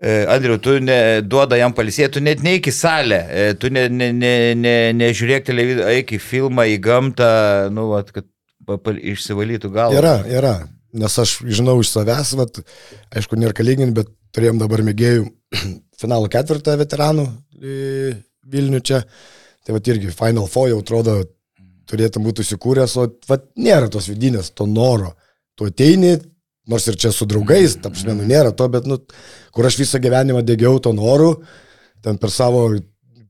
E, 0.03 0.27
Andriu, 0.27 0.59
tu 0.59 0.81
ne, 0.83 1.23
duoda 1.23 1.55
jam 1.55 1.71
palisėti, 1.71 2.17
tu 2.17 2.21
net 2.27 2.41
neik 2.43 2.67
į 2.67 2.73
salę, 2.75 3.21
tu 3.63 3.69
ne, 3.71 3.85
ne, 3.87 4.09
ne, 4.11 4.33
ne, 4.59 4.73
nežiūrėk 4.99 5.45
televizorių, 5.47 5.85
eik 5.95 6.11
į 6.17 6.19
filmą, 6.19 6.65
į 6.75 6.81
gamtą, 6.83 7.29
nu, 7.71 7.85
vat, 7.93 8.11
kad 8.11 8.27
pa, 8.67 8.81
pa, 8.83 8.97
išsivalytų 8.99 9.71
galvą. 9.71 10.01
Yra, 10.01 10.17
yra. 10.27 10.53
Nes 10.99 11.15
aš 11.23 11.37
žinau 11.47 11.77
iš 11.85 11.93
savęs, 11.95 12.35
vat, 12.35 12.59
aišku, 13.15 13.39
nėra 13.39 13.55
ką 13.55 13.63
lyginti, 13.63 13.95
bet 14.01 14.11
turėjom 14.35 14.59
dabar 14.59 14.83
mėgėjų 14.91 15.29
finalo 16.03 16.27
ketvirtą 16.35 16.75
veteranų 16.83 17.29
Vilnių 17.63 18.83
čia. 18.83 19.03
Tai 19.63 19.77
vat 19.77 19.89
irgi 19.93 20.11
Final 20.11 20.49
Four 20.51 20.73
jau 20.73 20.81
atrodo 20.83 21.21
turėtum 21.91 22.27
būti 22.27 22.45
įsikūręs, 22.45 22.95
o 22.99 23.09
vat, 23.29 23.49
nėra 23.59 23.91
tos 23.93 24.09
vidinės, 24.11 24.53
to 24.57 24.67
noro. 24.67 25.13
Tu 25.59 25.69
ateini, 25.69 26.17
nors 26.71 26.87
ir 26.89 26.97
čia 27.01 27.13
su 27.15 27.27
draugais, 27.29 27.77
taps 27.83 28.07
vienu 28.07 28.27
nėra 28.29 28.55
to, 28.57 28.69
bet, 28.73 28.89
nu, 28.89 28.99
kur 29.55 29.69
aš 29.69 29.79
visą 29.83 30.01
gyvenimą 30.03 30.45
dėgiau 30.47 30.81
to 30.83 30.95
noru, 30.97 31.35
ten 32.05 32.19
per 32.23 32.33
savo, 32.35 32.65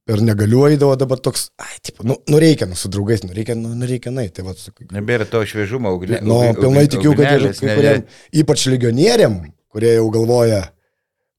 per 0.08 0.22
negaliu 0.24 0.66
eidavo 0.68 0.94
dabar 1.00 1.20
toks, 1.22 1.48
ai, 1.62 1.74
tipo, 1.84 2.06
nu, 2.06 2.18
nu 2.30 2.42
reikia, 2.42 2.68
nu, 2.70 2.78
su 2.78 2.90
draugais, 2.92 3.24
nu 3.26 3.34
reikia, 3.36 3.56
nu, 3.58 3.72
nu 3.78 3.88
reikia, 3.88 4.12
na, 4.14 4.26
tai 4.30 4.46
va, 4.46 4.54
Nebėra 4.94 5.26
to 5.30 5.42
šviežumo, 5.48 5.94
ugnė. 5.96 6.22
Nu, 6.26 6.38
pilnai 6.58 6.86
tikiu, 6.90 7.16
kad 7.18 7.34
ir 7.38 7.48
kai 7.58 7.76
kuriem, 7.76 8.06
ypač 8.42 8.68
legionieriam, 8.70 9.40
kurie 9.72 9.96
jau 9.96 10.06
galvoja, 10.14 10.62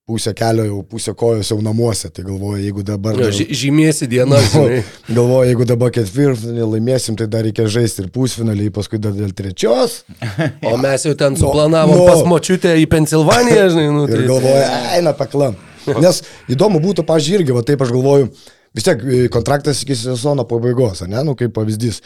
pusę 0.06 0.34
kelio, 0.36 0.66
jau 0.68 0.82
pusę 0.84 1.14
kojos 1.16 1.48
jau 1.54 1.58
namuose, 1.64 2.10
tai 2.12 2.26
galvoja, 2.28 2.60
jeigu 2.64 2.84
dabar... 2.84 3.16
Jo, 3.22 3.30
ži- 3.32 3.48
Žymėsi 3.56 4.08
dieną, 4.12 4.40
žinai. 4.52 4.82
Galvoja, 5.08 5.50
jeigu 5.54 5.68
dabar 5.70 5.94
ketvirtfinalį 5.96 6.66
laimėsim, 6.74 7.16
tai 7.20 7.28
dar 7.32 7.46
reikia 7.48 7.70
žaisti 7.72 8.04
ir 8.04 8.10
pusfinalį, 8.16 8.68
paskui 8.76 9.00
dar 9.00 9.16
dėl 9.16 9.32
trečios. 9.38 10.02
O 10.68 10.74
mes 10.82 11.06
jau 11.08 11.14
ten 11.20 11.38
suplanavom 11.40 11.96
nu. 12.02 12.08
pas 12.10 12.24
močiutę 12.28 12.74
į 12.84 12.90
Pensilvaniją, 12.92 13.70
žinai. 13.76 13.86
Nu, 13.96 14.04
Ir 14.10 14.18
tai- 14.18 14.26
galvoja, 14.28 14.66
eina 14.98 15.14
paklam. 15.16 15.56
Nes 16.04 16.20
įdomu 16.52 16.80
būtų, 16.84 17.04
pažiūrėjau, 17.08 17.40
irgi, 17.44 17.56
va 17.56 17.64
taip 17.68 17.82
aš 17.84 17.94
galvoju, 17.96 18.28
vis 18.76 18.86
tiek 18.88 19.02
e, 19.08 19.22
kontraktas 19.32 19.82
iki 19.84 19.96
sezono 20.00 20.44
pabaigos, 20.48 21.02
ne, 21.08 21.24
nu 21.28 21.34
kaip 21.40 21.52
pavyzdys. 21.56 22.02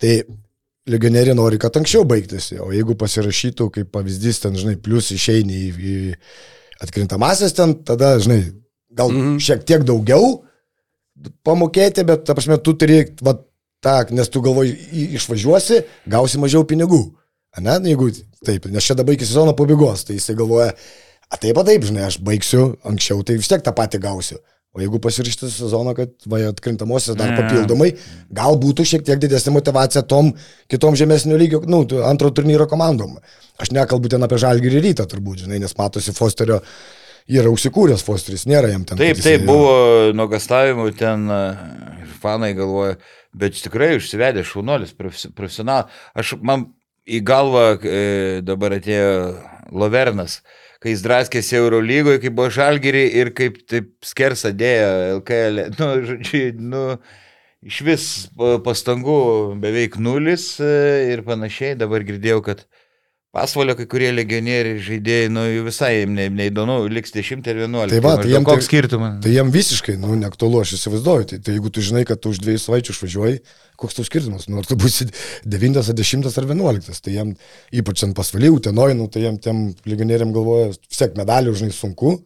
Tai 0.00 0.16
legionieriai 0.92 1.36
nori, 1.38 1.60
kad 1.62 1.76
anksčiau 1.78 2.04
baigtųsi, 2.08 2.56
o 2.64 2.72
jeigu 2.74 2.96
pasirašytų, 3.00 3.68
kaip 3.76 3.92
pavyzdys, 3.94 4.40
ten, 4.44 4.56
žinai, 4.58 4.74
plus 4.82 5.12
išeini 5.14 5.60
į, 5.68 5.70
į 5.92 5.96
atkrintamasis 6.82 7.54
ten, 7.56 7.74
tada, 7.86 8.16
žinai, 8.22 8.42
gal 8.92 9.10
Mhm. 9.12 9.36
šiek 9.38 9.64
tiek 9.64 9.84
daugiau 9.88 10.42
pamokėti, 11.46 12.04
bet, 12.06 12.24
ta 12.26 12.34
prasme, 12.34 12.58
tu 12.62 12.74
turi, 12.74 13.04
va, 13.22 13.36
tą, 13.84 14.10
nes 14.14 14.28
tu 14.28 14.40
galvoji, 14.42 14.74
į- 14.92 15.08
išvažiuosi, 15.18 15.82
gausi 16.08 16.38
mažiau 16.38 16.64
pinigų. 16.64 17.12
Ne, 17.60 17.78
Nu, 17.78 17.88
jeigu 17.90 18.10
taip, 18.44 18.66
nes 18.72 18.84
čia 18.84 18.94
dabar 18.96 19.14
iki 19.14 19.26
sezono 19.28 19.52
pabaigos, 19.52 20.04
tai 20.06 20.14
jisai 20.16 20.34
galvoja, 20.38 20.72
a 21.30 21.36
taip, 21.36 21.58
a 21.58 21.64
taip, 21.64 21.82
žinai, 21.82 22.06
aš 22.06 22.18
baigsiu 22.18 22.76
anksčiau, 22.84 23.22
tai 23.24 23.36
vis 23.36 23.48
tiek 23.48 23.62
tą 23.62 23.72
patį 23.76 24.00
gausiu. 24.00 24.38
O 24.72 24.80
jeigu 24.80 24.96
pasirišti 25.04 25.50
sezoną, 25.52 25.92
kad 25.92 26.14
va, 26.32 26.38
atkrintamosios 26.48 27.16
dar 27.18 27.34
papildomai, 27.36 27.90
gal 28.32 28.56
būtų 28.60 28.86
šiek 28.88 29.02
tiek 29.04 29.20
didesnė 29.20 29.52
motivacija 29.58 30.00
tom 30.08 30.30
kitom 30.72 30.96
žemesnio 30.96 31.36
lygio, 31.36 31.60
nu, 31.68 31.82
antro 32.08 32.30
turnyro 32.32 32.64
komandom. 32.70 33.18
Aš 33.60 33.74
nekalbu 33.76 34.08
ten 34.14 34.24
apie 34.24 34.38
žalgį 34.40 34.70
ir 34.70 34.78
rytą 34.86 35.04
turbūt, 35.10 35.44
žinai, 35.44 35.60
nes 35.60 35.76
matosi 35.76 36.14
Fosterio, 36.16 36.62
yra 37.28 37.52
užsikūręs 37.52 38.04
Fosteris, 38.06 38.46
nėra 38.48 38.72
jam 38.72 38.86
ten. 38.88 38.96
Taip, 39.00 39.20
taip, 39.20 39.44
buvo 39.44 39.74
nuogastavimų 40.16 40.88
ten 40.96 41.28
e, 41.28 41.42
fanai 42.24 42.54
galvoja, 42.56 42.96
bet 43.36 43.60
tikrai 43.60 43.92
užsivedė 43.98 44.40
šaunuolis, 44.48 44.96
profes- 44.96 45.28
profesional. 45.36 45.92
Aš 46.16 46.38
man 46.40 46.70
į 47.04 47.20
galvą 47.28 47.66
e, 47.76 48.02
dabar 48.46 48.78
atėjo 48.80 49.12
Lovernas, 49.72 50.40
kai 50.82 50.92
jis 50.94 51.02
draskėsi 51.04 51.56
Euro 51.60 51.80
lygoje, 51.84 52.20
kai 52.24 52.32
buvo 52.34 52.50
žalgiri 52.52 53.04
ir 53.20 53.30
kaip 53.38 53.60
taip 53.70 53.92
skersą 54.06 54.50
dėjo 54.58 54.88
LKL. 55.20 55.60
Nu, 55.78 55.90
žodžiu, 56.08 56.42
nu, 56.72 56.82
iš 57.62 57.80
vis 57.86 58.06
pa- 58.38 58.58
pastangų 58.64 59.18
beveik 59.62 59.98
nulis 60.02 60.56
e, 60.60 60.72
ir 61.14 61.22
panašiai. 61.26 61.76
Dabar 61.78 62.04
girdėjau, 62.08 62.40
kad 62.48 62.66
pasvalio 63.32 63.72
kai 63.78 63.86
kurie 63.88 64.10
legionieriai 64.12 64.80
žaidėjai, 64.84 65.28
nu, 65.32 65.42
jų 65.48 65.62
visai 65.70 65.90
jiem 66.02 66.10
ne, 66.18 66.26
neįdomu, 66.36 66.74
liks 66.92 67.14
10 67.14 67.46
ir 67.48 67.62
11. 67.64 67.94
Tai 67.94 68.00
va, 68.04 68.10
tai 68.18 68.26
maždaug 68.26 68.32
jiem 68.34 68.44
koks 68.48 68.60
tai- 68.60 68.66
skirtumas? 68.68 69.14
Tai 69.24 69.32
jam 69.32 69.52
visiškai, 69.54 69.94
nu, 70.02 70.16
neaktualu, 70.20 70.60
aš 70.60 70.74
įsivaizduoju. 70.76 71.28
Tai, 71.30 71.38
tai 71.46 71.54
jeigu 71.56 71.72
tu 71.72 71.84
žinai, 71.84 72.02
kad 72.08 72.20
tu 72.20 72.32
už 72.34 72.42
dviejų 72.44 72.60
savaičių 72.60 72.92
išvažiuoji, 72.96 73.40
koks 73.80 73.96
tau 73.96 74.04
skirtumas, 74.04 74.44
nu, 74.52 74.60
ar 74.60 74.68
tu 74.68 74.76
būsi 74.76 75.08
9, 75.48 75.80
ar 75.80 75.96
10 76.02 76.28
ar 76.28 76.50
11. 76.52 77.00
Tai 77.08 77.16
jam, 77.16 77.32
ypač 77.72 78.04
ant 78.04 78.16
pasvalyjų, 78.20 78.60
tenoj, 78.68 78.92
nu, 79.00 79.08
tai 79.08 79.24
jam 79.24 79.40
tiem 79.40 79.64
legionieriam 79.88 80.36
galvoja, 80.36 80.76
tiek 80.92 81.16
medalių, 81.16 81.56
žinai, 81.56 81.72
sunku. 81.72 82.18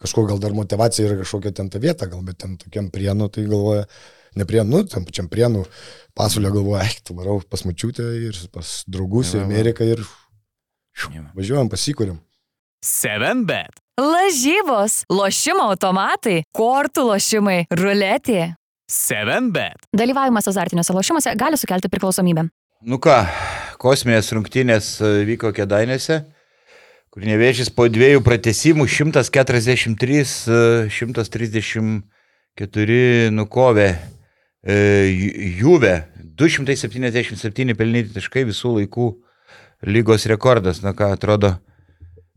Kažko 0.00 0.26
gal 0.32 0.40
dar 0.42 0.52
motivacija 0.56 1.06
yra 1.06 1.20
kažkokia 1.20 1.52
ten 1.60 1.68
ta 1.72 1.78
vieta, 1.80 2.08
gal, 2.10 2.24
bet 2.24 2.40
ten 2.40 2.56
tokiam 2.60 2.88
prienu, 2.92 3.28
tai 3.32 3.44
galvoja, 3.48 3.84
ne 4.36 4.44
prienu, 4.48 4.80
nu, 4.80 4.84
tam 4.90 5.04
pačiam 5.06 5.28
prienu, 5.30 5.62
pasvalio 6.16 6.50
galvoja, 6.56 6.82
eik, 6.88 7.04
tu 7.06 7.14
varau 7.16 7.38
pas 7.48 7.62
mačiutę 7.64 8.02
ir 8.26 8.36
pas 8.52 8.80
draugus 8.90 9.36
į 9.36 9.38
Va, 9.38 9.44
va. 9.44 9.52
Ameriką 9.52 9.86
ir 9.92 10.02
Jo. 10.02 10.10
Važiuojam, 11.34 11.68
pasikūrėm. 11.72 12.18
7bet. 12.84 13.72
Lažybos, 14.00 15.04
lošimo 15.08 15.62
automatai, 15.70 16.42
kortų 16.56 17.02
lošimai, 17.12 17.64
ruletė. 17.72 18.54
7bet. 18.90 19.76
Dalyvavimas 19.96 20.48
azartiniuose 20.50 20.92
lošimuose 20.92 21.32
gali 21.40 21.56
sukelti 21.56 21.88
priklausomybę. 21.88 22.42
Nu 22.84 22.98
ką, 23.00 23.22
kosminės 23.80 24.28
rungtynės 24.36 25.00
e, 25.00 25.24
vyko 25.24 25.52
Kedainėse, 25.56 26.18
kur 27.14 27.22
nevėžys 27.24 27.70
po 27.72 27.86
dviejų 27.88 28.20
pratesimų 28.26 28.84
143, 28.90 30.20
e, 30.20 30.28
134 30.92 33.30
nukovė 33.32 33.88
e, 33.94 33.96
Ju- 35.14 35.32
Juve, 35.62 35.94
277 36.36 37.72
pelnyti 37.78 38.12
taškai 38.18 38.44
visų 38.50 38.74
laikų 38.82 39.06
lygos 39.86 40.26
rekordas. 40.30 40.82
Na 40.84 40.94
ką, 40.96 41.12
atrodo, 41.14 41.54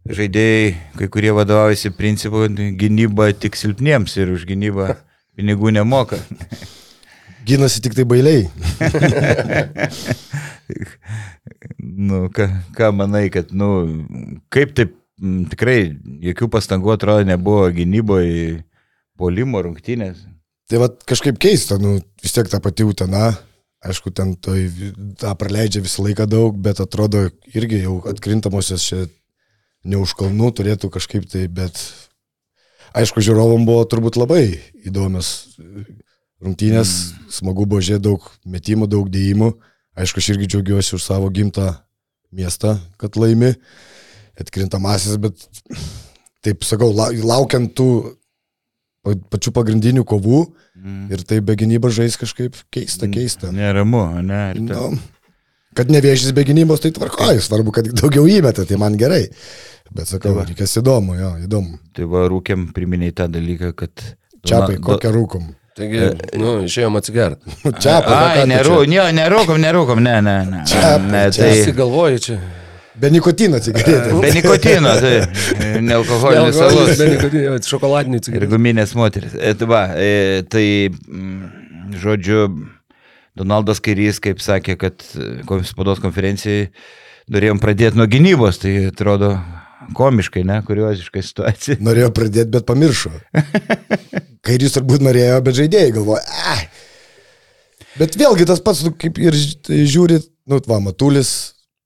žaidėjai, 0.08 0.76
kai 1.00 1.08
kurie 1.12 1.34
vadovaujasi 1.36 1.94
principu, 1.98 2.48
gynyba 2.80 3.32
tik 3.36 3.58
silpniems 3.60 4.18
ir 4.20 4.28
už 4.36 4.48
gynybą 4.50 4.86
pinigų 5.38 5.74
nemoka. 5.76 6.20
Gynasi 7.48 7.84
tik 7.84 7.94
tai 7.96 8.06
bailiai. 8.08 8.48
nu, 12.10 12.28
ką, 12.34 12.48
ką 12.76 12.92
manai, 12.96 13.28
kad, 13.32 13.54
nu, 13.56 13.68
kaip 14.54 14.74
taip, 14.78 14.96
m, 15.22 15.46
tikrai 15.52 15.80
jokių 16.28 16.50
pastangų 16.52 16.90
atrodo 16.98 17.28
nebuvo 17.28 17.70
gynyboje, 17.76 18.64
polimo 19.18 19.58
rungtynės. 19.64 20.18
Tai 20.68 20.78
va 20.84 20.88
kažkaip 21.08 21.40
keista, 21.40 21.80
nu, 21.80 22.00
vis 22.24 22.34
tiek 22.36 22.48
ta 22.52 22.60
pati 22.64 22.84
utena, 22.84 23.32
aišku, 23.86 24.12
ten 24.16 24.34
toj, 24.40 24.70
tą 25.20 25.34
praleidžia 25.38 25.84
visą 25.86 26.06
laiką 26.06 26.26
daug, 26.30 26.58
bet 26.58 26.82
atrodo 26.82 27.28
irgi 27.54 27.84
jau 27.84 28.00
atkrintamosios 28.10 28.84
čia 28.84 29.06
ne 29.88 30.00
už 30.02 30.16
kalnų 30.18 30.52
turėtų 30.58 30.90
kažkaip 30.94 31.28
tai, 31.30 31.46
bet 31.48 31.78
aišku, 32.98 33.22
žiūrovom 33.24 33.68
buvo 33.68 33.86
turbūt 33.90 34.18
labai 34.18 34.60
įdomios 34.88 35.60
rungtynės, 36.44 36.90
mm. 36.90 37.30
smagu 37.40 37.68
buvo 37.70 37.82
žiūrėti 37.84 38.08
daug 38.10 38.26
metimų, 38.46 38.90
daug 38.90 39.10
dėjimų, 39.14 39.52
aišku, 39.98 40.22
aš 40.22 40.34
irgi 40.34 40.50
džiaugiuosi 40.54 40.98
už 40.98 41.06
savo 41.06 41.30
gimtą 41.34 41.72
miestą, 42.34 42.78
kad 43.02 43.18
laimi 43.18 43.54
atkrintamasis, 44.38 45.18
bet 45.22 45.48
taip 46.46 46.66
sakau, 46.68 46.92
lau- 46.94 47.14
laukiant 47.26 47.72
tų 47.78 48.17
pačių 49.16 49.54
pagrindinių 49.56 50.04
kovų 50.04 50.46
Mm. 50.78 51.08
ir 51.12 51.24
tai 51.26 51.40
be 51.42 51.56
gynybos 51.58 51.96
žais 51.98 52.14
kažkaip 52.22 52.54
keista, 52.72 53.08
keista. 53.10 53.50
Neramu, 53.52 54.22
ne? 54.22 54.54
Ta- 54.68 54.76
Nu, 54.92 55.00
kad 55.74 55.90
nevėžys 55.90 56.34
be 56.38 56.44
gynybos, 56.46 56.80
tai 56.84 56.92
tvarkoju, 56.92 57.42
svarbu, 57.42 57.72
kad 57.74 57.86
daugiau 57.98 58.28
įmeta, 58.30 58.66
tai 58.66 58.78
man 58.78 58.94
gerai. 58.98 59.28
Bet 59.92 60.06
sakau, 60.06 60.36
Tai 60.36 60.46
reikės 60.46 60.78
įdomu, 60.78 61.16
jo, 61.18 61.32
įdomu. 61.48 61.80
Tai 61.98 62.06
va, 62.06 62.28
rūkiam 62.30 62.68
priminėjai 62.74 63.14
tą 63.16 63.28
dalyką, 63.32 63.74
kad... 63.76 63.92
Čiapai, 64.46 64.78
kokią 64.78 65.12
rūkom. 65.16 65.48
Taigi, 65.78 66.38
nu, 66.38 66.60
išėjom 66.66 66.98
atsigerti. 66.98 67.50
Čia, 67.82 67.98
Ai, 68.06 68.46
nerū, 68.50 68.86
ne, 68.90 69.02
nerūkom, 69.18 69.58
nerūkom, 69.62 70.00
ne, 70.02 70.16
ne, 70.22 70.38
ne. 70.46 70.64
Čia, 70.70 70.98
ne 71.02 71.26
tai 71.32 71.52
Visi 71.54 71.74
galvoja 71.78 72.20
čia. 72.20 72.38
Be 73.02 73.12
nikotino 73.14 73.60
cigaretė. 73.64 74.16
be 74.22 74.32
nikotino, 74.36 74.94
tai 75.02 75.82
nealkoholinis 75.86 76.60
alus. 76.68 76.94
Be 77.00 77.10
nikotino, 77.14 77.58
šokoladinį 77.68 78.20
Ir 78.20 78.26
cigaretę. 78.28 78.50
guminės 78.54 78.96
moteris. 78.98 79.36
E, 79.38 79.54
tai 79.58 79.70
va, 79.70 79.84
e, 79.96 80.44
tai, 80.50 80.66
mm, 80.90 81.98
žodžiu, 82.04 82.48
Donaldas 83.38 83.82
Kairys, 83.84 84.18
kaip 84.24 84.42
sakė, 84.42 84.78
kad 84.82 85.04
e, 85.14 85.62
spaudos 85.70 86.02
konferencijai 86.02 86.72
norėjom 87.30 87.60
pradėti 87.62 88.00
nuo 88.00 88.08
gynybos, 88.10 88.62
tai 88.64 88.88
atrodo 88.90 89.36
komiškai, 89.98 90.44
ne, 90.48 90.62
kurioziškai 90.68 91.24
situacija. 91.24 91.78
Norėjo 91.88 92.10
pradėti, 92.16 92.50
bet 92.56 92.66
pamiršo. 92.70 93.14
Kairys 94.48 94.78
turbūt 94.78 95.04
norėjo, 95.06 95.42
bet 95.46 95.58
žaidėjai 95.60 95.94
galvoja, 96.00 96.24
ai. 96.54 96.66
Bet 97.98 98.14
vėlgi 98.20 98.46
tas 98.46 98.62
pats, 98.64 98.84
nu, 98.86 98.94
kaip 98.94 99.18
ir 99.22 99.36
žiūri, 99.36 100.20
nu, 100.50 100.60
va, 100.70 100.78
Matulis, 100.84 101.32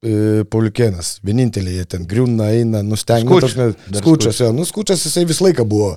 Pauliukėnas, 0.01 1.19
vieninteliai 1.25 1.77
jie 1.77 1.85
ten 1.85 2.05
griūna, 2.09 2.47
eina, 2.57 2.81
nustengia. 2.85 3.29
Skuč. 3.29 3.53
Dar 3.91 4.01
Skučias, 4.01 4.39
jo, 4.41 4.51
nu, 4.55 4.65
skučias 4.65 5.03
jisai 5.05 5.27
visą 5.29 5.45
laiką 5.45 5.65
buvo. 5.69 5.95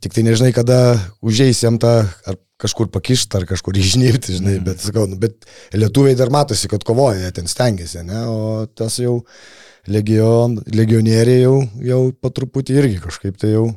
Tik 0.00 0.14
tai 0.14 0.22
nežinai, 0.24 0.52
kada 0.56 0.96
užeis 1.26 1.60
jam 1.64 1.76
tą, 1.82 2.06
ar 2.24 2.38
kažkur 2.62 2.88
pakišti, 2.94 3.36
ar 3.36 3.44
kažkur 3.50 3.76
išnypti, 3.76 4.38
žinai, 4.38 4.56
Mhm. 4.58 4.64
bet 4.64 4.80
sakau, 4.80 5.06
nu, 5.10 5.16
bet 5.20 5.44
lietuviai 5.74 6.16
dar 6.16 6.30
matosi, 6.30 6.68
kad 6.68 6.84
kovoja, 6.84 7.32
ten 7.34 7.46
stengiasi, 7.46 8.02
ne, 8.06 8.24
o 8.26 8.66
tas 8.66 8.96
jau 8.98 9.24
legion, 9.86 10.56
legionieriai 10.66 11.42
jau, 11.42 11.68
jau 11.82 12.00
po 12.12 12.30
truputį 12.30 12.78
irgi 12.80 13.00
kažkaip 13.04 13.36
tai 13.36 13.52
jau 13.52 13.68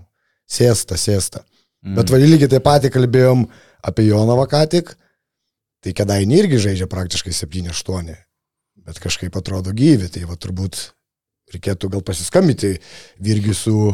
sėsta, 0.49 0.95
sėsta. 0.95 1.43
Mm. 1.83 1.95
Bet 1.95 2.09
va 2.09 2.17
lygiai 2.17 2.49
taip 2.49 2.63
pat 2.63 2.83
kalbėjom 2.93 3.47
apie 3.83 4.07
Jonavą 4.07 4.47
ką 4.47 4.63
tik, 4.69 4.95
tai 5.81 5.93
kedainį 5.97 6.37
irgi 6.43 6.59
žaidžia 6.67 6.87
praktiškai 6.87 7.33
7-8, 7.33 8.15
bet 8.91 8.99
kažkaip 8.99 9.35
atrodo 9.39 9.71
gyvi, 9.75 10.11
tai 10.11 10.27
va 10.27 10.35
turbūt 10.35 10.89
reikėtų 11.55 11.89
gal 11.95 12.03
pasiskambyti 12.03 12.75
Virgi 13.23 13.55
su 13.55 13.93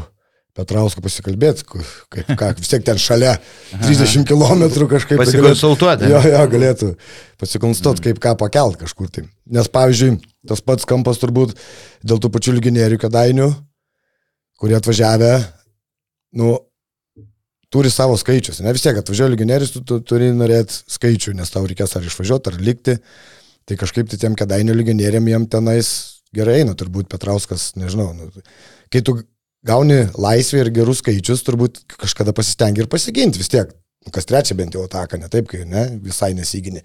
Petrausku 0.57 1.03
pasikalbėti, 1.05 1.67
kaip 2.09 2.29
ką, 2.33 2.47
vis 2.57 2.71
tiek 2.71 2.85
ten 2.85 2.97
šalia 2.97 3.35
30 3.83 4.25
km 4.25 4.63
kažkaip. 4.89 5.19
Pasikonsultuoti. 5.21 6.09
Jo, 6.09 6.21
jo, 6.25 6.39
galėtų 6.49 6.89
pasikonstatuoti, 7.37 8.07
kaip 8.07 8.21
ką 8.23 8.33
pakelt 8.41 8.79
kažkur 8.81 9.11
tai. 9.13 9.27
Nes, 9.53 9.69
pavyzdžiui, 9.69 10.15
tas 10.49 10.63
pats 10.65 10.89
kampas 10.89 11.21
turbūt 11.21 11.53
dėl 12.01 12.17
tų 12.23 12.33
pačių 12.33 12.55
lyginėrių 12.57 12.97
kedainių, 13.05 13.51
kurie 14.57 14.79
atvažiavę, 14.79 15.35
nu, 16.41 16.55
turi 17.69 17.93
savo 17.93 18.17
skaičius. 18.17 18.63
Ne 18.65 18.73
vis 18.73 18.81
tiek 18.81 18.97
atvažiuoja 18.97 19.35
lyginėris, 19.35 19.75
tu, 19.75 19.83
tu 19.85 19.99
turi 20.01 20.31
norėti 20.33 20.81
skaičių, 20.89 21.37
nes 21.37 21.53
tau 21.53 21.67
reikės 21.69 21.93
ar 21.99 22.09
išvažiuoti, 22.09 22.49
ar 22.49 22.61
likti. 22.65 22.97
Tai 23.68 23.76
kažkaip 23.80 24.07
tai 24.07 24.20
tiem 24.22 24.36
kedainių 24.39 24.76
lyginėriam 24.78 25.26
jiem 25.28 25.47
tenais 25.51 25.89
gerai 26.36 26.61
eina, 26.61 26.76
turbūt 26.78 27.09
Petrauskas, 27.11 27.74
nežinau. 27.80 28.13
Nu, 28.15 28.30
kai 28.93 29.01
tu 29.03 29.18
gauni 29.68 30.05
laisvę 30.15 30.63
ir 30.63 30.72
gerus 30.76 31.01
skaičius, 31.03 31.43
turbūt 31.47 31.84
kažkada 31.97 32.36
pasistengi 32.36 32.84
ir 32.84 32.91
pasiginti 32.91 33.41
vis 33.41 33.51
tiek. 33.51 33.74
Nu, 34.05 34.13
Kas 34.15 34.28
trečia 34.30 34.55
bent 34.55 34.76
jau 34.76 34.86
ataką, 34.88 35.20
ne 35.20 35.28
taip, 35.32 35.49
kai 35.51 35.65
ne, 35.68 35.88
visai 36.03 36.32
nesigini. 36.38 36.84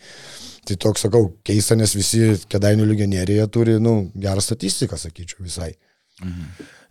Tai 0.67 0.79
toks, 0.83 1.05
sakau, 1.07 1.29
keista, 1.47 1.77
nes 1.79 1.95
visi 1.95 2.35
kedainių 2.51 2.87
lygienėrėje 2.91 3.47
turi, 3.55 3.79
nu, 3.83 3.97
gerą 4.19 4.43
statistiką, 4.43 4.99
sakyčiau, 4.99 5.43
visai. 5.47 5.73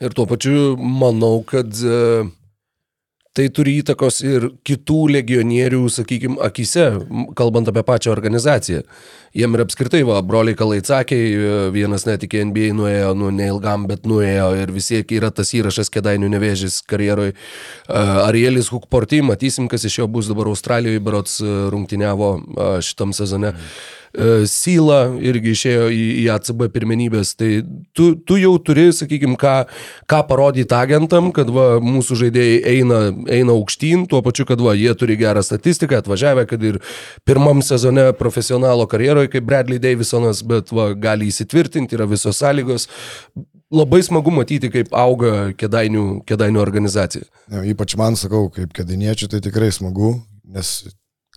Ir 0.01 0.15
tuo 0.15 0.25
pačiu 0.27 0.75
manau, 0.79 1.39
kad 1.47 1.71
e, 1.83 1.99
tai 3.37 3.47
turi 3.55 3.77
įtakos 3.79 4.19
ir 4.27 4.47
kitų 4.67 4.99
legionierių, 5.15 5.85
sakykime, 5.93 6.37
akise, 6.43 6.87
kalbant 7.37 7.69
apie 7.71 7.83
pačią 7.87 8.11
organizaciją. 8.11 8.81
Jiem 9.37 9.55
ir 9.55 9.63
apskritai, 9.63 10.01
va, 10.03 10.17
broliai 10.27 10.57
Kalaicakiai, 10.59 11.29
e, 11.31 11.53
vienas 11.71 12.03
net 12.03 12.25
iki 12.27 12.41
NBA 12.49 12.73
nuėjo, 12.75 13.13
nu, 13.15 13.29
neilgam, 13.31 13.85
bet 13.87 14.03
nuėjo 14.09 14.49
ir 14.59 14.73
vis 14.75 14.91
tiek 14.91 15.15
yra 15.15 15.31
tas 15.31 15.53
įrašas 15.55 15.93
Kedainių 15.93 16.27
nevėžys 16.33 16.81
karjeroje. 16.83 17.37
Arielis 17.87 18.73
Hukporty, 18.73 19.21
matysim, 19.23 19.71
kas 19.71 19.87
iš 19.87 20.01
jo 20.01 20.09
bus 20.11 20.27
dabar 20.27 20.51
Australijoje, 20.51 20.99
berots 20.99 21.39
e, 21.39 21.55
rungtyniavo 21.71 22.31
e, 22.35 22.69
šitam 22.83 23.15
sezone. 23.15 23.55
E, 23.55 24.00
Syla 24.11 24.99
irgi 25.23 25.53
išėjo 25.55 25.85
į, 25.93 26.01
į 26.19 26.25
ACB 26.33 26.65
pirmenybės, 26.73 27.33
tai 27.39 27.49
tu, 27.95 28.09
tu 28.27 28.35
jau 28.39 28.51
turi, 28.59 28.89
sakykime, 28.95 29.37
ką, 29.39 29.53
ką 30.11 30.19
parodyti 30.27 30.75
agentam, 30.75 31.29
kad 31.35 31.51
va, 31.53 31.67
mūsų 31.83 32.17
žaidėjai 32.25 32.57
eina, 32.73 32.99
eina 33.31 33.55
aukštyn, 33.55 34.03
tuo 34.11 34.19
pačiu, 34.25 34.43
kad 34.49 34.59
va, 34.63 34.75
jie 34.75 34.91
turi 34.99 35.15
gerą 35.19 35.43
statistiką, 35.45 36.01
atvažiavę, 36.03 36.43
kad 36.49 36.65
ir 36.67 36.81
pirmam 37.27 37.63
sezone 37.63 38.09
profesionalo 38.19 38.87
karjeroje, 38.91 39.31
kaip 39.31 39.47
Bradley 39.47 39.79
Davisonas, 39.79 40.43
bet 40.47 40.73
va, 40.75 40.91
gali 40.91 41.29
įsitvirtinti, 41.31 41.95
yra 41.95 42.09
visos 42.11 42.41
sąlygos. 42.43 42.89
Labai 43.71 44.01
smagu 44.03 44.33
matyti, 44.35 44.67
kaip 44.73 44.91
auga 44.91 45.53
kedainių, 45.55 46.25
kedainių 46.27 46.59
organizacija. 46.59 47.23
Ja, 47.53 47.63
ypač 47.71 47.95
man 47.99 48.19
sakau, 48.19 48.49
kaip 48.51 48.73
kėdiniečių, 48.75 49.31
tai 49.31 49.39
tikrai 49.45 49.71
smagu, 49.71 50.17
nes 50.51 50.81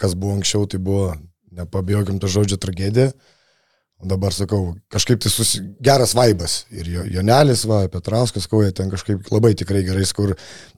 kas 0.01 0.16
buvo 0.18 0.35
anksčiau, 0.41 0.66
tai 0.66 0.81
buvo, 0.83 1.12
nepabijokim 1.57 2.19
to 2.23 2.31
žodžio 2.31 2.59
tragedija. 2.61 3.13
O 4.03 4.09
dabar 4.11 4.35
sakau, 4.35 4.75
kažkaip 4.91 5.21
tai 5.23 5.31
susi... 5.31 5.61
geras 5.81 6.13
vaibas. 6.19 6.65
Ir 6.75 6.89
jo, 6.91 7.05
Jonelis, 7.15 7.63
va, 7.71 7.85
Petrauskas, 7.89 8.49
kauja 8.51 8.73
ten 8.75 8.91
kažkaip 8.93 9.31
labai 9.33 9.53
tikrai 9.57 9.85
gerai, 9.87 10.03
kur 10.17 10.33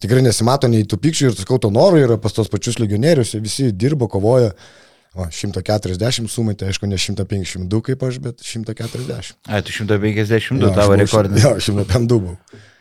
tikrai 0.04 0.20
nesimato 0.22 0.68
nei 0.68 0.84
tų 0.84 0.98
pykčių 1.00 1.30
ir 1.30 1.38
sakau, 1.38 1.56
to 1.58 1.70
noro 1.72 1.96
yra 1.98 2.18
pas 2.20 2.36
tos 2.36 2.50
pačius 2.52 2.76
legionierius, 2.82 3.32
visi 3.40 3.70
dirbo, 3.72 4.08
kovoja. 4.12 4.52
O, 5.16 5.24
140 5.32 6.28
sumetė, 6.28 6.66
aišku, 6.68 6.84
ne 6.90 6.98
152 7.00 7.80
kaip 7.88 8.02
aš, 8.04 8.18
bet 8.20 8.42
140. 8.44 9.38
Ai, 9.48 9.62
tu 9.64 9.72
152 9.72 10.60
Jo, 10.60 10.68
aš 10.68 10.76
tavo 10.76 10.92
šim- 11.00 11.40
Jo, 11.40 11.54
152 11.56 12.20
buvau. 12.20 12.36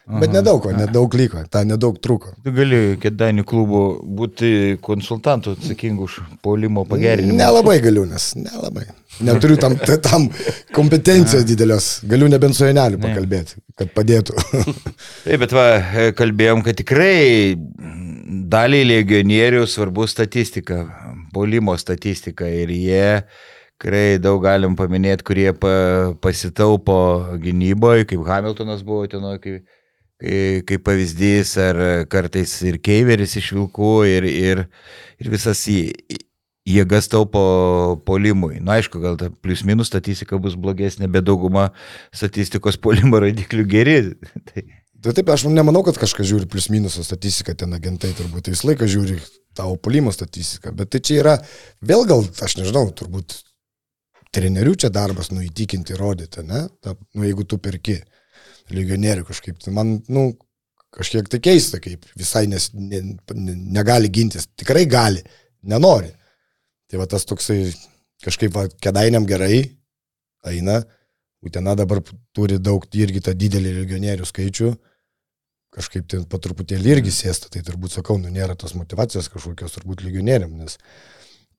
Bet 0.05 0.29
nedaug, 0.29 0.59
ko, 0.61 0.69
nedaug 0.69 1.15
liko, 1.17 1.41
tą 1.49 1.63
nedaug 1.65 1.95
truko. 1.97 2.35
Tu 2.45 2.51
gali 2.53 2.79
kėdainių 3.01 3.41
klubų 3.49 3.79
būti 4.19 4.49
konsultantų 4.85 5.55
atsakingų 5.55 6.05
už 6.05 6.17
paulimo 6.45 6.83
pagerinimą. 6.85 7.39
Nelabai 7.39 7.79
galiu, 7.81 8.03
nes 8.05 8.27
nelabai. 8.37 8.85
Neturiu 9.25 9.57
tam, 9.57 9.73
tam 10.05 10.27
kompetencijos 10.75 11.47
didelios. 11.49 11.87
Galiu 12.05 12.29
nebent 12.29 12.53
su 12.53 12.67
Janeliu 12.67 12.99
pakalbėti, 13.01 13.57
kad 13.81 13.89
padėtų. 13.97 14.37
Taip, 15.25 15.39
bet 15.41 15.55
va, 15.57 15.65
kalbėjom, 16.19 16.61
kad 16.67 16.77
tikrai 16.77 17.55
daliai 18.53 18.85
legionierių 18.85 19.63
svarbu 19.71 20.05
statistika, 20.11 20.83
paulimo 21.33 21.73
statistika 21.81 22.45
ir 22.45 22.69
jie 22.75 23.07
tikrai 23.75 24.19
daug 24.21 24.37
galim 24.43 24.77
paminėti, 24.77 25.25
kurie 25.25 25.49
pa, 25.57 25.73
pasitaupo 26.21 26.99
gynyboje, 27.41 28.05
kaip 28.11 28.29
Hamiltonas 28.29 28.85
buvo 28.85 29.07
ten, 29.09 29.25
kaip, 29.41 29.65
kaip, 30.19 30.83
pavyzdys, 30.85 31.55
ar 31.61 31.81
kartais 32.11 32.53
ir 32.67 32.79
Keiveris 32.83 33.35
iš 33.39 33.51
Vilkų 33.55 33.95
ir, 34.09 34.29
ir, 34.29 34.63
ir 35.21 35.31
visas 35.33 35.65
į, 35.71 35.79
jėgas 36.65 37.09
taupo 37.11 37.41
polimui. 38.07 38.59
Na, 38.63 38.79
aišku, 38.79 39.01
gal 39.03 39.19
ta 39.19 39.29
plius 39.29 39.65
minus 39.67 39.91
statistika 39.91 40.39
bus 40.41 40.57
blogesnė, 40.57 41.09
bet 41.11 41.27
dauguma 41.27 41.69
statistikos 42.15 42.79
polimo 42.81 43.21
rodiklių 43.21 43.67
geri. 43.69 43.99
tai, 44.49 44.65
Tai 45.05 45.11
taip, 45.13 45.27
aš 45.29 45.43
nemanau, 45.53 45.83
kad 45.85 45.99
kažkas 46.01 46.25
žiūri 46.25 46.47
plius 46.49 46.65
minusą 46.73 47.03
statistiką, 47.05 47.53
ten 47.53 47.75
agentai 47.77 48.09
turbūt 48.17 48.47
visą 48.49 48.71
laiką 48.71 48.87
žiūri 48.89 49.19
tavo 49.53 49.75
polimo 49.77 50.09
statistiką, 50.09 50.71
bet 50.73 50.89
tai 50.95 51.01
čia 51.05 51.19
yra, 51.19 51.35
vėl 51.85 52.07
gal, 52.09 52.25
aš 52.41 52.55
nežinau, 52.57 52.87
turbūt 52.89 53.35
trenerių 54.33 54.73
čia 54.81 54.89
darbas, 54.89 55.29
nu, 55.29 55.43
įtikinti, 55.45 55.93
rodyti, 55.99 56.41
ne? 56.49 56.63
Ta, 56.81 56.95
nu, 57.13 57.21
jeigu 57.27 57.45
tu 57.45 57.59
perki 57.61 57.99
legionierių 58.73 59.25
kažkaip, 59.27 59.59
tai 59.61 59.73
man, 59.75 59.97
nu, 60.09 60.29
kažkiek 60.95 61.27
tai 61.29 61.41
keista, 61.43 61.81
kaip 61.83 62.05
visai 62.17 62.45
nes, 62.49 62.69
ne, 62.73 63.01
ne, 63.03 63.55
negali 63.77 64.09
gintis, 64.09 64.47
tikrai 64.57 64.85
gali, 64.89 65.21
nenori. 65.67 66.11
Tai 66.89 67.01
va 67.01 67.07
tas 67.09 67.25
toksai 67.27 67.59
kažkaip 68.25 68.53
va, 68.55 68.67
kedainiam 68.81 69.27
gerai 69.27 69.63
eina, 70.49 70.83
Utena 71.45 71.75
dabar 71.77 71.99
turi 72.33 72.57
daug 72.57 72.85
irgi 72.97 73.21
tą 73.21 73.35
didelį 73.37 73.75
legionierių 73.75 74.25
skaičių, 74.25 74.71
kažkaip 75.75 76.07
ten 76.09 76.23
po 76.25 76.39
truputėlį 76.41 76.95
irgi 76.95 77.11
sėsta, 77.13 77.51
tai 77.53 77.61
turbūt 77.67 77.93
sakau, 77.93 78.15
nu 78.17 78.31
nėra 78.33 78.55
tos 78.57 78.73
motivacijos 78.73 79.29
kažkokios 79.29 79.75
turbūt 79.75 80.01
legionieriam, 80.07 80.55
nes 80.57 80.79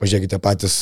pažiūrėkite 0.02 0.40
patys, 0.42 0.78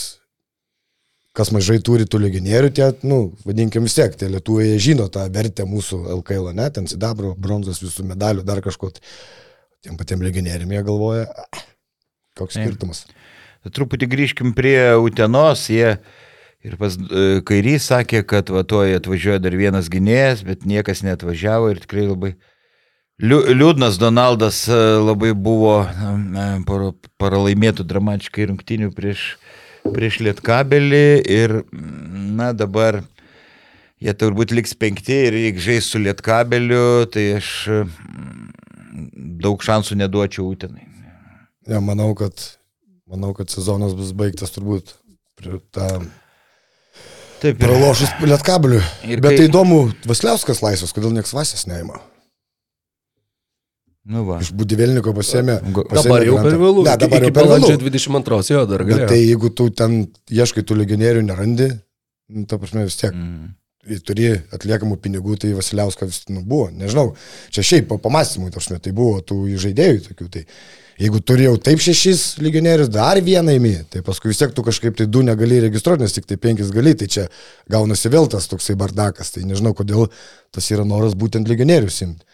kas 1.35 1.51
mažai 1.55 1.81
turi 1.83 2.07
tų 2.07 2.21
legionierių, 2.23 2.71
tie, 2.75 2.89
nu, 3.07 3.33
vadinkim 3.47 3.87
vis 3.89 3.97
tiek, 3.97 4.15
tie 4.19 4.29
lietuviai 4.31 4.79
žino 4.83 5.09
tą 5.13 5.27
vertę 5.35 5.67
mūsų 5.67 6.05
LKL, 6.21 6.53
ne, 6.55 6.69
ten 6.75 6.87
sidabro, 6.91 7.35
bronzos, 7.35 7.83
visų 7.83 8.07
medalių, 8.13 8.45
dar 8.47 8.63
kažko, 8.63 8.93
tai 8.95 9.03
tiem 9.85 9.99
patiem 10.01 10.23
legionieriam 10.25 10.71
jie 10.71 10.83
galvoja, 10.87 11.27
"Ah, 11.53 11.65
koks 12.39 12.55
skirtumas. 12.59 13.05
Truputį 13.65 14.09
grįžkim 14.13 14.55
prie 14.55 14.95
Utenos, 15.01 15.69
jie 15.73 15.99
ir 16.65 16.77
pas 16.81 16.97
e, 16.97 17.41
Kairys 17.45 17.89
sakė, 17.91 18.23
kad 18.29 18.51
va 18.53 18.63
tuoj 18.65 18.99
atvažiuoja 18.99 19.41
dar 19.41 19.57
vienas 19.57 19.89
gynėjas, 19.93 20.45
bet 20.45 20.67
niekas 20.69 21.03
neatvažiavo 21.05 21.71
ir 21.73 21.81
tikrai 21.85 22.09
labai 22.09 22.35
Liūdnas 23.23 23.95
Donaldas 24.01 24.65
e, 24.67 24.75
labai 24.99 25.33
buvo 25.39 25.85
para- 26.67 26.95
pralaimėtų 27.23 27.87
dramatiškai 27.87 28.49
rungtinių 28.51 28.91
prieš, 28.97 29.37
prieš 29.93 30.21
Lietkabelį 30.25 31.05
ir, 31.31 31.59
na, 31.73 32.53
dabar 32.57 33.03
jie 34.03 34.15
turbūt 34.17 34.55
liks 34.57 34.75
penkti 34.79 35.17
ir 35.29 35.37
jeigu 35.39 35.63
žais 35.65 35.89
su 35.93 36.01
Lietkabeliu, 36.03 37.05
tai 37.13 37.27
aš 37.39 37.51
mm, 37.69 38.51
daug 39.45 39.63
šansų 39.65 39.99
neduočiau 40.01 40.49
Utenai. 40.55 40.87
Ja, 41.69 41.81
manau, 41.85 42.11
kad, 42.19 42.37
manau, 43.09 43.33
kad 43.37 43.53
sezonas 43.53 43.95
bus 43.97 44.13
baigtas 44.17 44.53
turbūt 44.55 44.93
tą 45.75 45.89
Taip, 47.45 47.59
ir, 47.59 47.61
pralošus 47.61 48.13
lietkabeliu. 48.25 48.81
Bet 49.05 49.25
kai- 49.27 49.37
tai 49.43 49.47
įdomu, 49.51 49.87
Vasiliauskas 50.09 50.63
laisvas, 50.65 50.93
kodėl 50.97 51.13
nieks 51.13 51.35
Vasės 51.37 51.67
neima. 51.69 52.01
Nu 54.05 54.23
va. 54.29 54.39
Iš 54.45 54.53
Budivėliniko 54.57 55.15
pasėmė. 55.17 55.59
Dabar 55.95 56.25
jau 56.27 56.37
per 56.45 56.57
vėlų. 56.61 56.85
Ne, 56.87 56.97
dabar 57.01 57.25
jau 57.27 57.33
per 57.35 57.49
vėlų. 57.55 57.73
22 57.81 58.51
jo 58.53 58.63
dar 58.71 58.85
Bet 58.85 58.93
galėjo. 58.93 59.09
tai 59.09 59.21
jeigu 59.23 59.51
tu 59.57 59.69
ten 59.71 59.99
ieškai 60.31 60.65
tų 60.67 60.77
legionierių 60.83 61.23
nerandi, 61.29 61.71
nu, 62.35 62.45
ta 62.51 62.59
prasme 62.61 62.85
vis 62.89 62.97
tiek 63.01 63.13
Mm. 63.15 63.53
turi 64.05 64.31
atliekamų 64.57 64.97
pinigų, 64.97 65.37
tai 65.41 65.53
Vasiliauskas 65.53 66.09
vis 66.09 66.23
nu, 66.33 66.41
buvo, 66.41 66.71
nežinau, 66.73 67.11
čia 67.53 67.61
šiaip 67.63 67.89
po 67.91 67.99
pamastymui, 68.01 68.49
ta 68.51 68.57
prasme, 68.57 68.79
tai 68.81 68.93
buvo 68.97 69.21
tų 69.21 69.43
žaidėjų 69.61 69.99
tokių, 70.07 70.29
tai 70.33 70.45
jeigu 70.99 71.21
turėjau 71.21 71.59
taip 71.61 71.83
šešis 71.85 72.39
legionierius, 72.41 72.89
dar 72.89 73.21
vieną 73.21 73.57
įmi, 73.59 73.75
tai 73.93 74.01
paskui 74.07 74.31
vis 74.33 74.41
tiek 74.41 74.55
tu 74.57 74.63
kažkaip 74.65 74.97
tai 74.97 75.05
du 75.07 75.21
negali 75.27 75.61
registruoti, 75.67 76.01
nes 76.01 76.17
tik 76.17 76.25
tai 76.25 76.37
penkis 76.41 76.71
gali, 76.73 76.95
tai 76.97 77.11
čia 77.13 77.27
gaunasi 77.69 78.09
vėl 78.09 78.29
tas 78.33 78.49
toksai 78.49 78.77
bardakas, 78.81 79.35
tai 79.37 79.45
nežinau, 79.45 79.75
kodėl 79.77 80.09
tas 80.55 80.71
yra 80.73 80.85
noras 80.89 81.13
būtent 81.13 81.49
legionierius 81.51 82.01
imti. 82.09 82.25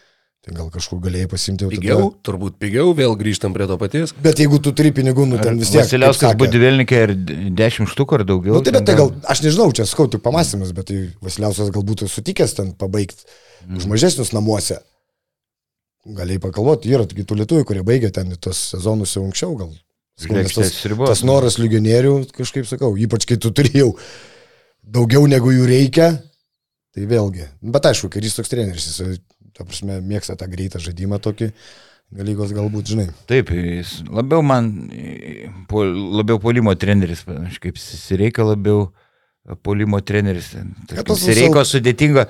Tai 0.41 0.55
gal 0.57 0.69
kažkur 0.73 0.97
galėjai 1.03 1.27
pasimti 1.29 1.61
jau 1.67 1.69
Pigiau, 1.69 2.05
turbūt 2.25 2.55
pigiau, 2.57 2.95
vėl 2.97 3.11
grįžtam 3.19 3.53
prie 3.53 3.67
to 3.69 3.75
paties. 3.77 4.09
Bet 4.25 4.39
jeigu 4.41 4.57
tu 4.57 4.71
turi 4.73 4.89
pinigų, 4.89 5.27
nu 5.29 5.37
ten 5.37 5.59
vis 5.61 5.69
tiek. 5.69 5.83
Vasiliauskas 5.83 6.31
sakė. 6.31 6.39
Budivėlininkė 6.41 7.01
ir 7.05 7.13
10 7.59 7.91
štukų 7.91 8.17
ar 8.17 8.23
daugiau. 8.25 8.55
Nu, 8.57 8.63
tai, 8.65 8.73
bet 8.73 8.87
tai 8.89 8.95
gal, 8.97 9.11
aš 9.29 9.43
nežinau, 9.45 9.67
čia 9.77 9.85
skau 9.85 10.07
tik 10.09 10.23
pamastymas, 10.25 10.71
bet 10.73 10.89
tai 10.89 10.97
Vasiliausas 11.21 11.69
galbūt 11.75 12.07
sutikęs 12.09 12.57
ten 12.57 12.73
pabaigti 12.73 13.21
Mm. 13.61 13.77
už 13.77 13.85
mažesnius 13.85 14.31
namuose. 14.33 14.79
Galėjai 16.17 16.41
pakalvoti, 16.41 16.89
yra 16.89 17.03
tokių 17.05 17.25
tų 17.29 17.35
lietuvių, 17.43 17.65
kurie 17.69 17.83
baigė 17.85 18.09
ten 18.09 18.31
tos 18.41 18.57
sezonus 18.71 19.11
jau 19.13 19.21
anksčiau, 19.27 19.53
gal. 19.59 19.69
Žvaigždės 20.17 20.71
Tas, 20.71 20.79
ribos. 20.89 21.11
tas 21.11 21.21
noras 21.21 21.59
legionierių, 21.61 22.15
kažkaip 22.33 22.65
sakau, 22.65 22.95
ypač 22.97 23.27
kai 23.29 23.37
tu 23.37 23.51
turėjau 23.53 23.91
daugiau 24.81 25.27
negu 25.29 25.53
jų 25.53 25.67
reikia, 25.69 26.07
tai 26.97 27.05
vėlgi. 27.05 27.45
Bet 27.61 27.85
aišku, 27.91 28.09
kai 28.09 28.23
jis 28.25 28.39
toks 28.39 28.49
treneris, 28.49 28.87
jis, 28.89 29.21
ta 29.57 29.65
prasme, 29.67 29.99
mėgsta 30.05 30.37
tą 30.39 30.47
greitą 30.51 30.81
žaidimą 30.83 31.19
tokį, 31.23 31.51
galygos 32.15 32.53
galbūt, 32.55 32.93
žinai. 32.93 33.07
Taip, 33.29 33.51
jis 33.55 34.01
labiau 34.11 34.43
man, 34.45 34.71
e, 34.91 35.49
labiau 35.71 36.39
polimo 36.43 36.73
treneris, 36.75 37.23
aš 37.27 37.59
kaip 37.63 37.79
Sireika 37.81 38.45
labiau 38.47 38.89
e, 38.89 39.55
polimo 39.63 40.01
treneris. 40.01 40.53
Sireiko 41.21 41.63
sudėtinga, 41.67 42.27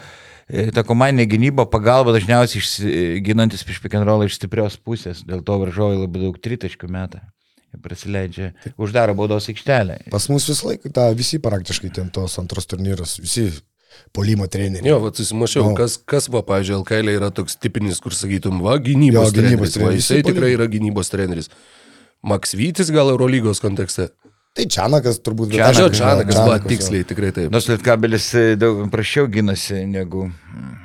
e, 0.48 0.70
ta 0.76 0.86
komandinė 0.88 1.28
gynyba, 1.32 1.68
pagalba 1.70 2.14
dažniausiai 2.18 2.62
išsi- 2.62 2.96
ginantis 3.26 3.66
prieš 3.68 3.82
pikenrolą 3.84 4.30
iš 4.30 4.40
stiprios 4.40 4.78
pusės, 4.78 5.26
dėl 5.28 5.44
to 5.46 5.60
varžovai 5.66 6.02
labai 6.04 6.26
daug 6.28 6.42
tritaškių 6.42 6.92
metą. 6.92 7.24
Prasileidžia, 7.82 8.50
uždaro 8.76 9.14
baudos 9.16 9.46
aikštelę. 9.48 10.02
Pas 10.12 10.26
mus 10.28 10.44
visą 10.50 10.74
laiką, 10.74 10.90
ta, 10.92 11.06
visi 11.16 11.38
praktiškai 11.40 11.94
ten 11.96 12.10
tos 12.12 12.34
antros 12.42 12.68
turnyros, 12.68 13.14
visi 13.24 13.46
polimo 14.16 14.48
treneriai. 14.52 14.90
Jo, 14.92 15.00
va, 15.04 15.12
susimašiau, 15.16 15.70
Nu. 15.72 15.76
kas, 15.78 15.98
kas 16.06 16.30
va, 16.32 16.42
pavyzdžiui, 16.48 16.80
LKL 16.82 17.14
yra 17.18 17.30
toks 17.32 17.56
tipinis, 17.62 18.00
kur 18.04 18.12
sakytum, 18.16 18.62
va, 18.66 18.78
gynybos, 18.82 19.32
Jo, 19.32 19.36
gynybos 19.38 19.38
treneris. 19.38 19.78
Va, 19.78 19.80
treneris. 19.80 20.04
jisai 20.04 20.22
Visi 20.22 20.30
tikrai 20.32 20.54
yra 20.56 20.68
gynybos 20.72 21.12
treneris. 21.14 21.50
Maksvytis 22.22 22.92
gal 22.94 23.10
Eurolygos 23.14 23.62
kontekste. 23.64 24.10
Tai 24.52 24.66
Čianakas 24.68 25.22
turbūt 25.24 25.54
Čianakas, 25.54 25.70
Aš 25.72 25.80
jau 25.80 25.86
jo, 25.88 25.94
Čanakas, 25.96 26.38
va, 26.44 26.58
tiksliai, 26.60 27.06
tikrai 27.08 27.30
taip. 27.32 27.48
Nors 27.54 27.70
Lietkabelis 27.72 28.26
e, 28.36 28.42
daug 28.60 28.82
prašiau 28.92 29.30
gynasi 29.32 29.86
negu, 29.88 30.26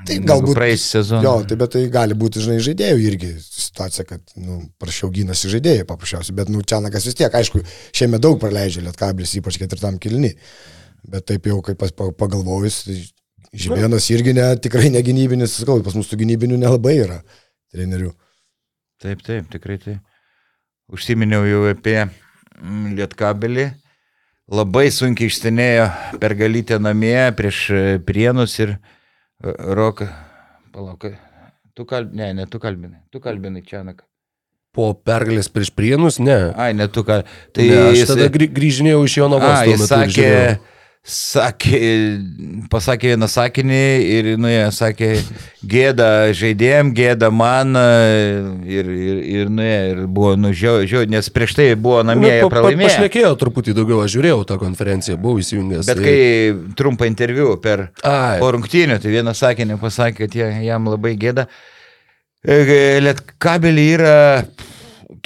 Tai 0.07 0.19
negu 0.21 0.29
galbūt 0.31 0.55
praeisį 0.55 0.87
sezoną. 0.93 1.23
Jo, 1.27 1.33
tai 1.51 1.57
bet 1.59 1.73
tai 1.75 1.83
gali 1.91 2.15
būti, 2.15 2.45
žinai, 2.45 2.61
žaidėjų 2.63 3.01
irgi 3.09 3.33
situacija, 3.43 4.07
kad, 4.07 4.23
nu, 4.39 4.61
prašiau 4.79 5.11
gynasi 5.11 5.51
žaidėjai 5.51 5.83
paprasčiausiai, 5.91 6.37
bet, 6.39 6.53
nu, 6.55 6.63
Čianakas 6.63 7.09
vis 7.11 7.19
tiek, 7.19 7.35
aišku, 7.41 7.65
šiame 7.91 8.23
daug 8.23 8.39
praleidžia 8.39 8.87
Lietkabilis, 8.87 9.35
ypač 9.43 9.59
ketvirtam 9.59 9.99
kilni. 9.99 10.31
Bet 11.07 11.27
taip 11.31 11.47
jau, 11.47 11.61
kaip 11.63 11.83
pagalvojus, 12.19 12.81
tai 12.87 12.97
Žibėnas 13.57 14.09
irgi 14.13 14.35
ne, 14.37 14.45
tikrai 14.61 14.91
negynybinis, 14.93 15.55
sakau, 15.61 15.79
pas 15.85 15.95
mus 15.97 16.11
tų 16.11 16.19
gynybinių 16.25 16.59
nelabai 16.61 16.97
yra 16.99 17.21
trenerių. 17.73 18.11
Taip, 19.01 19.23
taip, 19.25 19.47
tikrai 19.53 19.79
taip. 19.81 20.03
Užsiminiau 20.93 21.47
jau 21.49 21.63
apie 21.71 21.99
mm, 22.05 22.97
Lietkabelį. 22.99 23.69
Labai 24.53 24.87
sunkiai 24.95 25.31
išstenėjo 25.31 25.87
pergalytę 26.23 26.79
namie 26.83 27.17
prieš 27.39 27.63
e, 27.75 27.81
Prienus 28.07 28.59
ir 28.63 28.77
e, 28.77 28.79
Roką. 29.79 30.07
Palauk, 30.75 31.09
tu 31.75 31.89
kalbinai, 31.89 32.31
ne, 32.35 32.45
ne 32.45 32.51
tu 32.51 32.61
kalbinai, 32.63 33.01
tu 33.11 33.23
kalbinai 33.25 33.65
Čianaką. 33.67 34.05
Po 34.77 34.91
pergalės 34.93 35.49
prieš 35.49 35.73
prienus, 35.73 36.21
ne. 36.21 36.53
Ai, 36.53 36.75
ne 36.77 36.87
tu 36.93 37.03
kalbinai. 37.07 37.51
Tai 37.57 37.67
ne, 37.73 37.83
aš 37.95 38.11
tada 38.13 38.29
grį- 38.33 38.53
grįžinėjau 38.59 39.05
iš 39.09 39.15
jo 39.23 39.29
tuo 39.33 39.41
jis 39.73 39.87
sakė, 39.89 40.13
žiūrėjau. 40.19 40.57
Sakė, 41.07 41.79
pasakė 42.71 43.13
vieną 43.13 43.29
sakinį 43.31 43.81
ir, 44.11 44.29
nu, 44.43 44.49
jie 44.51 44.65
sakė, 44.75 45.11
gėda 45.71 46.09
žaidėjim, 46.35 46.91
gėda 46.97 47.31
man 47.31 47.79
e, 47.79 47.85
ir, 48.67 48.91
ir, 48.91 49.21
ir, 49.39 49.53
nu, 49.55 49.63
jie, 49.63 49.79
ir 49.93 50.01
buvo, 50.11 50.33
nu, 50.41 50.51
žiau, 50.57 50.83
nes 51.11 51.31
prieš 51.31 51.55
tai 51.61 51.69
buvo 51.79 52.03
namie, 52.07 52.33
Nu, 52.43 52.49
pa- 52.49 52.51
pa- 52.51 52.55
pralaimėjo. 52.57 52.91
Pašnekėjo 52.91 53.33
truputį 53.39 53.77
daugiau, 53.79 54.03
aš 54.03 54.17
žiūrėjau 54.17 54.43
tą 54.51 54.59
konferenciją, 54.63 55.19
buvau 55.23 55.39
įsijungęs. 55.43 55.87
Bet 55.93 56.03
kai 56.03 56.19
trumpą 56.79 57.07
interviu 57.07 57.55
per 57.63 57.89
rungtynių, 58.59 58.99
tai 59.03 59.15
vieną 59.15 59.37
sakinį 59.39 59.79
pasakė, 59.83 60.27
kad 60.27 60.39
jam 60.67 60.91
labai 60.91 61.15
gėda. 61.23 61.47
E, 62.47 62.63
Lietkabelį 63.03 63.89
yra 63.95 64.17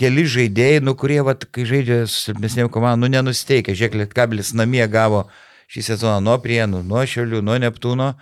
keli 0.01 0.25
žaidėjai, 0.29 0.81
nu, 0.85 0.93
kurie, 0.97 1.21
vat, 1.25 1.45
kai 1.53 1.65
žaidžia 1.69 2.03
su 2.09 2.27
silpnesnėm 2.31 2.69
komandom, 2.73 3.05
nu, 3.09 3.17
nenusteikia. 3.17 3.73
Žiūrėk, 3.77 3.97
Lietkabelis 4.05 4.53
namie 4.57 4.85
gavo 4.93 5.27
šį 5.71 5.85
sezoną 5.93 6.21
nuo 6.27 6.37
Prienų, 6.43 6.83
nuo 6.87 7.05
Šiaulių, 7.07 7.43
nuo 7.47 7.59
Neptūno. 7.63 8.15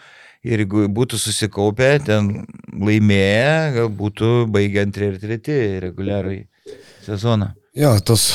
Ir 0.46 0.62
jeigu 0.62 0.84
būtų 0.94 1.18
susikaupę, 1.18 1.96
ten 2.06 2.28
laimėję, 2.70 3.54
gal 3.74 3.88
būtų 3.90 4.28
baigę 4.54 4.84
antrį 4.84 5.08
ir 5.10 5.16
treti 5.22 5.56
reguliarai 5.82 6.44
sezoną. 7.02 7.50
Jo, 7.78 7.96
tos, 8.06 8.28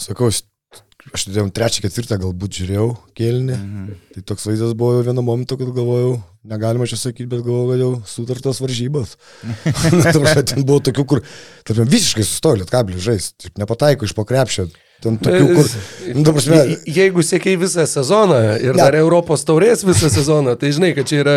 sakau, 0.00 0.30
aš 0.30 1.26
jau 1.28 1.44
trečią, 1.52 1.84
ketvirtą 1.84 2.16
galbūt 2.22 2.62
žiūrėjau 2.62 2.88
kėlinį. 3.18 3.58
Mhm. 3.58 4.00
Tai 4.16 4.24
toks 4.32 4.48
vaizdas 4.48 4.72
buvo 4.78 4.96
jau 4.96 5.04
vienu 5.10 5.26
momentu, 5.26 5.60
kad 5.60 5.68
galvojau, 5.76 6.16
negalima 6.48 6.88
čia 6.88 6.96
sakyti, 7.00 7.28
bet 7.28 7.44
galvojau, 7.44 7.70
kad 7.74 7.84
jau 7.84 7.92
sutartos 8.08 8.62
varžybos. 8.64 9.16
Ta 9.84 10.16
prasme, 10.16 10.46
ten 10.54 10.64
buvo 10.64 10.80
tokių, 10.88 11.06
kur 11.12 11.24
tarp, 11.68 11.84
visiškai 11.84 12.24
sustojo 12.24 12.62
lietkablis 12.62 13.04
žais, 13.04 13.32
taip 13.36 13.60
nepataiko 13.60 14.08
iš 14.08 14.16
pokrepšio. 14.16 14.70
Ten 15.00 15.16
tokių, 15.16 15.46
kur, 15.56 15.68
nu, 16.14 16.22
ta 16.26 16.32
prasme, 16.36 16.56
Je- 16.68 16.94
Jeigu 16.98 17.22
sėkiai 17.24 17.56
visą 17.60 17.86
sezoną 17.88 18.40
ir 18.60 18.74
Ne. 18.74 18.82
dar 18.82 18.94
Europos 18.98 19.44
taurės 19.48 19.80
visą 19.86 20.10
sezoną, 20.12 20.58
tai 20.60 20.72
žinai, 20.76 20.90
kad 20.94 21.08
čia 21.08 21.20
yra 21.22 21.36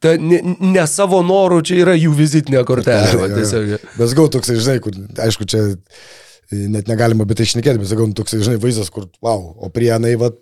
ta, 0.00 0.14
ne, 0.16 0.38
ne 0.60 0.84
savo 0.88 1.20
norų, 1.22 1.58
čia 1.68 1.82
yra 1.84 1.94
jų 1.98 2.14
vizitinė 2.16 2.64
kortelė. 2.64 3.12
va, 3.20 3.26
Jo, 3.26 3.28
jo. 3.28 3.36
tiesiog. 3.36 3.74
Bet 3.98 4.08
sakau, 4.14 4.28
toksai, 4.32 4.56
žinai, 4.56 4.78
kur, 4.80 4.96
aišku, 5.26 5.44
čia 5.46 5.60
e, 5.74 5.76
net 6.72 6.88
negalima 6.88 7.24
apie 7.28 7.36
tai 7.36 7.44
išnekėti, 7.44 7.78
bet 7.84 7.92
sakau, 7.92 8.06
nu, 8.08 8.16
toksai, 8.16 8.40
žinai, 8.40 8.56
vaizdas, 8.62 8.88
kur, 8.94 9.10
wow, 9.20 9.52
o 9.60 9.68
prienai, 9.68 10.14
va, 10.20 10.32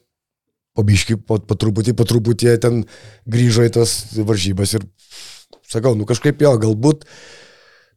pabiški, 0.79 1.19
po, 1.27 1.37
po 1.43 1.55
truputį, 1.59 1.93
po 1.99 2.07
truputį 2.09 2.55
ten 2.63 2.85
grįžo 3.29 3.67
į 3.67 3.73
tas 3.75 3.91
varžybas 4.17 4.73
ir, 4.79 4.87
sakau, 5.69 5.93
nu 5.99 6.07
kažkaip 6.09 6.41
jo, 6.41 6.55
galbūt, 6.63 7.05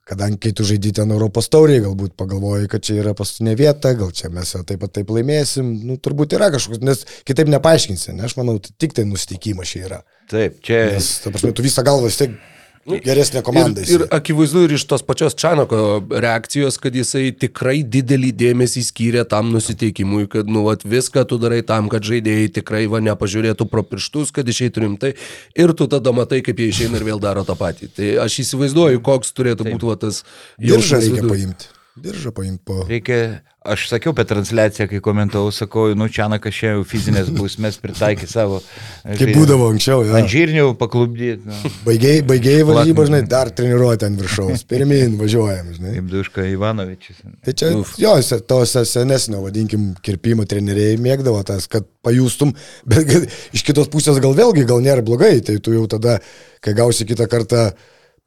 kadangi 0.05 0.39
kai 0.45 0.53
tu 0.55 0.65
žaidži 0.67 0.93
ten 0.99 1.13
Europos 1.15 1.49
tauriai, 1.53 1.81
galbūt 1.83 2.15
pagalvoji, 2.19 2.69
kad 2.71 2.85
čia 2.85 2.99
yra 3.01 3.15
paskutinė 3.17 3.55
vieta, 3.59 3.93
gal 3.97 4.11
čia 4.15 4.29
mes 4.33 4.53
taip 4.55 4.81
pat 4.83 4.93
taip 4.99 5.13
laimėsim, 5.13 5.71
nu 5.89 5.97
turbūt 5.97 6.37
yra 6.37 6.51
kažkoks, 6.53 6.83
nes 6.85 7.05
kitaip 7.27 7.49
nepaaiškinsi, 7.53 8.13
ne, 8.17 8.27
aš 8.29 8.37
manau, 8.39 8.59
tik 8.61 8.93
tai 8.97 9.07
nusiteikimas 9.09 9.71
čia 9.73 9.85
yra. 9.89 10.03
Taip, 10.31 10.61
čia. 10.65 10.83
Nes, 10.93 11.09
ta 11.23 11.33
prasme, 11.33 11.53
tu 11.57 11.65
visą 11.65 11.85
galvą 11.85 12.09
vis 12.09 12.21
tiek 12.21 12.37
geresnė 12.85 13.41
komanda. 13.45 13.81
Ir, 13.81 14.05
ir 14.05 14.13
akivaizdu 14.13 14.65
ir 14.65 14.75
iš 14.77 14.85
tos 14.89 15.03
pačios 15.05 15.35
Čanako 15.37 15.79
reakcijos, 16.11 16.77
kad 16.81 16.95
jisai 16.95 17.31
tikrai 17.33 17.79
didelį 17.81 18.31
dėmesį 18.37 18.85
skyrė 18.89 19.25
tam 19.29 19.51
nusiteikimui, 19.53 20.27
kad 20.31 20.49
nu, 20.51 20.65
vat, 20.67 20.85
viską 20.85 21.25
tu 21.29 21.39
darai 21.41 21.63
tam, 21.65 21.89
kad 21.91 22.05
žaidėjai 22.05 22.51
tikrai 22.59 22.85
va 22.91 23.01
nepažiūrėtų 23.05 23.69
pro 23.71 23.85
pirštus, 23.85 24.33
kad 24.35 24.49
išeitų 24.49 24.85
rimtai 24.85 25.15
ir 25.57 25.73
tu 25.77 25.89
tada 25.91 26.13
matai, 26.15 26.43
kaip 26.45 26.61
jie 26.61 26.69
išeina 26.73 27.01
ir 27.01 27.07
vėl 27.09 27.23
daro 27.23 27.45
tą 27.47 27.57
patį. 27.59 27.89
Tai 27.95 28.11
aš 28.27 28.41
įsivaizduoju, 28.45 29.01
koks 29.05 29.33
turėtų 29.35 29.71
būti 29.71 29.89
va, 29.89 29.97
tas 30.05 30.23
Diržą 30.61 31.01
reikia 31.01 31.23
viduj. 31.23 31.33
paimti. 31.33 31.74
Diržą 31.95 32.31
paimti 32.35 32.59
po... 32.67 32.81
Reikia, 32.89 33.39
aš 33.63 33.85
sakiau 33.87 34.11
per 34.15 34.25
transliaciją, 34.27 34.89
kai 34.91 34.97
komentavau, 34.99 35.47
sakau, 35.55 35.85
nu 35.95 36.09
čia 36.11 36.25
nakašė 36.27 36.73
jau 36.73 36.81
fizinės 36.87 37.29
bausmės 37.31 37.77
pritaikė 37.79 38.27
savo. 38.27 38.57
Kaip 39.05 39.31
būdavo 39.37 39.69
anksčiau, 39.71 40.01
jo. 40.03 40.17
Ant 40.19 40.27
žirnių 40.33 40.65
paklubdyti. 40.81 41.47
Nu, 41.47 41.71
Baigiai, 41.85 42.19
baigiai 42.27 42.65
varžybą, 42.67 43.05
žinai, 43.07 43.21
dar 43.31 43.47
treniruoti 43.55 44.09
ant 44.09 44.19
viršaus. 44.19 44.65
Pirmin 44.67 45.15
važiuojam, 45.21 45.71
žinai. 45.77 45.95
kaip 45.95 46.11
Duška 46.11 46.45
Ivanovičius. 46.51 47.23
Tai 47.47 47.55
čia, 47.63 47.71
jo, 48.03 48.13
se- 48.27 48.41
tos 48.43 48.75
senesnio, 48.91 49.39
vadinkim, 49.47 49.93
kirpimo 50.03 50.43
treneriai 50.51 50.99
mėgdavo 50.99 51.39
tas, 51.47 51.69
kad 51.71 51.87
pajustum, 52.03 52.51
bet 52.91 53.07
gal, 53.07 53.23
iš 53.55 53.63
kitos 53.71 53.87
pusės 53.93 54.19
gal 54.19 54.35
vėlgi, 54.35 54.67
gal 54.67 54.83
nėra 54.83 54.99
blogai, 55.05 55.37
tai 55.47 55.61
tu 55.63 55.71
jau 55.79 55.87
tada, 55.95 56.19
kai 56.59 56.75
gausi 56.75 57.07
kitą 57.07 57.31
kartą 57.31 57.69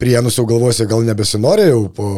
prienus, 0.01 0.41
jau 0.41 0.49
galvosi, 0.49 0.89
gal 0.89 1.05
nebesinorėjau 1.05 1.89
po 1.93 2.11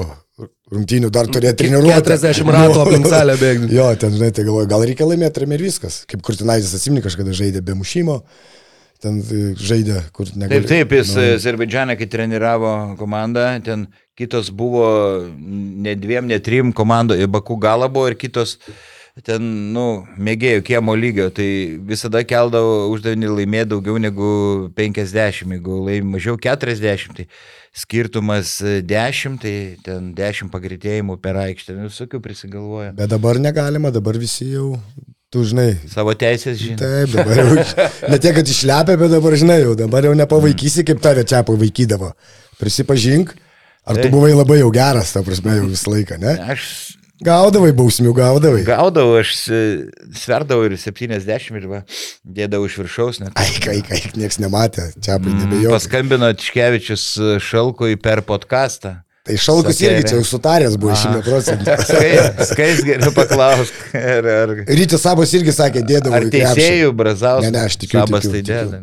rungtynių 0.75 1.11
dar 1.14 1.29
turėti 1.31 1.64
treniruotę. 1.64 2.16
40 2.16 2.53
ratų 2.57 2.81
aplink 2.85 3.09
salę 3.11 3.37
bėgti. 3.41 3.73
Jo, 3.77 3.91
ten, 4.01 4.14
žinai, 4.16 4.31
tai 4.37 4.47
galvoju, 4.47 4.71
gal 4.71 4.85
reikia 4.87 5.09
laimėti 5.09 5.47
ir 5.47 5.64
viskas. 5.64 6.03
Kaip 6.11 6.23
Kurtinaitis 6.27 6.75
atsimni, 6.77 7.03
kažkada 7.05 7.35
žaidė 7.37 7.62
be 7.66 7.75
mušimo, 7.79 8.21
ten 9.03 9.18
e, 9.25 9.41
žaidė, 9.59 10.05
kur 10.16 10.31
negali. 10.35 10.62
Taip, 10.62 10.71
taip, 10.71 10.95
jis 11.01 11.16
Nu, 11.16 11.27
Azerbaidžiane, 11.39 11.99
kai 11.99 12.09
treniravo 12.11 12.73
komandą, 13.01 13.49
ten 13.66 13.89
kitos 14.18 14.53
buvo 14.55 14.87
ne 15.41 15.97
dviem, 15.99 16.31
ne 16.31 16.39
trim 16.45 16.75
komandoje, 16.77 17.27
Baku 17.31 17.59
gala 17.61 17.91
buvo 17.91 18.11
ir 18.12 18.18
kitos 18.21 18.59
ten, 19.27 19.43
nu, 19.75 19.87
mėgėjų 20.23 20.62
kiemo 20.66 20.95
lygio, 20.97 21.29
tai 21.35 21.47
visada 21.89 22.23
keldavo 22.25 22.87
uždavinį 22.93 23.33
laimėti 23.35 23.73
daugiau 23.73 23.99
negu 24.01 24.31
50, 24.77 25.51
jeigu 25.57 25.81
laimė 25.87 26.16
mažiau 26.16 26.39
40, 26.41 27.16
tai 27.18 27.27
skirtumas 27.77 28.59
10, 28.62 29.39
tai 29.43 29.55
ten 29.85 30.11
10 30.16 30.51
pagreitėjimų 30.53 31.16
per 31.23 31.39
aikštę, 31.45 31.77
nu, 31.79 31.89
visokių 31.91 32.21
prisigalvoja. 32.25 32.93
Bet 32.99 33.12
dabar 33.12 33.39
negalima, 33.43 33.93
dabar 33.95 34.18
visi 34.18 34.51
jau, 34.53 34.75
tu 35.31 35.45
žinai. 35.47 35.73
Savo 35.91 36.14
teisės 36.18 36.59
žinai. 36.61 36.79
Taip, 36.83 37.14
dabar 37.14 37.43
jau, 37.43 37.64
ne 38.12 38.18
tiek, 38.18 38.35
kad 38.41 38.55
išlepia, 38.57 38.99
bet 39.01 39.14
dabar 39.14 39.39
žinai, 39.39 39.61
jau 39.62 39.77
dabar 39.79 40.11
jau 40.11 40.14
nepavaikysi, 40.18 40.87
kaip 40.89 41.03
tave 41.05 41.25
čia 41.29 41.45
pavaikydavo. 41.47 42.12
Prisipažink, 42.61 43.37
ar 43.87 43.97
tu 43.97 44.09
Taip. 44.09 44.14
buvai 44.16 44.35
labai 44.35 44.61
jau 44.64 44.73
geras, 44.75 45.14
ta 45.14 45.23
prasme, 45.27 45.61
jau 45.62 45.71
visą 45.71 45.95
laiką, 45.95 46.18
ne? 46.21 46.35
Aš 46.57 46.66
Gaudavai 47.25 47.71
bausmių, 47.77 48.14
gaudavai. 48.16 48.62
gaudavau, 48.64 49.18
aš 49.21 49.35
sverdavau 50.16 50.64
ir 50.71 50.77
70 50.81 51.59
ir 51.61 51.66
va, 51.68 51.83
dėdavau 52.25 52.68
iš 52.71 52.79
viršaus. 52.81 53.21
Net. 53.21 53.35
Aik, 53.41 53.66
aik, 53.68 53.91
aik, 53.93 54.07
nieks 54.16 54.39
nematė, 54.41 54.89
čia 55.05 55.18
Mm, 55.21 55.43
nebejau. 55.45 55.75
Paskambino 55.77 56.31
Tiškevičius 56.33 57.05
Šalkui 57.45 57.99
per 58.01 58.23
podcastą. 58.25 59.03
Tai 59.29 59.35
šalkus 59.37 59.77
Sakė, 59.77 59.91
irgi 59.93 60.09
čia 60.09 60.16
jau 60.16 60.25
sutaręs 60.25 60.79
buvo. 60.81 60.95
100 60.97 61.21
procentų. 61.29 61.75
Skais 62.49 62.81
geriau 62.87 63.12
paklausk. 63.12 63.77
Ar, 64.01 64.25
ar, 64.33 64.55
Rytis 64.64 65.03
Sabas 65.05 65.35
irgi 65.37 65.53
sakė, 65.53 65.83
dėdavau. 65.85 66.16
ar 66.16 66.25
teisėjų 66.33 66.95
Brazaus? 66.97 67.45
Ne, 67.45 67.51
ne, 67.53 67.66
aš 67.68 67.77
tikiu, 67.85 68.01
Sabas 68.01 68.25
tikiu, 68.25 68.33
tai 68.33 68.41
tikiu. 68.41 68.73
dėda. 68.73 68.81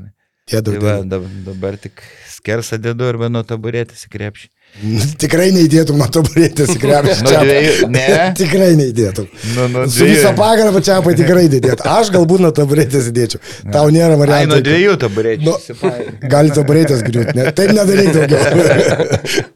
Dėdavau. 0.53 0.77
Tai 1.09 1.19
va, 1.25 1.31
dabar 1.49 1.79
tik 1.81 2.05
skersą 2.37 2.77
dėdu 2.79 3.09
arba 3.09 3.31
nuo 3.33 3.41
taburetės 3.49 4.05
į 4.05 4.13
krepšį. 4.13 4.47
Tikrai 5.21 5.47
neįdėtum 5.55 5.97
nuo 5.97 6.07
taburetės 6.13 6.69
į 6.75 6.77
krepšį. 6.83 7.15
Čia. 7.25 7.39
dviejų- 7.43 7.87
ne? 7.93 8.05
Tikrai 8.41 8.69
neįdėtum. 8.79 9.27
Nu, 9.55 9.67
nu, 9.73 9.85
Su 9.91 10.05
visą 10.09 10.33
pagarbą 10.37 10.81
čia 10.85 10.99
pa 11.05 11.13
tikrai 11.17 11.47
įdėtum. 11.49 11.81
Aš 11.95 12.11
galbūt 12.13 12.43
nuo 12.45 12.51
taburetės 12.55 13.09
įdėčiau. 13.11 13.41
Tau 13.73 13.87
nėra 13.93 14.13
Ai, 14.15 14.21
variantų. 14.21 14.51
nuo 14.53 14.61
dviejų 14.67 14.95
taburečių. 15.01 15.43
Nu, 15.47 15.91
gali 16.35 16.53
taburetės 16.55 17.01
griūti. 17.07 17.35
Ne? 17.39 17.49
Taip 17.57 17.73
nedaryk 17.77 18.13
daugiau. 18.15 19.47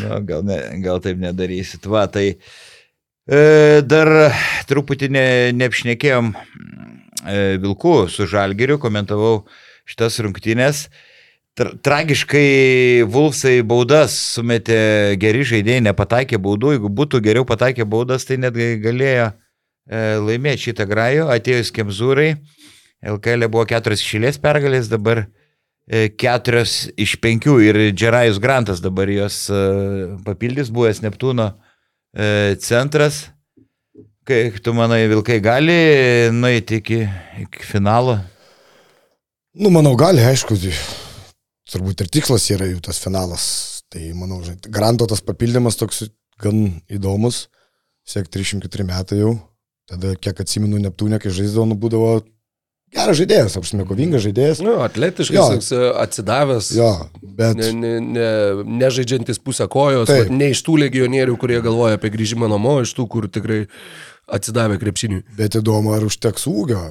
Nu, 0.00 0.20
gal, 0.28 0.42
ne, 0.46 0.58
gal 0.84 1.00
taip 1.04 1.18
nedarysit. 1.20 1.86
Va, 1.90 2.06
tai 2.12 2.26
e, 2.30 3.82
dar 3.86 4.10
truputį 4.70 5.10
ne, 5.12 5.24
neapšnekėjom 5.58 6.32
e, 6.34 7.38
Vilkų 7.62 7.96
su 8.12 8.26
Žalgiriu, 8.30 8.78
komentavau 8.82 9.42
šitas 9.90 10.20
rungtynės. 10.24 10.86
Tra 11.60 11.74
tragiškai 11.84 13.04
Vulfsai 13.04 13.58
baudas 13.68 14.14
sumetė 14.38 15.16
geri 15.20 15.42
žaidėjai, 15.44 15.82
nepataikė 15.90 16.38
baudų. 16.40 16.70
Jeigu 16.72 16.88
būtų 16.96 17.18
geriau 17.20 17.44
pataikę 17.44 17.84
baudas, 17.84 18.24
tai 18.24 18.38
net 18.40 18.56
galėjo 18.56 19.26
e, 19.28 20.00
laimėti 20.24 20.70
šitą 20.70 20.86
grajų. 20.88 21.26
Atėjus 21.34 21.72
Kemzūrai, 21.76 22.30
LKL 23.04 23.50
buvo 23.52 23.66
keturios 23.68 24.00
išėlės 24.00 24.40
pergalės, 24.40 24.88
dabar 24.88 25.26
e, 25.26 26.06
keturios 26.08 26.86
iš 26.96 27.18
penkių 27.20 27.58
ir 27.66 27.80
Džerajus 27.92 28.40
Grantas 28.40 28.80
dabar 28.80 29.12
jos 29.12 29.42
e, 29.52 29.60
papildys, 30.24 30.72
buvęs 30.72 31.02
Neptūno 31.04 31.50
e, 31.52 32.56
centras. 32.64 33.26
Kaip 34.24 34.56
tu 34.64 34.72
manai, 34.72 35.02
Vilkai 35.12 35.42
gali 35.44 35.76
nueiti 36.32 36.80
iki, 36.80 37.04
iki 37.44 37.68
finalo? 37.68 38.16
Nu, 39.60 39.68
manau, 39.68 39.92
gali, 39.98 40.24
aišku. 40.24 40.56
Turbūt 41.70 42.02
ir 42.02 42.10
tikslas 42.10 42.48
yra 42.50 42.66
jų 42.66 42.80
tas 42.84 42.98
finalas. 43.02 43.44
Tai, 43.90 44.02
manau, 44.18 44.40
žinai, 44.46 44.58
Granto 44.70 45.06
tas 45.10 45.22
papildymas 45.22 45.78
toks 45.78 46.04
gan 46.42 46.82
įdomus. 46.90 47.44
Siek 48.06 48.26
304 48.30 48.86
metai 48.88 49.20
jau. 49.20 49.36
Tada, 49.90 50.14
kiek 50.18 50.38
atsimenu, 50.42 50.78
Neptūnė, 50.82 51.18
kai 51.22 51.32
žaisdavo, 51.34 51.66
nu, 51.70 51.76
būdavo 51.78 52.12
geras 52.94 53.18
žaidėjas, 53.18 53.56
apšmė 53.58 53.86
kovingas 53.88 54.22
žaidėjas. 54.26 54.62
Nu, 54.66 54.76
atletiškai 54.84 55.36
Jo. 55.36 55.46
e, 55.58 55.80
atsidavęs. 56.04 56.70
Jo, 56.78 56.90
bet... 57.22 57.58
Ne, 57.58 57.70
ne, 57.74 57.92
ne, 58.02 58.28
nežaidžiantis 58.80 59.42
pusę 59.42 59.66
kojos, 59.70 60.10
vat 60.10 60.30
ne 60.34 60.50
iš 60.54 60.62
tų 60.66 60.78
legionierių, 60.84 61.36
kurie 61.40 61.60
galvoja 61.64 61.98
apie 61.98 62.12
grįžimą 62.14 62.50
namo, 62.50 62.78
iš 62.84 62.94
tų, 62.98 63.06
kur 63.10 63.28
tikrai 63.30 63.64
atsidavė 64.30 64.78
krepšiniui. 64.82 65.24
Bet 65.38 65.58
įdomu, 65.58 65.94
ar 65.96 66.06
užteks 66.06 66.46
ūgio 66.50 66.84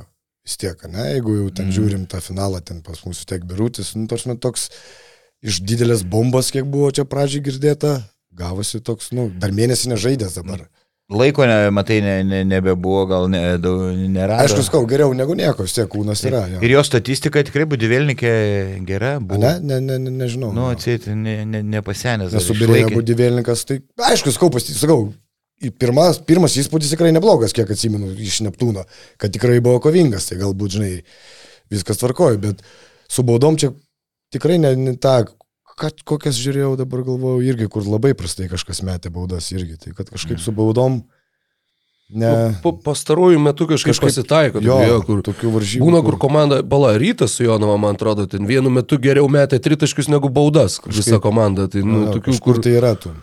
vis 0.50 0.58
tiek, 0.58 0.82
ne? 0.90 1.06
Jeigu 1.14 1.36
jau 1.38 1.52
ten 1.54 1.70
mm. 1.70 1.76
žiūrim 1.78 2.08
tą 2.10 2.22
finalą, 2.26 2.64
ten 2.66 2.82
pas 2.86 2.98
vis 3.06 3.22
tiek 3.30 3.46
birutis, 3.46 3.94
nu, 3.96 4.10
toks, 4.10 4.26
toks 4.42 4.68
iš 5.46 5.62
didelės 5.62 6.04
bombos, 6.04 6.50
kiek 6.52 6.66
buvo 6.66 6.90
čia 6.96 7.06
pradžiai 7.06 7.46
girdėta, 7.46 8.00
gavosi 8.34 8.82
toks, 8.82 9.14
nu, 9.16 9.30
dar 9.40 9.54
mėnesį 9.56 9.94
nežaidęs 9.94 10.40
dabar. 10.42 10.66
Laiko, 11.10 11.42
ne, 11.50 11.72
matai, 11.74 12.04
ne, 12.06 12.20
ne, 12.22 12.44
nebebuvo, 12.46 13.06
gal 13.10 13.24
ne, 13.34 13.40
nėra. 14.14 14.44
Aišku, 14.44 14.62
skau, 14.68 14.84
geriau 14.90 15.10
negu 15.18 15.34
nieko, 15.38 15.66
vis 15.66 15.74
tiek 15.74 15.90
kūnas 15.90 16.22
yra. 16.30 16.44
Jo. 16.52 16.60
Ir 16.62 16.76
jo 16.76 16.84
statistika 16.86 17.42
tikrai 17.48 17.66
budivėlininkė 17.72 18.34
gera. 18.86 19.16
Buvo. 19.18 19.42
Ne, 19.42 19.56
ne, 19.58 19.80
ne, 19.82 19.98
ne, 20.04 20.14
nežinau. 20.20 20.52
Nu, 20.54 20.68
atseit, 20.70 21.08
ne, 21.10 21.40
ne, 21.50 21.64
nepasenęs. 21.66 22.36
Nesubirėjo 22.38 22.84
išlaikė. 22.84 23.00
budivėlininkas, 23.02 23.66
tai 23.66 23.80
aišku, 24.12 24.36
skau, 24.38 24.52
pasti, 24.54 24.78
sakau, 24.78 25.08
į 25.10 25.29
pirmas, 25.80 26.22
pirmas 26.24 26.56
įspūdis 26.60 26.94
tikrai 26.94 27.12
neblogas, 27.16 27.54
kiek 27.56 27.70
atsimenu 27.74 28.14
iš 28.16 28.40
Neptūno, 28.46 28.86
kad 29.20 29.34
tikrai 29.36 29.60
buvo 29.64 29.82
kovingas, 29.84 30.30
tai 30.30 30.40
galbūt, 30.40 30.78
žinai, 30.78 30.94
viskas 31.74 32.00
tvarkoja, 32.00 32.40
bet 32.40 32.64
su 33.12 33.26
baudom 33.28 33.60
čia 33.60 33.74
tikrai 34.34 34.60
ne, 34.62 34.72
ne 34.80 34.96
tą, 35.02 35.26
ką, 35.80 35.92
kokias 36.08 36.40
žiūrėjau 36.40 36.76
dabar 36.80 37.04
galvojau, 37.08 37.44
irgi, 37.44 37.68
kur 37.72 37.84
labai 37.88 38.16
prastai 38.18 38.48
kažkas 38.52 38.84
metė 38.88 39.12
baudas 39.14 39.52
irgi, 39.52 39.78
tai 39.84 39.96
kad 39.98 40.12
kažkaip 40.14 40.40
su 40.40 40.54
baudom, 40.56 41.02
ne, 42.10 42.32
Po 42.64 42.72
pastarųjų 42.86 43.42
metų 43.44 43.68
kažkaip 43.76 44.00
pasitaiko, 44.02 44.64
jo, 44.66 44.80
jo, 44.82 45.02
kur 45.06 45.20
tokių 45.28 45.52
varžybų. 45.54 45.84
Būna, 45.86 46.00
kur 46.06 46.18
komanda, 46.22 46.62
bala, 46.66 46.96
rytas 46.98 47.36
su 47.38 47.46
Jonava, 47.46 47.76
man 47.82 48.00
atrodo, 48.00 48.26
ten 48.32 48.48
vienu 48.50 48.72
metu 48.74 48.98
geriau 49.02 49.28
metė 49.30 49.60
tritaškius 49.62 50.10
negu 50.10 50.32
baudas, 50.34 50.80
Kažkaip- 50.80 51.04
visa 51.04 51.20
komanda. 51.22 51.68
Tai, 51.70 51.84
nu, 51.86 52.06
Nu, 52.08 52.14
tokių, 52.16 52.40
kur 52.40 52.56
kur... 52.56 52.64
tai 52.64 52.74
yra 52.80 52.96
tų. 52.98 53.14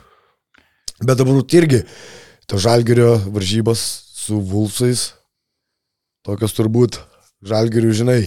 Bet 1.02 1.18
dabar 1.18 1.42
irgi 1.58 1.82
to 2.46 2.58
žalgerio 2.62 3.16
varžybos 3.34 3.82
su 4.16 4.40
Vulfsais, 4.40 5.12
tokios 6.26 6.54
turbūt 6.56 6.98
žalgerių, 7.46 7.92
žinai, 7.94 8.20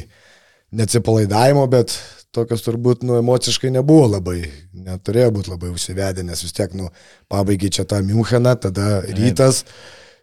neatsipalaidavimo, 0.76 1.66
bet 1.72 1.96
tokios 2.36 2.62
turbūt, 2.64 3.02
nu, 3.08 3.18
emociškai 3.20 3.72
nebuvo 3.74 4.06
labai, 4.14 4.44
neturėjo 4.86 5.32
būti 5.36 5.52
labai 5.52 5.72
užsivedę, 5.74 6.24
nes 6.28 6.44
vis 6.46 6.54
tiek, 6.56 6.76
nu, 6.78 6.92
pabaigai 7.32 7.72
čia 7.74 7.88
tą 7.90 8.00
Müncheną, 8.06 8.54
tada 8.62 9.00
rytas, 9.08 9.64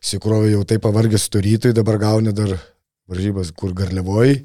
sikrovė 0.06 0.52
jau 0.54 0.62
taip 0.68 0.84
pavargęs 0.86 1.26
tu 1.32 1.42
rytui, 1.42 1.74
dabar 1.76 1.98
gauni 2.00 2.32
dar 2.36 2.54
varžybas, 3.10 3.50
kur 3.56 3.74
garliavoji. 3.76 4.44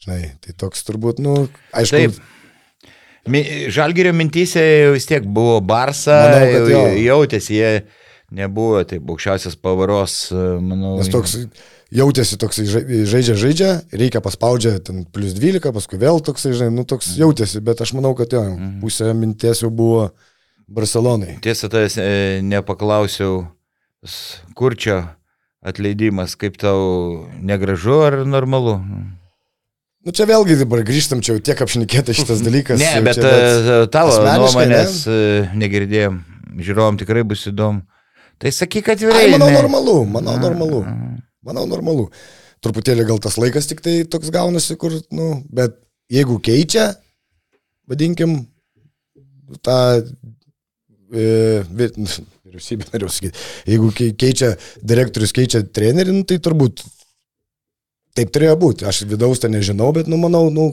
Žinai, 0.00 0.20
tai 0.40 0.54
toks 0.56 0.86
turbūt, 0.86 1.18
nu, 1.20 1.48
aišku, 1.76 1.96
Taip. 1.98 2.20
Žalgirio 3.70 4.14
mintysė 4.16 4.62
vis 4.94 5.04
tiek 5.06 5.26
buvo 5.28 5.58
Barsa, 5.60 6.14
Manau, 6.32 6.62
jau- 6.70 7.02
jautėsi, 7.04 7.58
jie 7.58 7.72
nebuvo, 8.34 8.80
tai 8.86 9.00
aukščiausias 9.02 9.58
pavaros, 9.60 10.22
manau. 10.32 10.96
Nes 11.00 11.10
toks 11.12 11.36
jautėsi 11.94 12.38
toks 12.40 12.60
žaidžia, 12.62 13.36
žaidžia, 13.38 13.70
reikia 13.92 14.22
paspaudžia 14.22 14.78
ten 14.84 15.04
plus 15.10 15.34
12, 15.36 15.72
paskui 15.74 16.00
vėl 16.00 16.22
toksai, 16.24 16.54
žinai, 16.56 16.74
nu 16.80 16.86
toks 16.88 17.12
jautėsi, 17.18 17.62
bet 17.64 17.82
aš 17.82 17.94
manau, 17.98 18.14
kad 18.18 18.32
jo, 18.34 18.42
pusė 18.82 19.10
minties 19.16 19.64
jau 19.64 19.72
buvo 19.74 20.10
Barcelonai. 20.70 21.40
Tiesa, 21.42 21.70
tas 21.72 21.98
e, 21.98 22.40
nepaklausiau, 22.46 23.42
kur 24.58 24.78
čia 24.78 25.00
atleidimas, 25.66 26.36
kaip 26.40 26.56
tau 26.60 27.26
negražu 27.42 27.98
ar 28.06 28.20
normalu? 28.24 28.78
Nu 30.00 30.14
čia 30.16 30.24
vėlgi 30.30 30.62
dabar 30.62 30.80
grįžtam, 30.86 31.20
čia 31.20 31.34
jau 31.34 31.42
tiek 31.50 31.58
apšnekėta 31.60 32.14
šitas 32.16 32.40
dalykas. 32.46 32.80
Ne, 32.80 33.02
bet 33.04 33.18
čia, 33.18 33.30
e, 33.34 33.80
tavo 33.92 34.14
asmeniškai, 34.14 34.46
nuomonės 34.46 35.00
e, 35.10 35.22
negirdėjom. 35.58 36.26
Žiūrovom 36.60 36.96
tikrai 37.02 37.22
bus 37.26 37.44
įdomu. 37.50 37.82
Tai 38.40 38.50
sakyk 38.56 38.88
atvirai. 38.94 39.26
Ai, 39.26 39.30
manau 39.34 39.50
normalu, 39.52 39.96
manau 40.08 40.36
normalu. 40.40 40.80
Manau 41.44 41.66
normalu. 41.68 42.06
Truputėlį 42.64 43.04
gal 43.08 43.20
tas 43.24 43.36
laikas 43.40 43.68
tik 43.68 43.80
tai 43.84 43.98
toks 44.08 44.32
gaunasi, 44.32 44.76
kur, 44.80 44.92
nu, 45.16 45.30
bet 45.52 45.76
jeigu 46.12 46.38
keičia, 46.44 46.90
vadinkim, 47.88 48.34
tą 49.64 49.76
e, 50.00 51.64
vi- 51.68 51.92
vyriausybę, 52.44 52.88
noriu 52.92 53.08
sakyti, 53.12 53.38
jeigu 53.66 53.88
kei- 53.96 54.12
keičia 54.16 54.52
direktorius, 54.82 55.32
keičia 55.36 55.62
trenerį, 55.64 56.12
nu, 56.20 56.24
tai 56.28 56.36
turbūt 56.42 56.84
taip 58.16 58.32
turėjo 58.34 58.56
būti. 58.60 58.86
Aš 58.90 59.04
vidaus 59.10 59.40
ten 59.42 59.52
nežinau, 59.56 59.88
bet, 59.96 60.08
nu, 60.10 60.18
manau, 60.20 60.48
nu, 60.54 60.68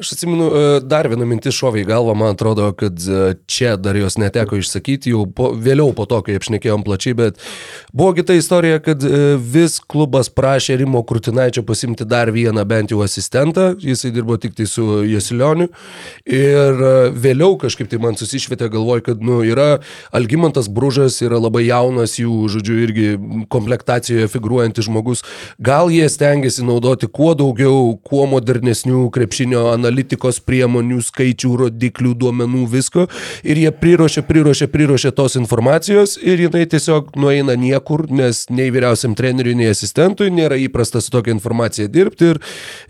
Aš 0.00 0.12
atsimenu, 0.12 0.46
e, 0.46 0.80
dar 0.80 1.04
viena 1.12 1.26
mintis 1.28 1.52
šovė 1.52 1.82
į 1.82 1.88
galvą, 1.90 2.14
man 2.16 2.32
atrodo, 2.32 2.70
kad 2.72 2.96
e, 2.96 3.34
čia 3.44 3.74
dar 3.76 3.92
jos 4.00 4.14
neteko 4.16 4.56
išsakyti, 4.56 5.10
jau 5.12 5.26
po, 5.28 5.50
vėliau 5.52 5.92
po 5.92 6.06
to, 6.08 6.22
kai 6.24 6.38
apšnekėjom 6.38 6.80
plačiai, 6.86 7.12
bet 7.18 7.42
buvo 7.92 8.14
kita 8.16 8.32
istorija, 8.38 8.78
kad 8.80 9.04
e, 9.04 9.34
vis 9.36 9.74
klubas 9.84 10.30
prašė 10.32 10.78
Rimo 10.80 11.02
Kurtinaičio 11.04 11.60
pasimti 11.68 12.06
dar 12.08 12.32
vieną 12.32 12.64
bent 12.70 12.94
jau 12.94 13.02
asistentą, 13.04 13.66
jisai 13.76 14.14
dirbo 14.16 14.38
tik 14.40 14.54
tai 14.56 14.64
su 14.70 15.02
Jasilioniu. 15.04 15.68
Ir 16.24 16.80
vėliau 17.12 17.58
kažkaip 17.60 17.92
tai 17.92 18.00
man 18.00 18.16
susišvietė 18.16 18.70
galvoj, 18.72 19.04
kad 19.10 19.20
nu, 19.20 19.42
yra 19.44 19.82
Algymantas 20.16 20.72
Bružas, 20.72 21.20
yra 21.20 21.36
labai 21.36 21.66
jaunas 21.66 22.16
jų, 22.16 22.38
žodžiu, 22.56 22.78
irgi 22.86 23.10
komplektacijoje 23.52 24.32
figuruojantis 24.32 24.88
žmogus, 24.88 25.26
gal 25.60 25.92
jie 25.92 26.08
stengiasi 26.08 26.64
naudoti 26.64 27.12
kuo 27.12 27.36
daugiau, 27.36 27.92
kuo 28.00 28.24
modernesnių 28.32 29.04
krepšinio 29.12 29.68
analitikos 29.82 30.38
priemonių, 30.46 31.00
skaičių, 31.02 31.50
rodiklių, 31.66 32.14
duomenų, 32.22 32.62
visko. 32.70 33.08
Ir 33.42 33.58
jie 33.64 33.72
priruošia, 33.74 34.22
priruošia, 34.26 34.68
priruošia 34.72 35.10
tos 35.18 35.34
informacijos 35.40 36.14
ir 36.22 36.44
jinai 36.46 36.64
tiesiog 36.70 37.12
nueina 37.18 37.56
niekur, 37.58 38.06
nes 38.14 38.44
nei 38.54 38.70
vyriausiam 38.72 39.16
treneriui, 39.18 39.56
nei 39.58 39.70
asistentui 39.72 40.30
nėra 40.32 40.56
įprasta 40.62 41.02
su 41.02 41.10
tokia 41.10 41.34
informacija 41.34 41.88
dirbti. 41.90 42.30
Ir, 42.32 42.40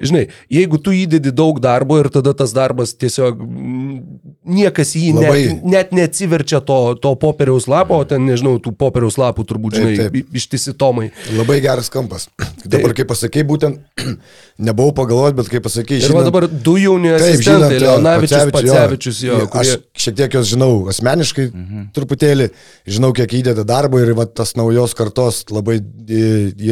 žinai, 0.03 0.27
jeigu 0.53 0.79
tu 0.83 0.93
įdedi 0.93 1.33
daug 1.33 1.59
darbo 1.65 1.97
ir 2.03 2.11
tada 2.13 2.35
tas 2.37 2.53
darbas 2.53 2.93
tiesiog 3.01 3.41
mm, 3.41 3.97
niekas 4.61 4.95
jį 4.99 5.15
Labai. 5.17 5.41
net, 5.49 5.65
net 5.73 5.93
neatsiverčia 5.97 6.61
to, 6.67 6.79
to 7.01 7.15
popieriaus 7.21 7.67
lapo, 7.71 8.03
o 8.03 8.05
ten, 8.09 8.27
nežinau, 8.29 8.59
tų 8.63 8.75
popieriaus 8.79 9.17
lapų 9.21 9.47
turbūt, 9.49 9.77
Taip, 9.79 9.87
žinai, 9.89 9.97
taip. 10.03 10.17
i- 10.21 10.39
ištisi 10.43 10.75
tomai. 10.79 11.09
labai 11.37 11.61
geras 11.65 11.89
kampas. 11.93 12.29
Dabar, 12.67 12.93
kaip 12.97 13.09
pasakėjai, 13.11 13.47
būtent 13.49 13.81
nebuvau 14.69 14.93
pagalvoti, 15.03 15.37
bet 15.41 15.51
kaip 15.53 15.65
pasakėjai, 15.67 16.03
Ir 16.09 16.15
va 16.17 16.25
dabar 16.27 16.47
du 16.51 16.77
jauni 16.85 17.11
Taip, 17.13 17.25
asistentai, 17.27 17.81
Leonavičius, 17.83 18.53
Pacevičius, 18.55 19.21
jo. 19.27 19.41
Jo, 19.43 19.49
Aš 19.49 19.73
kurie... 19.73 19.77
šiek 20.05 20.17
tiek 20.21 20.37
jos 20.39 20.49
žinau 20.53 20.71
asmeniškai, 20.93 21.49
mhm. 21.51 21.85
truputėlį, 21.97 22.49
žinau, 22.97 23.13
kiek 23.17 23.37
įdeda 23.41 23.67
darbo 23.69 24.01
ir 24.03 24.15
va, 24.19 24.27
tas 24.27 24.57
naujos 24.59 24.97
kartos 24.99 25.45
labai 25.53 25.79
e, 25.81 26.23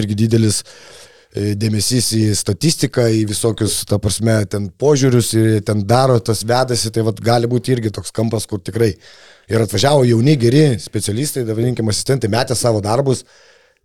irgi 0.00 0.18
didelis 0.24 0.62
e, 0.64 1.54
dėmesys 1.58 2.12
į 2.18 2.22
statistiką, 2.38 3.08
į 3.20 3.24
visokius, 3.30 3.80
ta 3.88 4.00
prasme, 4.02 4.38
ten 4.50 4.70
požiūrius 4.80 5.34
ir 5.38 5.61
ten 5.66 5.84
daro, 5.88 6.18
tas 6.24 6.44
vedasi, 6.46 6.92
tai 6.94 7.06
va, 7.06 7.14
gali 7.14 7.50
būti 7.50 7.76
irgi 7.76 7.94
toks 7.94 8.14
kampas, 8.16 8.48
kur 8.50 8.62
tikrai 8.62 8.94
ir 9.50 9.64
atvažiavo 9.64 10.04
jauni, 10.06 10.36
geri 10.38 10.64
specialistai, 10.80 11.46
davininkim 11.48 11.88
asistentai, 11.90 12.30
metė 12.30 12.56
savo 12.58 12.82
darbus, 12.84 13.24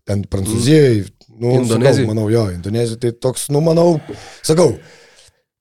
ten 0.05 0.21
Prancūzijoje, 0.30 1.07
nu, 1.39 1.55
Indonezijoj. 1.61 2.03
sakau, 2.03 2.11
manau, 2.11 2.28
jo, 2.30 2.45
Indonezijoje, 2.53 3.01
tai 3.01 3.13
toks, 3.26 3.47
nu, 3.53 3.61
manau, 3.65 3.88
sakau, 4.45 4.76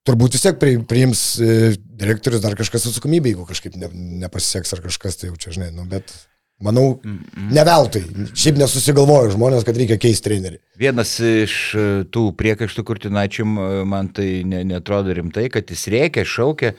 turbūt 0.09 0.37
vis 0.37 0.45
tiek 0.45 0.59
pri- 0.61 0.83
priims 0.89 1.23
e, 1.41 1.75
direktorius 2.01 2.43
dar 2.45 2.57
kažkas 2.59 2.89
atsakomybė, 2.91 3.33
jeigu 3.33 3.47
kažkaip 3.49 3.77
ne, 3.81 3.89
nepasiseks 4.25 4.75
ar 4.77 4.83
kažkas, 4.85 5.19
tai 5.21 5.31
jau 5.31 5.39
čia, 5.41 5.55
žinai, 5.57 5.71
nu, 5.77 5.87
bet 5.91 6.13
manau, 6.65 7.01
ne 7.51 7.65
veltui. 7.67 8.05
Šiaip 8.37 8.61
nesusigalvojo 8.61 9.33
žmonės, 9.35 9.65
kad 9.67 9.77
reikia 9.81 9.97
keisti 10.01 10.29
trenerį. 10.29 10.61
Vienas 10.81 11.17
iš 11.25 11.55
e, 11.77 11.87
tų 12.15 12.29
priekaištų 12.39 12.85
kurtinačiam 12.87 13.57
man 13.91 14.13
tai 14.15 14.43
ne, 14.49 14.63
netrodo 14.69 15.13
rimtai, 15.17 15.49
kad 15.53 15.73
jis 15.73 15.89
reikia, 15.93 16.25
šaukia 16.29 16.75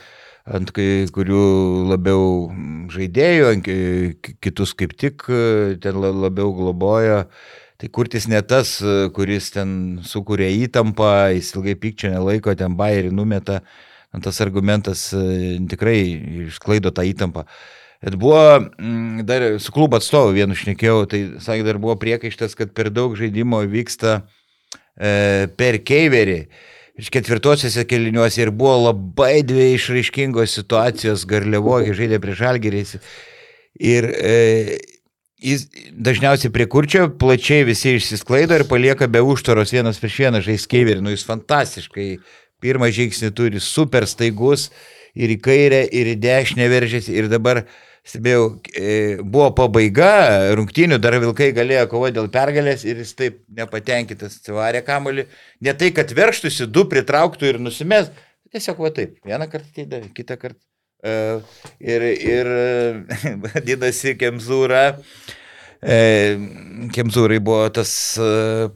ant 0.46 0.70
kai 0.70 1.08
kurių 1.10 1.44
labiau 1.90 2.26
žaidėjų, 2.94 3.52
kitus 4.46 4.76
kaip 4.78 4.94
tik 5.02 5.26
e, 5.34 5.76
ten 5.82 5.98
la- 6.02 6.14
labiau 6.28 6.54
globojo. 6.54 7.24
Tai 7.76 7.90
kurtis 7.92 8.30
ne 8.32 8.40
tas, 8.48 8.78
kuris 9.16 9.50
ten 9.52 9.70
sukuria 10.08 10.48
įtampą, 10.64 11.34
jis 11.36 11.52
ilgai 11.58 11.76
pykčio 11.80 12.14
nelaiko, 12.14 12.54
ten 12.56 12.78
bairį 12.80 13.12
numeta. 13.12 13.60
Tas 14.24 14.40
argumentas 14.40 15.10
e, 15.12 15.58
tikrai 15.68 15.98
išklaido 16.46 16.94
tą 16.96 17.04
įtampą. 17.04 17.44
Bet 18.00 18.16
buvo, 18.22 18.62
mm, 18.62 19.26
dar 19.28 19.44
su 19.60 19.74
klubo 19.76 20.00
atstovu 20.00 20.32
vienu 20.38 20.56
šnekėjau, 20.56 21.02
tai 21.12 21.22
sakė, 21.44 21.66
dar 21.68 21.80
buvo 21.84 21.98
priekaištas, 22.00 22.56
kad 22.56 22.72
per 22.78 22.92
daug 22.96 23.18
žaidimo 23.20 23.60
vyksta 23.68 24.22
e, 24.96 25.50
per 25.60 25.82
keiverį. 25.84 26.40
Iš 27.02 27.12
ketvirtosiuose 27.12 27.84
keliniuose 27.90 28.46
ir 28.46 28.54
buvo 28.56 28.78
labai 28.86 29.42
dvi 29.44 29.74
išraiškingos 29.76 30.56
situacijos, 30.62 31.26
Garliavogė 31.28 31.96
žaidė 31.98 32.22
prieš 32.24 32.46
Algerį. 32.54 32.84
Ir 33.84 34.08
e, 34.16 34.36
jis 35.42 35.68
dažniausiai 35.92 36.52
prie 36.54 36.68
kurčio 36.72 37.08
plačiai 37.20 37.66
visi 37.68 37.96
išsisklaido 37.98 38.56
ir 38.60 38.68
palieka 38.70 39.08
be 39.12 39.22
užtvaros 39.22 39.74
vienas 39.76 40.00
prieš 40.00 40.20
vieną 40.26 40.42
žais 40.46 40.68
keiverį. 40.72 41.04
Nu, 41.04 41.14
jis 41.14 41.26
fantastiškai 41.28 42.10
pirmą 42.64 42.90
žingsnį 42.94 43.32
turi, 43.36 43.62
super 43.62 44.08
staigus 44.08 44.70
ir 45.16 45.32
į 45.36 45.40
kairę, 45.44 45.84
ir 45.92 46.14
į 46.14 46.16
dešinę 46.24 46.68
veržėsi. 46.72 47.16
Ir 47.16 47.30
dabar 47.32 47.66
stebėjau, 48.06 48.46
e, 48.78 48.92
buvo 49.24 49.50
pabaiga 49.58 50.54
rungtynių, 50.58 51.00
dar 51.02 51.18
Vilkai 51.22 51.52
galėjo 51.58 51.88
kovoti 51.92 52.20
dėl 52.20 52.30
pergalės 52.34 52.86
ir 52.86 53.02
jis 53.02 53.16
taip 53.18 53.42
nepatenkintas 53.58 54.40
atsivarė 54.40 54.84
kamolį. 54.86 55.28
Ne 55.66 55.74
tai, 55.74 55.92
kad 55.96 56.14
verštųsi, 56.16 56.70
du 56.70 56.86
pritrauktų 56.92 57.54
ir 57.54 57.60
nusimės, 57.60 58.14
tiesiog 58.54 58.80
va 58.86 58.94
taip, 58.94 59.18
vieną 59.26 59.50
kartą 59.52 59.74
atidavė, 59.74 60.14
kitą 60.16 60.38
kartą. 60.40 60.62
E, 61.04 61.16
Ir, 61.80 62.02
ir 62.02 62.48
e, 62.52 63.34
vadinasi, 63.44 64.16
Kemzūra. 64.20 64.86
E, 65.86 65.98
Kemzūrai 66.96 67.42
buvo 67.44 67.68
tas 67.74 67.92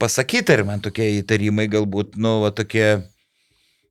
pasakyta 0.01 0.57
ir 0.59 0.65
man 0.67 0.83
tokie 0.83 1.07
įtarimai 1.21 1.69
galbūt, 1.71 2.19
nu, 2.21 2.39
va 2.45 2.51
tokie 2.55 2.99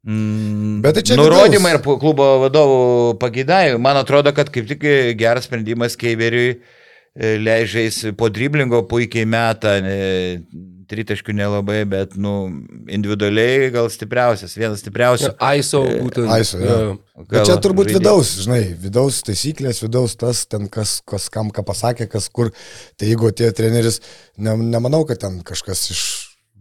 Mm, 0.09 0.79
Bet 0.81 0.95
tai 0.95 1.03
čia 1.05 1.17
nurodymai 1.19 1.73
vidaus. 1.75 1.83
ir 1.83 1.99
klubo 2.01 2.27
vadovų 2.45 2.77
pagėdavimai. 3.21 3.81
Man 3.83 3.99
atrodo, 3.99 4.31
kad 4.33 4.49
kaip 4.55 4.69
tik 4.71 4.85
geras 5.19 5.49
sprendimas 5.49 5.99
Keiveriui 5.99 6.61
leidžiais 7.43 8.15
po 8.17 8.31
driblingo 8.33 8.85
puikiai 8.89 9.27
metą, 9.29 9.75
ne, 9.83 9.99
tritaškių 10.89 11.35
nelabai, 11.37 11.83
bet 11.89 12.17
nu, 12.21 12.35
individualiai 12.91 13.71
gal 13.75 13.91
stipriausias, 13.93 14.57
vienas 14.59 14.83
stipriausių. 14.83 15.33
Aiso, 15.45 15.83
būtent. 15.85 16.31
Aiso, 16.35 16.61
jo. 16.63 16.77
jo. 16.85 17.25
Bet 17.29 17.49
čia 17.49 17.59
turbūt 17.63 17.91
žaidėjas. 17.91 18.01
vidaus, 18.01 18.35
žinai, 18.45 18.61
vidaus 18.83 19.23
taisyklės, 19.27 19.83
vidaus 19.85 20.17
tas, 20.21 20.45
ten 20.51 20.69
kas, 20.73 20.99
kas 21.09 21.29
kam 21.35 21.53
ką 21.55 21.65
pasakė, 21.69 22.09
kas 22.11 22.31
kur. 22.33 22.53
Tai 22.99 23.11
jeigu 23.11 23.33
tie 23.37 23.51
treneris, 23.57 24.01
ne, 24.39 24.57
nemanau, 24.77 25.05
kad 25.09 25.21
ten 25.25 25.41
kažkas 25.47 25.89
iš 25.95 26.05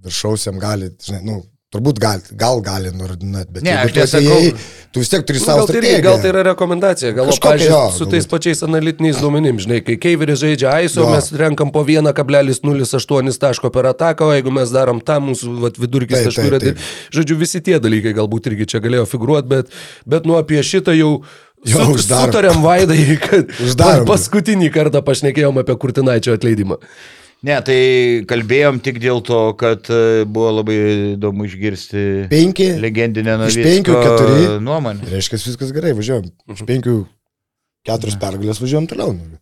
viršaus 0.04 0.48
jam 0.50 0.60
gali, 0.62 0.92
žinai, 1.04 1.24
nu, 1.28 1.42
turbūt 1.76 1.98
gal, 2.00 2.22
gal 2.40 2.62
gali 2.64 2.92
nurodinėti, 2.96 3.50
bet 3.58 3.64
Ne, 3.66 3.74
tu 3.92 4.00
atėjai, 4.00 4.52
tu 4.96 5.02
vis 5.04 5.10
tiek 5.12 5.26
turi 5.28 5.40
Nu, 5.42 5.46
savo 5.46 5.66
gal, 5.66 5.68
tai 5.68 5.76
strategiją. 5.76 6.04
gal 6.06 6.22
tai 6.24 6.30
yra 6.32 6.44
rekomendacija, 6.48 7.12
gal 7.18 7.28
pažiūrėjau 7.28 7.92
su 7.92 8.06
galbūt. 8.06 8.12
tais 8.14 8.28
pačiais 8.32 8.64
analitiniais 8.64 9.20
duomenim, 9.20 9.60
žinai, 9.60 9.82
kai 9.84 9.98
Keiveris 10.00 10.40
žaidžia 10.40 10.78
ISO, 10.88 11.04
Jo. 11.04 11.10
mes 11.12 11.28
renkam 11.36 11.72
po 11.76 11.84
1,08 11.84 13.38
taško 13.40 13.70
per 13.74 13.86
ataką, 13.92 14.30
o 14.32 14.34
jeigu 14.38 14.52
mes 14.54 14.72
darom 14.72 15.02
tą, 15.04 15.20
mūsų 15.28 15.58
vat, 15.66 15.76
vidurkis 15.82 16.18
Taip, 16.24 16.30
taškų 16.32 16.48
yra. 16.48 16.60
tai- 16.64 16.72
taip. 16.72 16.78
Žodžiu, 17.12 17.36
visi 17.38 17.60
tie 17.62 17.80
dalykai 17.80 18.14
galbūt 18.16 18.48
irgi 18.48 18.66
čia 18.68 18.80
galėjo 18.80 19.06
figuruoti, 19.08 19.48
bet, 19.48 19.68
bet 20.06 20.26
nu 20.26 20.38
apie 20.40 20.60
šitą 20.64 20.96
jau... 20.98 21.24
Jo, 21.66 21.80
Su, 21.84 21.94
uždarom. 21.98 22.30
sutarėm 22.32 22.60
vaidai, 22.62 23.18
kad 23.20 23.48
Uždarom. 23.66 24.06
paskutinį 24.08 24.70
kartą 24.72 25.02
pašnekėjom 25.02 25.58
apie 25.60 25.74
Kurtinaičio 25.76 26.36
atleidimą. 26.38 26.78
Ne, 27.46 27.58
tai 27.62 27.78
kalbėjom 28.26 28.80
tik 28.82 28.98
dėl 29.02 29.20
to, 29.26 29.42
kad 29.60 29.86
e, 29.94 30.24
buvo 30.26 30.56
labai 30.58 30.78
įdomu 31.14 31.46
išgirsti 31.46 32.26
Penki, 32.32 32.72
legendinę 32.82 33.36
iš 33.36 33.60
Navicko 33.60 33.68
penkių 33.68 34.00
keturi. 34.08 34.48
nuomonę. 34.66 35.06
reiškia 35.12 35.38
viskas 35.44 35.74
gerai, 35.76 35.94
važiuojam. 35.98 36.32
Iš 36.56 36.66
penkių, 36.66 36.96
keturios 37.86 38.18
pergalės 38.18 38.64
važiuojam 38.64 38.90
toliau. 38.90 39.14
nu. 39.14 39.38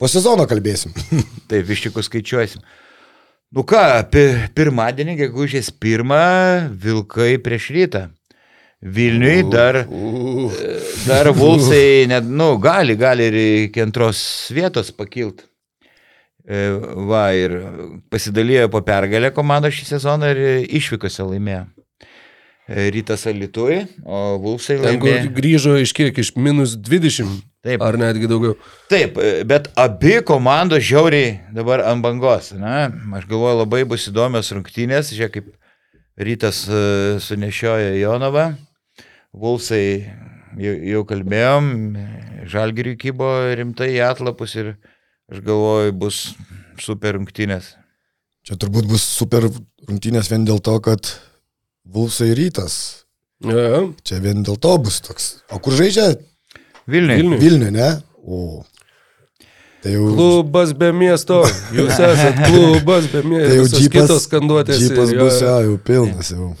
Po 0.00 0.08
sezono 0.08 0.48
kalbėsim. 0.48 0.96
Taip, 1.50 1.68
iš 1.68 1.84
tikrųjų 1.86 2.08
skaičiuosim. 2.08 2.64
Nu 3.54 3.62
ką, 3.68 3.84
pi, 4.10 4.24
pirmadienį, 4.56 5.20
gegužės 5.20 5.68
pirmą, 5.70 6.24
Vilkai 6.80 7.36
prieš 7.44 7.68
rytą. 7.76 8.06
Vilniui 8.84 9.44
dar, 9.48 9.84
dar 11.06 11.30
Vulsai, 11.32 12.04
net, 12.10 12.24
nu, 12.24 12.50
gali, 12.60 12.96
gali 13.00 13.28
ir 13.30 13.36
iki 13.68 13.84
antros 13.84 14.50
vietos 14.52 14.90
pakilti. 14.92 15.46
Va, 16.44 17.30
ir 17.32 17.54
pasidalijo 18.12 18.68
po 18.68 18.82
pergalę 18.84 19.30
komandą 19.32 19.70
šį 19.72 19.86
sezoną 19.94 20.28
ir 20.34 20.40
išvykose 20.76 21.24
laimėjo. 21.24 21.64
e, 22.68 22.90
rytas 22.92 23.26
Alitui, 23.28 23.82
o 24.04 24.38
Vulsai 24.40 24.76
Ten 24.80 24.98
laimėjo. 25.00 25.32
grįžo 25.36 25.74
iš 25.80 25.92
kiek, 25.96 26.16
iš 26.18 26.34
minus 26.36 26.76
20. 26.76 27.42
Taip. 27.64 27.80
Ar 27.80 27.96
netgi 27.96 28.28
daugiau. 28.28 28.58
Taip, 28.92 29.16
e, 29.16 29.40
bet 29.48 29.70
abi 29.80 30.18
komandos 30.24 30.84
žiauriai 30.84 31.40
dabar 31.52 31.80
ant 31.88 32.04
bangos. 32.04 32.52
Na, 32.52 32.90
aš 33.16 33.24
galvoju, 33.28 33.58
labai 33.62 33.84
bus 33.88 34.04
įdomios 34.10 34.52
rungtynės, 34.52 35.12
žiūrėk, 35.16 35.32
kaip 35.38 36.24
rytas 36.28 36.66
e, 36.68 36.82
sunešiojo 37.24 37.94
Jonovą. 38.02 38.50
Vulsai 39.32 40.04
jau, 40.60 40.74
jau 40.92 41.04
kalbėjom, 41.08 41.70
žalgiriui 42.52 42.98
kybo 43.00 43.32
rimtai 43.56 43.94
į 43.96 44.02
atlapus 44.12 44.54
ir 44.60 44.74
aš 45.32 45.40
galvoju, 45.46 45.94
bus 46.04 46.18
super 46.82 47.16
rungtynės. 47.18 47.74
Čia 48.44 48.58
turbūt 48.60 48.88
bus 48.90 49.04
super 49.06 49.46
rungtynės 49.48 50.28
vien 50.32 50.44
dėl 50.48 50.60
to, 50.64 50.76
kad 50.84 51.14
Vulsai 51.84 52.32
rytas. 52.36 53.06
Ja. 53.44 53.84
Čia 54.04 54.20
vien 54.24 54.44
dėl 54.44 54.56
to 54.60 54.76
bus 54.80 55.00
toks. 55.04 55.30
O 55.52 55.60
kur 55.60 55.76
žaidžia? 55.76 56.14
Vilniui. 56.88 57.16
Vilniui. 57.20 57.40
Vilnių, 57.40 57.70
ne? 57.74 57.88
O. 58.24 58.62
Tai 59.84 59.92
jau, 59.92 60.04
Klubas 60.16 60.72
be 60.80 60.88
miesto. 60.96 61.42
Jūs 61.76 61.92
esate 61.92 62.44
klubas 62.48 63.08
be 63.12 63.20
tai 63.20 63.28
miesto. 63.28 63.50
jau 63.58 63.64
Visos 63.66 63.80
džipas, 63.82 64.06
kitos 64.08 64.26
skanduotės. 64.28 64.80
džipas 64.80 65.12
bus 65.12 65.40
jo, 65.44 65.56
jau 65.66 65.74
pilnas. 65.88 66.30
Jau. 66.32 66.52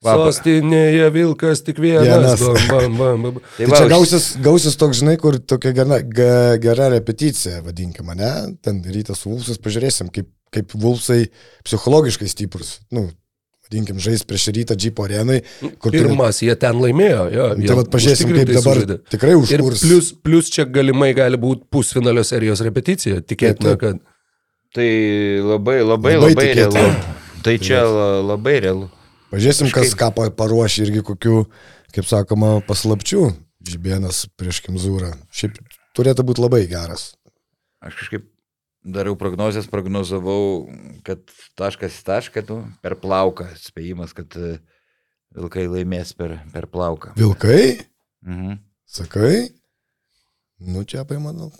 Va, 0.00 0.14
pa- 0.16 0.30
Sostinėje 0.30 1.10
Vilkas 1.12 1.60
tik 1.66 1.76
vienas. 1.82 2.40
Vienas. 2.40 2.40
Bam, 2.70 2.94
bam, 2.96 2.96
bam, 2.96 3.22
bam. 3.36 3.40
Tai, 3.58 3.66
va, 3.68 3.76
tai 3.76 3.80
čia 3.82 3.88
gausis, 3.92 4.28
gausis 4.40 4.76
toks, 4.80 5.02
žinai, 5.02 5.18
kur 5.20 5.36
tokia 5.38 5.74
gera, 5.76 5.98
ge- 6.00 6.58
gera 6.62 6.86
repeticija, 6.94 7.58
vadinkime, 7.66 8.14
ne? 8.16 8.30
Ten 8.64 8.78
rytas 8.86 9.20
su 9.20 9.28
Vulsas, 9.34 9.58
pažiūrėsim, 9.60 10.08
kaip, 10.14 10.30
kaip 10.56 10.72
Vulsai 10.80 11.26
psichologiškai 11.68 12.30
stiprus. 12.32 12.78
Nu, 12.96 13.10
vadinkim, 13.68 13.98
žais 14.00 14.24
prieš 14.24 14.46
rytą 14.56 14.72
džipo 14.80 15.04
arenai. 15.04 15.42
Kur 15.60 15.92
turi- 15.92 16.06
Pirmas, 16.08 16.40
jie 16.40 16.54
ten 16.58 16.80
laimėjo. 16.80 17.26
Jo, 17.36 17.48
Tai 17.60 17.76
vad 17.82 17.90
pažiūrėsim, 17.92 18.32
kaip 18.38 18.48
dabar 18.54 18.80
sužaidė. 18.80 18.96
tikrai 19.12 19.34
Ir 19.36 19.42
užkurs. 19.42 19.82
plus, 19.84 20.08
plus 20.24 20.48
čia 20.54 20.64
galimai 20.64 21.10
gali 21.18 21.36
būti 21.44 21.68
pusfinalio 21.70 22.24
serijos 22.24 22.64
repeticija. 22.64 23.20
Tikėtina, 23.20 23.76
kad 23.78 24.00
Tai 24.72 24.88
labai, 25.44 25.76
labai, 25.84 26.16
Labai 26.16 26.32
labai, 26.32 26.48
realu. 26.56 26.86
Tai 27.44 27.54
čia 27.58 27.82
la- 27.84 28.22
labai 28.32 28.56
realu. 28.64 28.88
Pažiūrėsim, 29.30 29.70
kas 29.70 29.92
Kažkaip- 29.94 29.98
ką 30.00 30.14
pa- 30.14 30.30
paruoš 30.30 30.78
irgi 30.82 31.02
kokių, 31.06 31.46
kaip 31.94 32.04
sakoma, 32.04 32.60
paslapčių. 32.66 33.34
Žibienas 33.62 34.24
prieš 34.40 34.62
Kimzūrą. 34.64 35.12
Šiaip 35.30 35.58
turėtų 35.94 36.24
būti 36.24 36.40
labai 36.42 36.66
geras. 36.66 37.14
Aš 37.82 37.94
kažkaip 38.00 38.24
dariau 38.84 39.14
prognozes, 39.16 39.66
prognozavau, 39.68 40.66
kad 41.04 41.20
taškas 41.56 41.92
į 42.00 42.04
tašką, 42.08 42.44
nu, 42.48 42.72
per 42.82 42.96
plauką, 42.96 43.46
spėjimas, 43.60 44.14
kad 44.16 44.34
e, 44.36 44.58
Vilkai 45.36 45.66
laimės 45.68 46.10
per, 46.16 46.40
per 46.52 46.66
plauką. 46.66 47.14
Vilkai, 47.16 47.86
Mhm. 48.26 48.58
sakai? 48.88 49.50
Nu, 50.58 50.82
čia 50.84 51.00
apie 51.04 51.18
manau. 51.20 51.52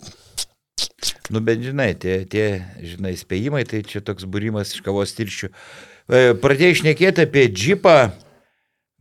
Nu, 1.29 1.39
bet 1.39 1.59
žinai, 1.63 1.93
tie, 1.97 2.25
tie, 2.25 2.65
žinai, 2.83 3.13
spėjimai, 3.15 3.63
tai 3.65 3.81
čia 3.83 4.01
toks 4.01 4.25
būrimas 4.25 4.73
iš 4.75 4.81
kavos 4.83 5.13
tirščių. 5.15 5.47
E, 5.47 5.53
Pradėjai 6.11 6.73
išnekėti 6.75 7.23
apie 7.23 7.45
džipą, 7.47 7.95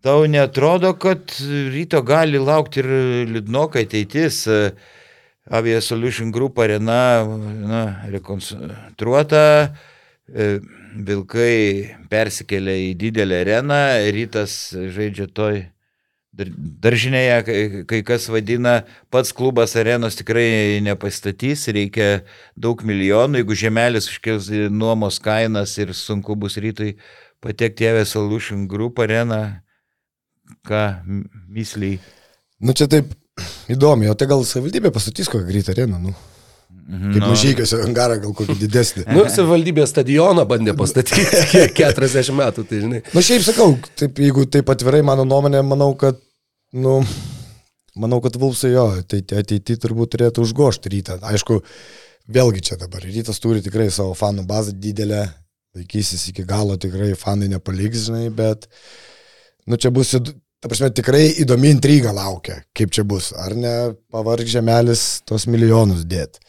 tau 0.05 0.29
netrodo, 0.31 0.93
kad 0.95 1.33
ryto 1.75 2.05
gali 2.07 2.39
laukti 2.39 2.85
ir 2.85 2.91
liūdnokai 3.33 3.83
ateitis. 3.89 4.45
E, 4.47 4.71
Avia 5.51 5.81
Solution 5.83 6.31
Group 6.31 6.61
arena 6.63 7.27
na, 7.27 7.81
rekonstruota, 8.13 9.43
e, 10.31 10.61
Vilkai 10.95 11.97
persikėlė 12.13 12.77
į 12.85 12.95
didelę 13.01 13.43
areną, 13.43 13.81
rytas 14.15 14.55
žaidžia 14.71 15.27
toj 15.35 15.65
daržinėje, 16.49 17.85
kai- 17.87 18.03
kas 18.07 18.29
vadina, 18.33 18.85
pats 19.11 19.33
klubas 19.37 19.75
arenos 19.77 20.17
tikrai 20.17 20.81
nepastatys, 20.83 21.67
reikia 21.75 22.23
daug 22.57 22.81
milijonų, 22.87 23.43
jeigu 23.43 23.55
žemelis 23.65 24.09
užkils 24.09 24.49
į 24.51 24.71
nuomos 24.71 25.19
kainas 25.21 25.77
ir 25.79 25.93
sunku 25.93 26.37
bus 26.37 26.57
rytui 26.57 26.97
patekti 27.43 27.85
į 27.85 28.07
Solution 28.07 28.67
Group 28.69 28.99
areną, 28.99 29.61
ką 30.67 30.83
m- 31.07 31.29
misliai. 31.49 31.99
Nu, 32.61 32.73
čia 32.73 32.87
taip 32.91 33.13
įdomi, 33.73 34.09
o 34.11 34.15
tai 34.15 34.27
gal 34.29 34.43
savivaldybė 34.45 34.91
pastatys 34.93 35.29
kokią 35.31 35.47
greitą 35.49 35.73
areną, 35.77 36.01
nu. 36.03 36.15
Mhm, 36.91 37.13
Kaip 37.15 37.23
nu, 37.23 37.29
mažykiuose 37.31 37.79
angarą, 37.87 38.17
gal 38.23 38.33
kokį 38.35 38.57
didesnį. 38.65 39.05
nu, 39.15 39.23
savivaldybė 39.31 39.85
stadioną 39.87 40.43
bandė 40.51 40.75
pastatyti 40.79 41.23
kiek 41.53 41.75
40 41.79 42.35
metų, 42.35 42.65
tai 42.67 42.81
žinai. 42.83 43.01
Na 43.07 43.15
Nu, 43.15 43.23
šiaip 43.23 43.45
sakau, 43.47 43.69
taip, 43.99 44.19
jeigu 44.19 44.45
taip 44.51 44.69
atvirai 44.75 45.01
mano 45.07 45.23
nuomonė, 45.25 45.63
manau, 45.67 45.93
kad, 45.99 46.19
nu, 46.73 47.01
manau, 47.95 48.21
kad 48.21 48.37
Vulsai 48.39 48.73
jo, 48.75 48.87
tai 49.09 49.23
ateityje 49.23 49.81
turbūt 49.83 50.15
turėtų 50.15 50.45
užgošti 50.47 50.93
rytą. 50.95 51.19
Aišku, 51.27 51.61
vėlgi 52.31 52.63
čia 52.71 52.79
dabar 52.81 53.05
rytas 53.05 53.43
turi 53.43 53.63
tikrai 53.65 53.89
savo 53.95 54.15
fanų 54.19 54.47
bazę 54.49 54.77
didelę, 54.79 55.25
laikysis 55.77 56.29
iki 56.31 56.45
galo, 56.47 56.77
tikrai 56.81 57.13
fanai 57.19 57.51
nepaliks, 57.51 58.07
žinai, 58.09 58.29
bet, 58.35 58.69
nu, 59.67 59.79
čia 59.79 59.93
bus, 59.95 60.15
ta 60.15 60.71
prasme, 60.71 60.91
tikrai 60.95 61.25
įdomi 61.43 61.73
intriga 61.75 62.15
laukia, 62.15 62.61
kaip 62.77 62.95
čia 62.95 63.05
bus. 63.07 63.33
Ar 63.39 63.55
ne 63.59 63.75
pavarg 64.13 64.51
žemelis 64.51 65.23
tos 65.29 65.47
milijonus 65.51 66.07
dėt. 66.09 66.41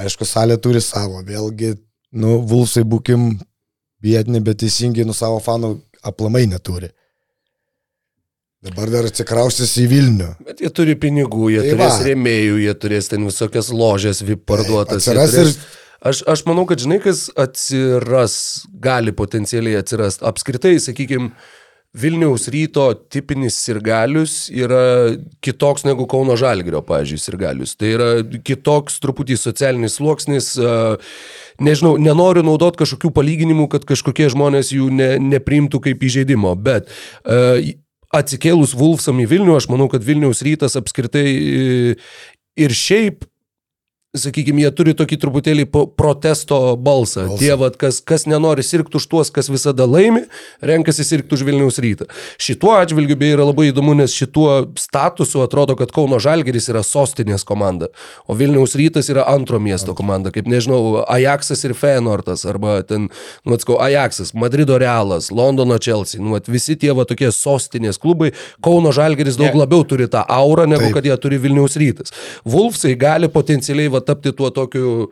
Aišku, 0.00 0.28
salė 0.28 0.56
turi 0.62 0.80
savo, 0.84 1.20
vėlgi, 1.26 1.74
nu, 2.16 2.40
Vulsai 2.48 2.84
būkim 2.88 3.34
biedni, 4.00 4.40
bet 4.44 4.62
teisingai 4.62 5.04
nu 5.04 5.16
savo 5.16 5.40
fanų 5.44 5.74
aplamai 6.06 6.46
neturi. 6.48 6.88
Dabar 8.60 8.90
dar 8.92 9.06
atsikraustys 9.08 9.70
į 9.80 9.86
Vilnių. 9.88 10.30
Bet 10.44 10.58
jie 10.60 10.68
turi 10.76 10.92
pinigų, 11.00 11.46
jie 11.54 11.60
Tai 11.62 11.68
tai 11.70 11.76
turės 11.78 11.94
va. 11.96 12.08
rėmėjų, 12.10 12.56
jie 12.60 12.74
turės 12.76 13.08
ten 13.08 13.24
visokias 13.24 13.70
ložės 13.72 14.20
VIP 14.20 14.42
parduotas. 14.50 15.06
Atsiras 15.06 15.32
turės- 15.32 15.54
ir 15.56 15.78
Aš, 16.00 16.22
aš 16.24 16.42
manau, 16.48 16.62
kad 16.64 16.80
žinai, 16.80 16.96
kas 17.04 17.26
atsiras, 17.36 18.64
gali 18.80 19.12
potencialiai 19.12 19.76
atsirasti. 19.82 20.24
Apskritai, 20.24 20.78
sakykime, 20.80 21.32
Vilniaus 21.92 22.46
ryto 22.48 22.86
tipinis 23.10 23.58
sirgalius 23.60 24.46
yra 24.48 25.16
kitoks 25.42 25.84
negu 25.84 26.06
Kauno 26.08 26.36
Žalgirio, 26.40 26.80
pavyzdžiui, 26.86 27.18
sirgalius. 27.20 27.74
Tai 27.76 27.90
yra 27.96 28.08
kitoks 28.46 28.96
truputį 29.02 29.36
socialinis 29.36 29.98
sluoksnis. 29.98 30.52
Nežinau, 31.60 31.96
nenoriu 32.00 32.46
naudoti 32.46 32.80
kažkokių 32.84 33.10
palyginimų, 33.12 33.68
kad 33.74 33.84
kažkokie 33.84 34.30
žmonės 34.32 34.70
jų 34.72 34.88
ne, 34.94 35.10
nepriimtų 35.34 35.82
kaip 35.84 36.00
įžeidimo, 36.08 36.54
bet 36.56 36.88
a, 37.26 37.58
atsikėlus 38.16 38.74
Vulfsam 38.78 39.20
į 39.22 39.28
Vilnių, 39.30 39.56
aš 39.58 39.68
manau, 39.70 39.88
kad 39.92 40.04
Vilniaus 40.06 40.42
rytas 40.46 40.76
apskritai 40.78 41.26
e, 41.30 41.96
ir 42.58 42.74
šiaip 42.74 43.26
sakykime, 44.16 44.64
jie 44.64 44.70
turi 44.74 44.92
tokį 44.98 45.16
truputėlį 45.22 45.64
protesto 45.70 46.58
balsą. 46.74 47.28
Balsą. 47.28 47.38
Tie, 47.38 47.52
vat, 47.58 47.76
kas, 47.78 48.00
kas 48.02 48.26
nenori 48.26 48.64
sirgti 48.66 48.98
už 48.98 49.06
tuos, 49.06 49.30
kas 49.30 49.46
visada 49.52 49.86
laimi, 49.86 50.24
renkasi 50.66 51.04
sirgti 51.06 51.36
už 51.36 51.44
Vilniaus 51.46 51.78
rytą. 51.82 52.08
Šituo 52.40 52.72
atžvilgiu 52.74 53.14
beje 53.20 53.36
yra 53.36 53.46
labai 53.46 53.68
įdomu, 53.70 53.94
nes 53.98 54.14
šituo 54.16 54.72
statusu 54.80 55.44
atrodo, 55.44 55.76
kad 55.78 55.92
Kauno 55.94 56.18
Žalgeris 56.22 56.66
yra 56.72 56.82
sostinės 56.86 57.46
komanda, 57.46 57.90
o 58.26 58.34
Vilniaus 58.34 58.74
rytas 58.78 59.12
yra 59.12 59.28
antro 59.30 59.60
miesto 59.62 59.94
komanda, 59.94 60.32
kaip 60.34 60.50
nežinau, 60.50 61.04
Ajaxas 61.06 61.62
ir 61.68 61.76
Feyenoordas, 61.78 62.42
arba 62.50 62.80
ten, 62.86 63.06
nu, 63.46 63.54
atskau, 63.54 63.78
Ajaxas, 63.78 64.34
Madrido 64.34 64.78
Realas, 64.82 65.30
Londono 65.30 65.78
Chelsea, 65.78 66.18
nu, 66.18 66.34
vat, 66.34 66.50
visi 66.50 66.74
tie 66.74 66.90
va 66.96 67.06
tokie 67.06 67.30
sostinės 67.34 68.00
klubai, 68.02 68.32
Kauno 68.58 68.90
Žalgeris 68.96 69.38
daug 69.38 69.54
Ne. 69.54 69.62
labiau 69.62 69.86
turi 69.86 70.10
tą 70.10 70.24
aurą, 70.26 70.66
negu 70.66 70.88
Taip. 70.88 70.98
kad 70.98 71.06
jie 71.06 71.16
turi 71.22 71.38
Vilniaus 71.38 71.78
rytas. 71.78 72.10
Vulfsai 72.44 72.96
gali 72.98 73.30
potencialiai 73.30 73.90
va, 73.92 73.99
tapti 74.00 74.32
tuo 74.32 74.50
tokiu 74.50 75.10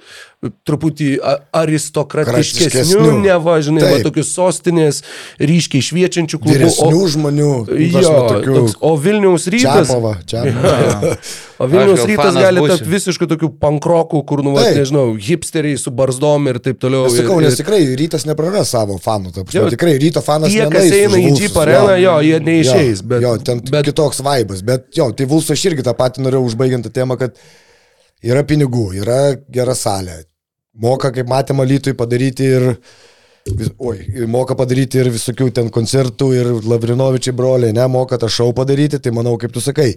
truputį 0.69 1.19
a- 1.19 1.39
aristokratiškesniu, 1.65 2.71
Kratiškesniu. 2.71 3.21
neva, 3.25 3.57
žinai, 3.65 3.83
va, 3.83 3.97
tokiu 4.05 4.23
sostinės 4.23 5.01
ryškiai 5.43 5.83
šviečiančių 5.83 6.39
klubų. 6.39 6.55
vyresnių 6.55 7.01
žmonių. 7.15 7.49
Jo, 7.91 8.13
tokių- 8.31 8.55
toks, 8.61 8.77
o 8.81 8.93
Vilniaus 9.03 9.49
rytas, 9.51 9.89
Čiapova, 9.91 10.13
Čiapova. 10.25 11.17
o 11.59 11.67
Vilniaus 11.67 12.05
rytas 12.07 12.39
gali 12.39 12.63
būsiu. 12.63 12.77
tapti 12.79 12.93
visiškai 12.95 13.29
tokiu 13.35 13.51
pankrokų, 13.59 14.23
kur, 14.31 14.45
nu, 14.47 14.55
va, 14.55 14.63
nežinau, 14.79 15.17
hipsteriai 15.19 15.77
su 15.79 15.91
barzdom 15.91 16.47
ir 16.53 16.61
taip 16.63 16.79
toliau. 16.79 17.07
Aš 17.11 17.19
sakau, 17.19 17.41
ir, 17.43 17.49
nes 17.49 17.59
ir, 17.59 17.65
tikrai 17.65 17.83
rytas 17.99 18.25
nepraras 18.31 18.71
savo 18.77 18.95
fanų. 19.03 19.35
Ta 19.35 19.43
prasme, 19.43 19.59
Jo, 19.59 19.69
tikrai 19.75 19.99
ryto 19.99 20.23
fanas 20.23 20.53
tie, 20.55 20.65
kas 20.71 20.87
eina 20.95 21.19
į 21.19 21.35
Jeep 21.35 21.59
areną, 21.59 21.99
jo, 21.99 22.15
jie 22.31 22.39
neišeis, 22.47 23.03
Jo, 23.03 23.09
bet- 23.11 23.23
jo, 23.27 23.37
ten 23.43 23.61
bet- 23.61 23.91
kitoks 23.91 24.23
vaibas. 24.23 24.63
Bet 24.63 24.87
jo, 24.95 25.11
tai 25.11 25.27
Vulsas 25.27 25.59
aš 25.59 25.67
irgi 25.73 25.83
tą 25.83 25.95
patį 25.99 26.23
norėjau 26.29 26.47
užbaigiant 26.47 26.87
tą 26.87 26.91
temą, 26.95 27.19
kad 27.19 27.35
yra 28.25 28.45
pinigų, 28.47 28.89
yra 29.03 29.37
gera 29.53 29.77
salė. 29.79 30.23
Moka, 30.79 31.11
kaip 31.15 31.29
matėme, 31.31 31.67
Lytui 31.67 31.95
padaryti 31.99 32.47
ir... 32.47 32.67
vis- 33.49 33.73
Oi, 33.79 34.27
moka 34.31 34.55
padaryti 34.59 35.01
ir 35.03 35.11
visokių 35.15 35.51
ten 35.57 35.71
koncertų 35.75 36.29
ir 36.37 36.51
Lavrinovičiai 36.69 37.35
broliai, 37.35 37.75
ne, 37.75 37.87
moka 37.91 38.19
tą 38.21 38.31
šau 38.31 38.53
padaryti, 38.55 39.01
tai 39.03 39.15
manau, 39.17 39.35
kaip 39.41 39.55
tu 39.55 39.63
sakai, 39.65 39.95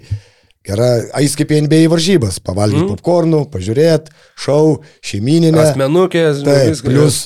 gera, 0.66 0.90
ais 1.20 1.36
kaip 1.38 1.52
NBA 1.68 1.84
varžybas, 1.92 2.40
pavalgyti 2.42 2.86
mm. 2.86 2.96
popkornų, 2.96 3.44
pažiūrėti, 3.54 4.16
šau, 4.42 4.80
šeimininę. 5.06 5.60
Asmenukės, 5.68 6.42
Taip, 6.48 6.74
viskas. 6.74 6.88
plus 6.88 7.22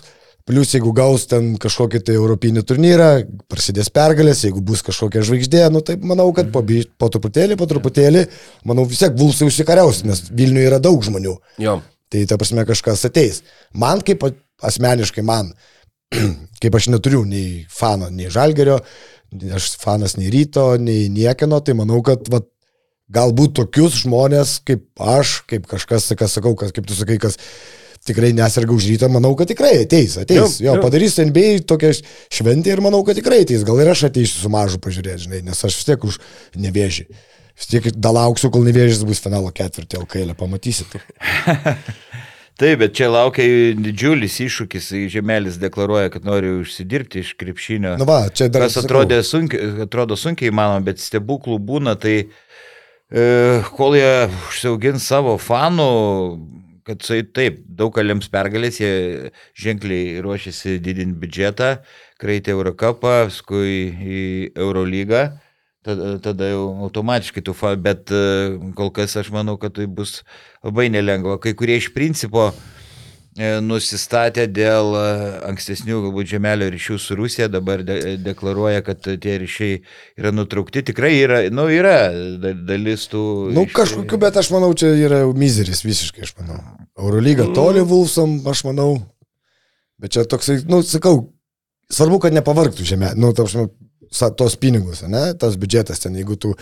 Plus, 0.46 0.70
jeigu 0.76 0.92
gaus 0.94 1.24
ten 1.26 1.56
kažkokį 1.58 2.04
tai 2.06 2.16
europinį 2.20 2.62
turnyrą, 2.70 3.10
prasidės 3.50 3.90
pergalės, 3.90 4.44
jeigu 4.46 4.62
bus 4.62 4.84
kažkokia 4.86 5.24
žvaigždė, 5.26 5.64
nu 5.74 5.82
tai 5.82 5.96
manau, 5.98 6.28
kad 6.38 6.52
po, 6.54 6.62
po 7.02 7.10
truputėlį, 7.10 7.58
po 7.58 7.66
truputėlį, 7.72 8.28
manau 8.70 8.86
vis 8.86 9.02
tiek 9.02 9.18
Vulsai 9.18 9.50
užsikariaus, 9.50 10.04
nes 10.06 10.22
Vilniuje 10.30 10.68
yra 10.70 10.78
daug 10.84 11.02
žmonių. 11.02 11.34
Jo. 11.66 11.80
Tai 12.14 12.22
ta 12.30 12.38
prasme 12.38 12.66
kažkas 12.70 13.08
ateis. 13.10 13.42
Man 13.74 14.06
kaip 14.06 14.22
asmeniškai, 14.62 15.26
man, 15.26 15.50
kaip 16.62 16.78
aš 16.78 16.92
neturiu 16.94 17.24
nei 17.26 17.66
fano, 17.74 18.12
nei 18.14 18.30
žalgerio, 18.30 18.78
aš 19.58 19.72
fanas 19.82 20.14
nei 20.20 20.30
ryto, 20.30 20.76
nei 20.78 21.10
niekino, 21.10 21.58
tai 21.66 21.74
manau, 21.80 22.04
kad 22.06 22.30
va, 22.30 22.44
galbūt 23.14 23.58
tokius 23.60 24.04
žmonės 24.04 24.60
kaip 24.66 24.86
aš, 25.02 25.40
kaip 25.50 25.66
kažkas, 25.70 26.12
kas 26.18 26.38
sakau, 26.38 26.56
kas, 26.58 26.74
kaip 26.74 26.86
tu 26.86 26.98
sakai, 26.98 27.18
kas 27.22 27.38
tikrai 28.06 28.32
nesirga 28.38 28.76
už 28.76 28.90
rytą, 28.94 29.10
manau, 29.12 29.34
kad 29.38 29.50
tikrai 29.50 29.74
ateis, 29.84 30.18
ateis. 30.22 30.60
Jo, 30.60 30.68
jo, 30.68 30.76
jo. 30.78 30.84
padarys 30.84 31.18
NBA 31.22 31.64
tokią 31.70 31.94
šventę 32.34 32.76
ir 32.76 32.84
manau, 32.86 33.02
kad 33.08 33.18
tikrai 33.18 33.42
ateis. 33.46 33.66
Gal 33.68 33.82
ir 33.82 33.90
aš 33.94 34.06
ateisiu 34.12 34.44
su 34.44 34.52
mažu 34.54 34.82
pažiūrėti, 34.84 35.26
žinai, 35.26 35.42
nes 35.48 35.66
aš 35.66 35.80
vis 35.80 35.90
tiek 35.90 36.06
už 36.06 36.20
nevėžį. 36.62 37.08
Vis 37.56 37.72
tiek 37.72 37.90
dalauksiu, 37.96 38.52
kol 38.54 38.66
nevėžys 38.68 39.06
bus 39.08 39.24
finalo 39.24 39.52
ketvirtį 39.56 40.02
LKL, 40.04 40.36
pamatysit. 40.38 40.98
Taip, 42.56 42.80
bet 42.80 42.94
čia 42.96 43.10
laukia 43.12 43.44
didžiulis 43.76 44.38
iššūkis. 44.46 44.86
Žemelis 45.12 45.58
deklaruoja, 45.60 46.12
kad 46.14 46.28
nori 46.28 46.54
užsidirbti 46.62 47.20
iš 47.20 47.34
krepšinio. 47.40 47.98
Nu 48.00 48.08
va, 48.08 48.22
čia 48.32 48.48
dar 48.48 48.68
Kas 48.68 48.78
atrodė 48.80 49.20
sunkiai, 49.28 49.74
atrodo 49.84 50.16
sunkiai 50.20 50.54
įmanoma, 50.54 50.86
bet 50.88 51.04
stebuklų 51.04 51.58
būna, 51.68 51.98
tai 52.00 52.16
e, 52.24 53.26
kol 53.76 53.98
jie 54.00 54.30
užsiaugins 54.30 55.08
savo 55.12 55.36
fanų, 55.36 55.90
kad 56.86 57.02
tai 57.02 57.24
taip, 57.26 57.64
daug 57.66 57.94
kaliams 57.96 58.30
pergalės, 58.32 58.78
jie 58.82 59.32
ženkliai 59.58 60.20
ruošiasi 60.22 60.78
didinti 60.86 61.18
biudžetą, 61.24 61.72
kreitė 62.22 62.54
Eurocapą, 62.54 63.26
paskui 63.26 63.90
į 63.90 64.22
Eurolygą. 64.54 65.26
Tada, 65.86 66.16
tada 66.18 66.48
jau 66.50 66.70
automatiškai 66.88 67.44
tu 67.46 67.54
fa, 67.54 67.76
bet 67.78 68.10
e, 68.10 68.58
kol 68.78 68.90
kas 68.94 69.14
aš 69.22 69.30
manau, 69.34 69.54
kad 69.62 69.76
tai 69.78 69.86
bus 69.86 70.24
labai 70.66 70.88
nelengva. 70.90 71.38
Kai 71.42 71.54
kurie 71.58 71.78
iš 71.78 71.92
principo 71.94 72.48
e, 72.50 72.75
nusistatę 73.36 74.46
dėl 74.48 74.94
e, 74.96 75.06
ankstesnių 75.50 75.98
galbūt 76.06 76.30
žemelio 76.32 76.70
ryšių 76.72 76.96
su 77.04 77.18
Rusija, 77.20 77.50
dabar 77.52 77.82
de 77.84 78.16
deklaruoja, 78.24 78.80
kad 78.88 79.02
tie 79.04 79.34
ryšiai 79.42 79.82
yra 80.22 80.32
nutraukti. 80.32 80.84
Tikrai 80.88 81.12
yra, 81.20 81.42
nu, 81.52 81.66
yra 81.72 81.98
da- 82.40 82.54
dalis 82.56 83.10
tų... 83.12 83.24
Nu, 83.56 83.66
iš- 83.68 83.76
kažkokiu, 83.76 84.20
bet 84.24 84.40
aš 84.40 84.52
manau, 84.56 84.72
čia 84.78 84.94
yra 84.96 85.24
mizeris 85.36 85.84
visiškai, 85.84 86.24
aš 86.30 86.36
manau. 86.40 86.62
Eurolyga 86.96 87.50
toli 87.56 87.84
Vulfsam, 87.84 88.38
aš 88.48 88.64
manau. 88.70 88.94
Bet 90.00 90.16
čia 90.16 90.24
toksai, 90.32 90.62
nu, 90.72 90.80
sakau, 90.88 91.26
svarbu, 91.92 92.22
kad 92.24 92.36
nepavargtų 92.36 92.88
žemė. 92.88 93.14
Nu, 93.20 93.34
ta 93.36 93.44
prasme, 93.44 93.68
sa- 94.16 94.32
tos 94.32 94.56
pinigus, 94.60 95.04
ne, 95.12 95.34
tas 95.40 95.60
biudžetas 95.60 96.00
ten, 96.04 96.16
jeigu 96.16 96.40
tu 96.40 96.56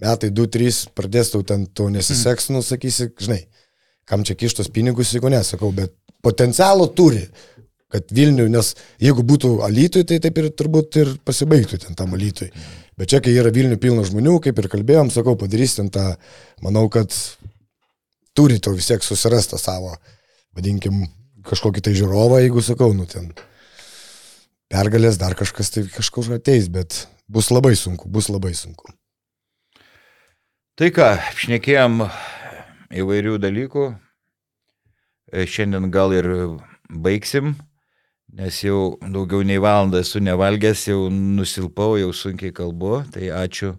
metai 0.00 0.30
2-3 0.34 0.88
pradės 0.96 1.30
tau 1.34 1.42
ten 1.46 1.66
to 1.70 1.86
nesiseks, 1.92 2.50
nu, 2.54 2.62
sakysi, 2.66 3.10
žinai, 3.20 3.44
kam 4.10 4.26
čia 4.26 4.34
kištos 4.38 4.72
pinigus, 4.74 5.14
jeigu 5.14 5.30
nesakau, 5.32 5.70
bet 5.74 5.94
potencialo 6.24 6.90
turi. 6.96 7.28
Kad 7.90 8.12
Vilnių, 8.14 8.44
nes 8.52 8.68
jeigu 9.02 9.24
būtų 9.26 9.48
Alytui, 9.66 10.04
tai 10.06 10.20
taip 10.22 10.36
ir 10.38 10.52
turbūt 10.54 10.98
ir 11.00 11.08
pasibaigtų 11.26 11.80
ten 11.82 11.96
tam 11.98 12.12
Alytui. 12.14 12.46
Bet 12.98 13.10
čia, 13.10 13.18
kai 13.24 13.32
yra 13.34 13.50
Vilnių 13.50 13.80
pilna 13.82 14.04
žmonių, 14.06 14.36
kaip 14.44 14.60
ir 14.62 14.68
kalbėjom, 14.70 15.10
sakau, 15.10 15.34
padarys 15.38 15.74
ten 15.78 15.88
tą, 15.90 16.04
manau, 16.62 16.84
kad 16.92 17.10
turi 18.38 18.60
to 18.62 18.76
vis 18.76 18.86
tiek 18.92 19.02
susirasti 19.02 19.58
savo, 19.58 19.96
vadinkim, 20.54 21.02
kažkokį 21.50 21.82
tai 21.82 21.96
žiūrovą, 21.98 22.42
jeigu 22.44 22.62
sakau, 22.62 22.92
nu 22.94 23.08
ten 23.10 23.32
pergalės, 24.70 25.18
dar 25.18 25.34
kažkas 25.38 25.74
tai 25.74 25.84
kažkur 25.90 26.30
ateis, 26.36 26.70
bet 26.70 27.08
bus 27.26 27.50
labai 27.50 27.74
sunku, 27.78 28.06
bus 28.06 28.30
labai 28.30 28.54
sunku. 28.54 28.92
Tai 30.78 30.88
ką, 30.94 31.10
šnekėjom 31.42 32.04
įvairių 32.90 33.38
dalykų. 33.42 33.86
E, 35.30 35.46
Šiandien 35.46 35.90
gal 35.94 36.14
ir 36.16 36.26
baigsim, 36.90 37.54
nes 38.34 38.62
jau 38.64 38.96
daugiau 39.00 39.46
nei 39.46 39.60
valandą 39.62 40.02
esu 40.02 40.22
nevalgęs, 40.22 40.88
jau 40.90 41.06
nusilpau, 41.10 41.96
jau 42.00 42.10
sunkiai 42.14 42.54
kalbu. 42.54 43.04
Tai 43.14 43.32
ačiū 43.44 43.74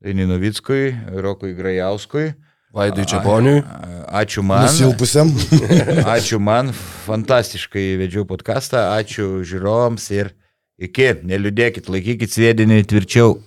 Daininovickui, 0.00 0.94
Rokui 1.20 1.54
Grajauskui. 1.54 2.32
Vaidui 2.72 3.04
Čiaponiui. 3.04 3.62
Ačiū 4.10 4.44
man. 4.46 4.68
Nusilpusiam. 4.68 5.30
Ačiū 6.14 6.38
man, 6.42 6.70
fantastiškai 7.06 7.98
vedžiau 7.98 8.22
podcastą, 8.26 8.84
ačiū 8.94 9.42
žiūrovams 9.46 10.06
ir 10.14 10.32
iki, 10.78 11.12
neliūdėkit, 11.26 11.90
laikykit 11.90 12.34
sėdinį 12.34 12.84
tvirčiau. 12.90 13.40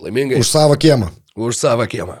Laimingai. 0.00 0.40
Už 0.40 0.52
savo 0.52 0.76
kiemą. 0.76 1.08
Už 1.36 1.56
savo 1.56 1.88
kiemą. 1.88 2.20